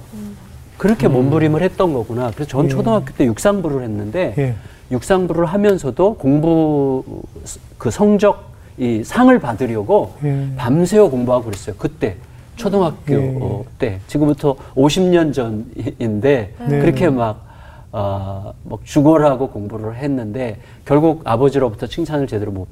그렇게 0.78 1.08
몸부림을 1.08 1.62
했던 1.62 1.94
거구나. 1.94 2.32
그래서 2.34 2.50
전 2.50 2.68
초등학교 2.68 3.14
때 3.14 3.26
육상부를 3.26 3.84
했는데 3.84 4.34
예. 4.38 4.56
육상부를 4.90 5.46
하면서도 5.46 6.16
공부 6.16 7.04
그 7.78 7.92
성적 7.92 8.52
이 8.80 9.04
상을 9.04 9.38
받으려고 9.38 10.14
예. 10.24 10.48
밤새워 10.58 11.12
공부하고 11.12 11.46
그랬어요. 11.46 11.76
그때 11.78 12.16
초등학교 12.56 13.14
예. 13.14 13.38
어, 13.40 13.64
때 13.78 14.00
지금부터 14.08 14.56
50년 14.76 15.34
전인데 15.34 16.54
네. 16.68 16.80
그렇게 16.80 17.10
막 17.10 17.46
어, 17.92 18.54
막 18.64 18.80
죽어라고 18.84 19.50
공부를 19.50 19.98
했는데 19.98 20.58
결국 20.86 21.22
아버지로부터 21.26 21.86
칭찬을 21.86 22.26
제대로 22.26 22.52
못, 22.52 22.68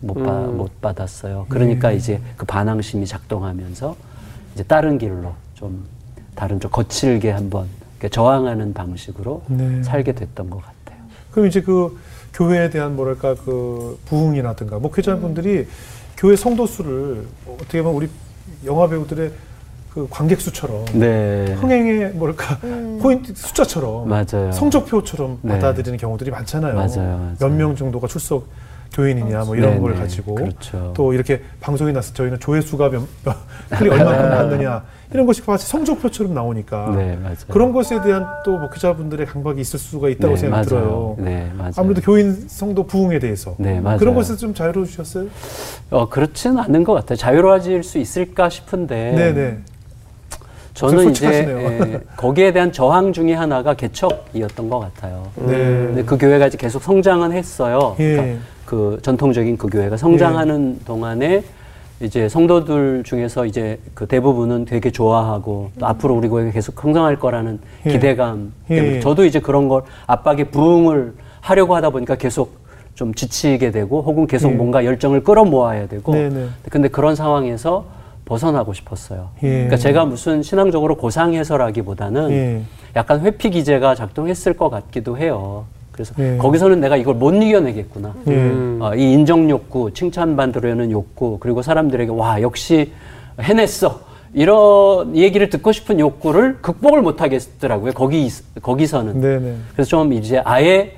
못, 0.00 0.14
받, 0.14 0.46
못 0.50 0.80
받았어요. 0.80 1.46
그러니까 1.48 1.90
네. 1.90 1.96
이제 1.96 2.20
그 2.36 2.46
반항심이 2.46 3.06
작동하면서 3.06 3.96
이제 4.54 4.62
다른 4.64 4.98
길로 4.98 5.34
좀 5.54 5.84
다른 6.34 6.60
좀 6.60 6.70
거칠게 6.70 7.30
한번 7.30 7.66
저항하는 8.10 8.74
방식으로 8.74 9.42
네. 9.48 9.82
살게 9.82 10.12
됐던 10.12 10.50
것 10.50 10.58
같아요. 10.58 11.02
그럼 11.30 11.46
이제 11.48 11.60
그 11.60 11.98
교회에 12.34 12.70
대한 12.70 12.94
뭐랄까 12.94 13.34
그 13.34 13.98
부흥이라든가 14.06 14.78
목회자분들이 14.78 15.66
교회 16.16 16.36
성도 16.36 16.66
수를 16.66 17.26
어떻게 17.46 17.82
보면 17.82 17.96
우리 17.96 18.08
영화 18.64 18.86
배우들의 18.88 19.32
그 19.92 20.06
관객 20.10 20.42
수처럼 20.42 20.84
네. 20.92 21.54
흥행의 21.54 22.10
뭐랄까 22.12 22.58
포인트 23.00 23.34
숫자처럼 23.34 24.06
맞아요. 24.08 24.52
성적표처럼 24.52 25.38
네. 25.40 25.52
받아들이는 25.54 25.98
경우들이 25.98 26.30
많잖아요. 26.30 26.74
맞아요, 26.74 26.90
맞아요. 26.96 27.36
몇명 27.40 27.74
정도가 27.74 28.06
출석 28.06 28.46
교인이냐 28.96 29.44
뭐 29.44 29.56
이런 29.56 29.74
네, 29.74 29.80
걸 29.80 29.92
네. 29.92 30.00
가지고 30.00 30.34
그렇죠. 30.36 30.92
또 30.96 31.12
이렇게 31.12 31.42
방송이 31.60 31.92
때 31.92 32.00
저희는 32.00 32.40
조회수가 32.40 32.88
몇, 32.88 33.02
몇 33.24 33.36
클릭 33.78 33.92
얼마큼 33.92 34.30
나왔느냐 34.30 34.84
이런 35.12 35.26
것이 35.26 35.42
마치 35.46 35.66
성적표처럼 35.66 36.32
나오니까 36.34 36.94
네. 36.96 37.18
그런 37.48 37.72
것에 37.72 38.00
대한 38.02 38.26
또 38.44 38.58
목회자분들의 38.58 39.26
강박이 39.26 39.60
있을 39.60 39.78
수가 39.78 40.08
있다고 40.08 40.34
네, 40.34 40.48
맞아요. 40.48 40.64
들어요. 40.64 41.16
네. 41.18 41.52
아무래도 41.76 42.00
교인 42.00 42.32
성도 42.48 42.86
부흥에 42.86 43.18
대해서 43.18 43.54
네. 43.58 43.80
그런 43.98 44.14
것에서 44.14 44.36
좀 44.36 44.54
자유로우셨어요? 44.54 45.28
어, 45.90 46.08
그렇지는 46.08 46.58
않은 46.58 46.82
것 46.84 46.94
같아요. 46.94 47.16
자유로워질 47.16 47.82
수 47.82 47.98
있을까 47.98 48.48
싶은데 48.48 49.12
네네. 49.12 49.58
저는 50.76 51.10
이제. 51.10 51.26
예, 51.26 52.00
거기에 52.16 52.52
대한 52.52 52.70
저항 52.70 53.12
중에 53.12 53.32
하나가 53.32 53.72
개척이었던 53.74 54.68
것 54.68 54.78
같아요. 54.78 55.26
네. 55.36 55.56
근데 55.56 56.04
그 56.04 56.18
교회가 56.18 56.48
이제 56.48 56.58
계속 56.58 56.82
성장은 56.82 57.32
했어요. 57.32 57.96
예. 57.98 58.16
그러니까 58.16 58.38
그 58.66 58.98
전통적인 59.02 59.56
그 59.56 59.68
교회가 59.68 59.96
성장하는 59.96 60.80
동안에 60.84 61.42
이제 62.00 62.28
성도들 62.28 63.04
중에서 63.04 63.46
이제 63.46 63.78
그 63.94 64.06
대부분은 64.06 64.66
되게 64.66 64.90
좋아하고 64.90 65.70
또 65.78 65.86
앞으로 65.86 66.14
우리 66.14 66.28
교회가 66.28 66.50
계속 66.50 66.78
성장할 66.78 67.18
거라는 67.18 67.58
예. 67.86 67.92
기대감 67.92 68.52
때문에 68.68 68.96
예. 68.96 69.00
저도 69.00 69.24
이제 69.24 69.40
그런 69.40 69.68
걸 69.68 69.82
압박에 70.06 70.44
부응을 70.44 71.14
하려고 71.40 71.74
하다 71.74 71.88
보니까 71.88 72.16
계속 72.16 72.66
좀 72.94 73.14
지치게 73.14 73.70
되고 73.70 74.02
혹은 74.02 74.26
계속 74.26 74.50
예. 74.50 74.54
뭔가 74.54 74.84
열정을 74.84 75.24
끌어모아야 75.24 75.88
되고 75.88 76.12
네네. 76.12 76.48
근데 76.68 76.88
그런 76.88 77.14
상황에서 77.14 77.95
벗어나고 78.26 78.74
싶었어요. 78.74 79.30
예. 79.42 79.48
그러니까 79.48 79.76
제가 79.76 80.04
무슨 80.04 80.42
신앙적으로 80.42 80.96
고상해서라기보다는 80.96 82.30
예. 82.32 82.62
약간 82.94 83.20
회피 83.20 83.50
기제가 83.50 83.94
작동했을 83.94 84.52
것 84.52 84.68
같기도 84.68 85.16
해요. 85.16 85.64
그래서 85.92 86.12
예. 86.18 86.36
거기서는 86.36 86.80
내가 86.80 86.96
이걸 86.96 87.14
못 87.14 87.32
이겨내겠구나. 87.32 88.14
예. 88.28 88.50
어, 88.80 88.94
이 88.94 89.12
인정 89.12 89.48
욕구, 89.48 89.92
칭찬받으려는 89.92 90.90
욕구, 90.90 91.38
그리고 91.40 91.62
사람들에게 91.62 92.12
와 92.12 92.42
역시 92.42 92.92
해냈어. 93.40 94.00
이런 94.34 95.16
얘기를 95.16 95.48
듣고 95.48 95.72
싶은 95.72 95.98
욕구를 96.00 96.58
극복을 96.60 97.00
못 97.00 97.22
하겠더라고요. 97.22 97.92
거기 97.92 98.28
거기서는. 98.60 99.20
네네. 99.20 99.54
그래서 99.72 99.88
좀 99.88 100.12
이제 100.12 100.42
아예 100.44 100.96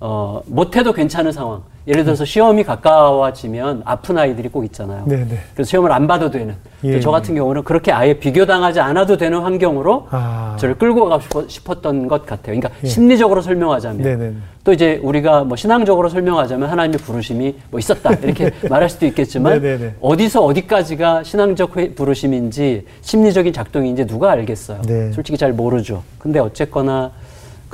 어, 0.00 0.42
못해도 0.46 0.92
괜찮은 0.92 1.30
상황. 1.32 1.62
예를 1.86 2.04
들어서 2.04 2.24
시험이 2.24 2.64
가까워지면 2.64 3.82
아픈 3.84 4.16
아이들이 4.16 4.48
꼭 4.48 4.64
있잖아요. 4.64 5.04
네네. 5.06 5.38
그래서 5.54 5.68
시험을 5.68 5.92
안 5.92 6.06
봐도 6.06 6.30
되는. 6.30 6.54
예. 6.82 6.98
저 7.00 7.10
같은 7.10 7.34
경우는 7.34 7.62
그렇게 7.64 7.92
아예 7.92 8.14
비교당하지 8.14 8.80
않아도 8.80 9.16
되는 9.18 9.40
환경으로 9.40 10.06
아. 10.10 10.56
저를 10.58 10.76
끌고 10.76 11.06
가고 11.08 11.46
싶었던 11.46 12.08
것 12.08 12.24
같아요. 12.24 12.58
그러니까 12.58 12.70
예. 12.84 12.86
심리적으로 12.88 13.42
설명하자면 13.42 14.02
네네. 14.02 14.32
또 14.64 14.72
이제 14.72 14.98
우리가 15.02 15.44
뭐 15.44 15.56
신앙적으로 15.56 16.08
설명하자면 16.08 16.70
하나님의 16.70 16.98
부르심이 17.00 17.54
뭐 17.70 17.78
있었다 17.78 18.14
이렇게 18.14 18.50
말할 18.70 18.88
수도 18.88 19.04
있겠지만 19.04 19.60
네네네. 19.60 19.94
어디서 20.00 20.42
어디까지가 20.42 21.22
신앙적 21.22 21.76
회- 21.76 21.94
부르심인지 21.94 22.86
심리적인 23.02 23.52
작동인지 23.52 24.06
누가 24.06 24.30
알겠어요. 24.32 24.80
네. 24.86 25.12
솔직히 25.12 25.36
잘 25.36 25.52
모르죠. 25.52 26.02
근데 26.18 26.38
어쨌거나 26.38 27.10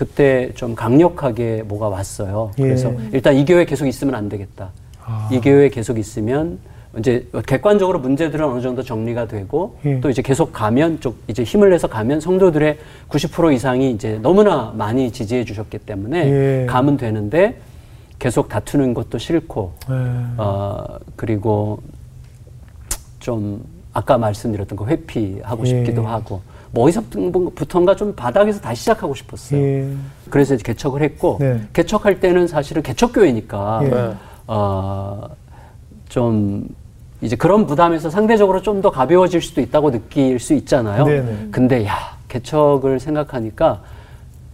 그때 0.01 0.51
좀 0.55 0.75
강력하게 0.75 1.63
뭐가 1.67 1.91
왔어요. 1.91 2.53
예. 2.57 2.63
그래서 2.63 2.91
일단 3.13 3.37
이 3.37 3.45
교회 3.45 3.67
계속 3.67 3.87
있으면 3.87 4.15
안 4.15 4.31
되겠다. 4.31 4.71
아. 5.05 5.29
이 5.31 5.43
교회 5.43 5.69
계속 5.69 5.99
있으면 5.99 6.59
이제 6.99 7.29
객관적으로 7.47 7.99
문제들은 7.99 8.43
어느 8.47 8.63
정도 8.63 8.83
정리가 8.83 9.29
되고 9.29 9.77
예. 9.85 10.01
또 10.01 10.09
이제 10.09 10.23
계속 10.23 10.55
가면 10.55 11.01
쪽 11.01 11.19
이제 11.29 11.43
힘을 11.43 11.69
내서 11.69 11.87
가면 11.87 12.21
성도들의 12.21 12.79
90% 13.11 13.53
이상이 13.53 13.91
이제 13.91 14.19
너무나 14.23 14.73
많이 14.75 15.13
지지해 15.13 15.45
주셨기 15.45 15.77
때문에 15.77 16.63
예. 16.63 16.67
가면 16.67 16.97
되는데 16.97 17.59
계속 18.19 18.49
다투는 18.49 18.95
것도 18.95 19.19
싫고 19.19 19.73
예. 19.91 19.95
어 20.39 20.99
그리고 21.15 21.83
좀 23.19 23.63
아까 23.93 24.17
말씀드렸던 24.17 24.79
거 24.79 24.87
회피하고 24.87 25.65
예. 25.65 25.69
싶기도 25.69 26.07
하고 26.07 26.41
뭐 26.73 26.85
어디서부터인가 26.85 27.97
좀 27.97 28.15
바닥에서 28.15 28.61
다시 28.61 28.81
시작하고 28.83 29.15
싶었어요. 29.15 29.61
예. 29.61 29.89
그래서 30.29 30.55
이제 30.55 30.63
개척을 30.63 31.03
했고 31.03 31.39
네. 31.41 31.61
개척할 31.73 32.21
때는 32.21 32.47
사실은 32.47 32.83
개척교회니까 32.83 33.81
예. 33.85 33.89
네. 33.89 34.15
어좀 36.09 36.69
이제 37.23 37.37
그런 37.37 37.67
부담에서 37.67 38.09
상대적으로 38.11 38.63
좀 38.63 38.81
더 38.81 38.91
가벼워질 38.91 39.43
수도 39.43 39.61
있다고 39.61 39.91
느낄 39.91 40.39
수 40.39 40.55
있잖아요. 40.55 41.05
네네. 41.05 41.49
근데 41.51 41.85
야 41.87 42.17
개척을 42.29 42.99
생각하니까 43.01 43.83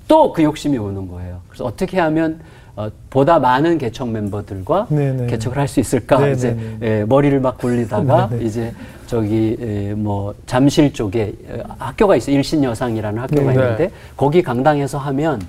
또 0.08 0.32
그 0.32 0.42
욕심이 0.42 0.78
오는 0.78 1.08
거예요. 1.08 1.40
그래서 1.48 1.64
어떻게 1.64 2.00
하면 2.00 2.40
어, 2.76 2.90
보다 3.08 3.38
많은 3.38 3.78
개척 3.78 4.10
멤버들과 4.10 4.86
네네. 4.90 5.26
개척을 5.28 5.56
할 5.58 5.66
수 5.66 5.80
있을까 5.80 6.18
네네네. 6.18 6.36
이제 6.36 6.56
예, 6.82 7.04
머리를 7.04 7.40
막 7.40 7.56
굴리다가 7.58 8.28
네네. 8.28 8.44
이제 8.44 8.72
저기 9.06 9.56
예, 9.60 9.94
뭐 9.94 10.34
잠실 10.44 10.92
쪽에 10.92 11.32
예, 11.50 11.62
학교가 11.78 12.16
있어요. 12.16 12.36
일신 12.36 12.62
여상이라는 12.62 13.20
학교가 13.22 13.52
네. 13.52 13.58
있는데 13.58 13.90
거기 14.16 14.42
강당에서 14.42 14.98
하면 14.98 15.40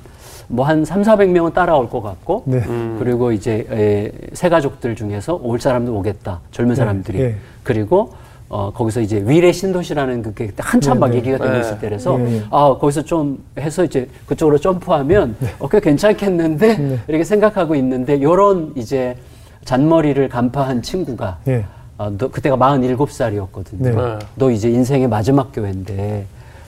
뭐한 0.47 0.85
3, 0.85 1.01
400명은 1.01 1.53
따라올 1.53 1.89
것 1.89 2.01
같고 2.01 2.43
네. 2.45 2.61
그리고 2.97 3.33
이제 3.33 3.67
에, 3.69 4.11
새 4.31 4.47
가족들 4.47 4.95
중에서 4.95 5.37
올 5.43 5.59
사람도 5.59 5.93
오겠다. 5.97 6.39
젊은 6.51 6.75
사람들이. 6.75 7.19
예. 7.19 7.35
그리고 7.63 8.13
어, 8.49 8.71
거기서 8.71 9.01
이제 9.01 9.21
위례 9.25 9.51
신도시라는 9.51 10.21
그게 10.21 10.51
한참 10.57 10.99
막 10.99 11.07
네, 11.07 11.13
네. 11.13 11.17
얘기가 11.17 11.37
되고 11.37 11.51
네. 11.51 11.59
있을 11.59 11.79
때라서 11.79 12.19
예, 12.19 12.35
예. 12.37 12.43
아, 12.49 12.77
거기서 12.79 13.01
좀 13.03 13.43
해서 13.57 13.83
이제 13.83 14.07
그쪽으로 14.25 14.57
점프하면 14.57 15.35
어, 15.59 15.67
꽤 15.67 15.79
괜찮겠는데 15.81 16.77
네. 16.77 16.99
이렇게 17.07 17.23
생각하고 17.25 17.75
있는데 17.75 18.21
요런 18.21 18.73
이제 18.77 19.17
잔머리를 19.65 20.29
간파한 20.29 20.81
친구가 20.81 21.39
예. 21.49 21.65
어, 21.97 22.09
너, 22.17 22.29
그때가 22.29 22.55
47살이었거든요. 22.55 23.79
네. 23.79 23.91
네. 23.91 24.19
너 24.35 24.49
이제 24.49 24.69
인생의 24.69 25.09
마지막 25.09 25.51
교회인데 25.51 26.25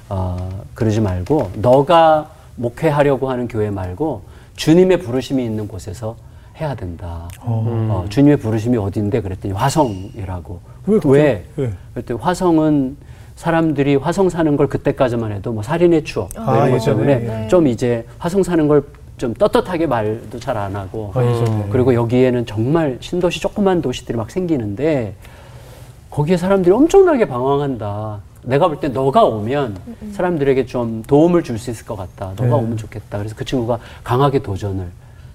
어, 0.09 0.63
그러지 0.73 0.99
말고 0.99 1.51
너가 1.55 2.29
목회하려고 2.55 3.29
하는 3.29 3.47
교회 3.47 3.69
말고 3.69 4.23
주님의 4.57 4.99
부르심이 4.99 5.45
있는 5.45 5.67
곳에서 5.69 6.17
해야 6.59 6.75
된다. 6.75 7.29
어. 7.39 8.03
어, 8.03 8.05
주님의 8.09 8.37
부르심이 8.37 8.75
어딘데 8.75 9.21
그랬더니 9.21 9.53
화성이라고. 9.53 10.59
왜 10.87 10.99
왜? 11.05 11.45
예. 11.59 11.71
그랬더니 11.93 12.19
화성은 12.19 12.97
사람들이 13.35 13.95
화성 13.95 14.29
사는 14.29 14.57
걸 14.57 14.67
그때까지만 14.67 15.31
해도 15.31 15.53
뭐 15.53 15.63
살인의 15.63 16.03
추억 16.03 16.29
아, 16.35 16.67
이런 16.67 16.77
것. 16.77 16.83
때문에 16.85 17.15
네. 17.19 17.47
좀 17.47 17.67
이제 17.67 18.05
화성 18.17 18.43
사는 18.43 18.67
걸 18.67 18.83
좀 19.19 19.33
떳떳하게 19.33 19.85
말도 19.85 20.39
잘 20.39 20.55
안 20.55 20.73
하고 20.77 21.11
아, 21.13 21.21
예전에. 21.21 21.49
어, 21.49 21.67
그리고 21.69 21.93
여기에는 21.93 22.45
정말 22.45 22.97
신도시 23.01 23.41
조그만 23.41 23.81
도시들이 23.81 24.17
막 24.17 24.31
생기는데 24.31 25.13
거기에 26.09 26.37
사람들이 26.37 26.73
엄청나게 26.73 27.27
방황한다. 27.27 28.21
내가 28.43 28.69
볼 28.69 28.79
때 28.79 28.87
너가 28.87 29.25
오면 29.25 29.75
사람들에게 30.13 30.65
좀 30.67 31.03
도움을 31.05 31.43
줄 31.43 31.59
수 31.59 31.69
있을 31.69 31.85
것 31.85 31.97
같다. 31.97 32.27
너가 32.37 32.43
네. 32.45 32.53
오면 32.53 32.77
좋겠다. 32.77 33.17
그래서 33.17 33.35
그 33.37 33.43
친구가 33.43 33.79
강하게 34.05 34.39
도전을 34.39 34.85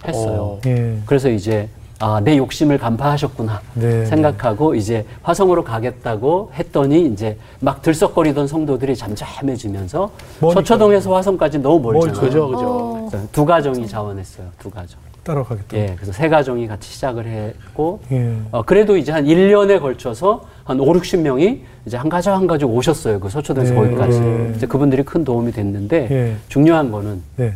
했어요. 0.08 0.40
어. 0.40 0.60
예. 0.64 0.96
그래서 1.04 1.28
이제 1.28 1.68
아, 2.00 2.20
내 2.22 2.36
욕심을 2.36 2.78
간파하셨구나 2.78 3.60
네, 3.74 4.04
생각하고 4.06 4.74
이제 4.74 5.06
화성으로 5.22 5.62
가겠다고 5.62 6.50
했더니 6.54 7.06
이제 7.06 7.38
막 7.60 7.82
들썩거리던 7.82 8.48
성도들이 8.48 8.96
잠잠해지면서 8.96 10.10
머니까. 10.40 10.60
서초동에서 10.60 11.14
화성까지 11.14 11.58
너무 11.58 11.80
멀잖아요. 11.80 12.20
그죠, 12.20 12.48
그죠. 12.48 12.66
어. 12.66 13.28
두 13.30 13.44
가정이 13.44 13.86
자원했어요. 13.86 14.48
두 14.58 14.70
가정. 14.70 14.98
따라가겠다. 15.22 15.76
예, 15.78 15.94
그래서 15.96 16.12
세 16.12 16.28
가정이 16.28 16.66
같이 16.66 16.90
시작을 16.90 17.26
했고 17.26 18.00
예. 18.12 18.36
어, 18.50 18.62
그래도 18.62 18.96
이제 18.96 19.10
한 19.10 19.24
1년에 19.24 19.80
걸쳐서 19.80 20.44
한 20.64 20.78
5, 20.78 20.84
60명이 20.92 21.60
이제 21.86 21.96
한 21.96 22.10
가정 22.10 22.34
한 22.34 22.46
가정 22.46 22.70
오셨어요. 22.70 23.20
그 23.20 23.30
서초동에서 23.30 23.72
네. 23.72 23.80
거기까지. 23.80 24.20
네. 24.20 24.52
이제 24.54 24.66
그분들이 24.66 25.02
큰 25.02 25.24
도움이 25.24 25.52
됐는데 25.52 26.08
예. 26.10 26.36
중요한 26.48 26.90
거는 26.92 27.22
네. 27.36 27.54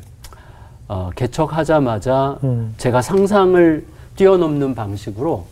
어, 0.86 1.10
개척하자마자 1.14 2.38
음. 2.44 2.72
제가 2.78 3.02
상상을 3.02 3.84
뛰어넘는 4.28 4.74
방식으로 4.74 5.44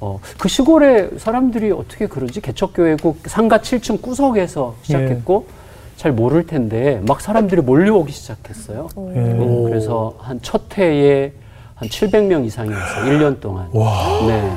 어, 0.00 0.20
그 0.38 0.48
시골에 0.48 1.08
사람들이 1.16 1.70
어떻게 1.72 2.06
그러지? 2.06 2.40
개척교회고 2.42 3.16
상가 3.24 3.58
7층 3.58 4.02
구석에서 4.02 4.74
시작했고 4.82 5.46
예. 5.48 5.52
잘 5.96 6.12
모를 6.12 6.46
텐데 6.46 7.00
막 7.06 7.20
사람들이 7.22 7.62
몰려오기 7.62 8.12
시작했어요. 8.12 8.88
예. 9.16 9.32
오. 9.38 9.64
그래서 9.64 10.14
한 10.18 10.38
첫 10.42 10.76
해에 10.76 11.32
한 11.74 11.88
700명 11.88 12.44
이상이 12.44 12.70
왔어요. 12.72 13.04
1년 13.18 13.40
동안. 13.40 13.68
와. 13.72 14.20
네. 14.26 14.52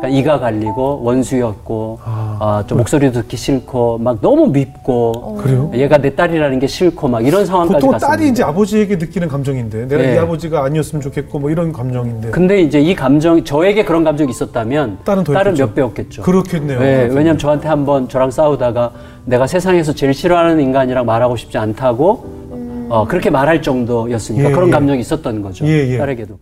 약간 0.00 0.12
이가 0.12 0.38
갈리고 0.40 1.02
원수였고 1.02 1.98
아. 2.02 2.36
아, 2.40 2.64
좀 2.66 2.78
목소리도 2.78 3.20
듣기 3.20 3.36
싫고 3.36 3.98
막 3.98 4.18
너무 4.22 4.46
밉고 4.46 5.36
그래요? 5.42 5.70
얘가 5.74 5.98
내 5.98 6.14
딸이라는 6.14 6.58
게 6.58 6.66
싫고 6.66 7.06
막 7.06 7.26
이런 7.26 7.44
상황까지 7.44 7.74
보통 7.74 7.90
갔었는데 7.90 8.16
딸이 8.22 8.30
이제 8.30 8.42
아버지에게 8.42 8.96
느끼는 8.96 9.28
감정인데 9.28 9.88
내가 9.88 10.02
네. 10.02 10.14
이 10.14 10.18
아버지가 10.18 10.64
아니었으면 10.64 11.02
좋겠고 11.02 11.38
뭐 11.38 11.50
이런 11.50 11.70
감정인데 11.70 12.30
근데 12.30 12.62
이제 12.62 12.80
이 12.80 12.94
감정이 12.94 13.44
저에게 13.44 13.84
그런 13.84 14.02
감정이 14.02 14.30
있었다면 14.30 14.98
딸은 15.04 15.24
더 15.24 15.34
딸은. 15.34 15.54
몇 15.54 15.74
배였겠죠. 15.74 16.22
그렇겠네요. 16.22 16.80
네, 16.80 17.02
왜냐면 17.10 17.36
저한테 17.36 17.68
한번 17.68 18.08
저랑 18.08 18.30
싸우다가 18.30 18.92
내가 19.26 19.46
세상에서 19.46 19.92
제일 19.92 20.14
싫어하는 20.14 20.60
인간이랑 20.60 21.04
말하고 21.04 21.36
싶지 21.36 21.58
않다고 21.58 22.40
어, 22.88 23.06
그렇게 23.06 23.28
말할 23.28 23.60
정도였으니까 23.60 24.48
예, 24.48 24.52
그런 24.52 24.68
예. 24.68 24.72
감정이 24.72 25.00
있었던 25.00 25.42
거죠. 25.42 25.66
예, 25.66 25.92
예. 25.92 25.98
딸에게도. 25.98 26.38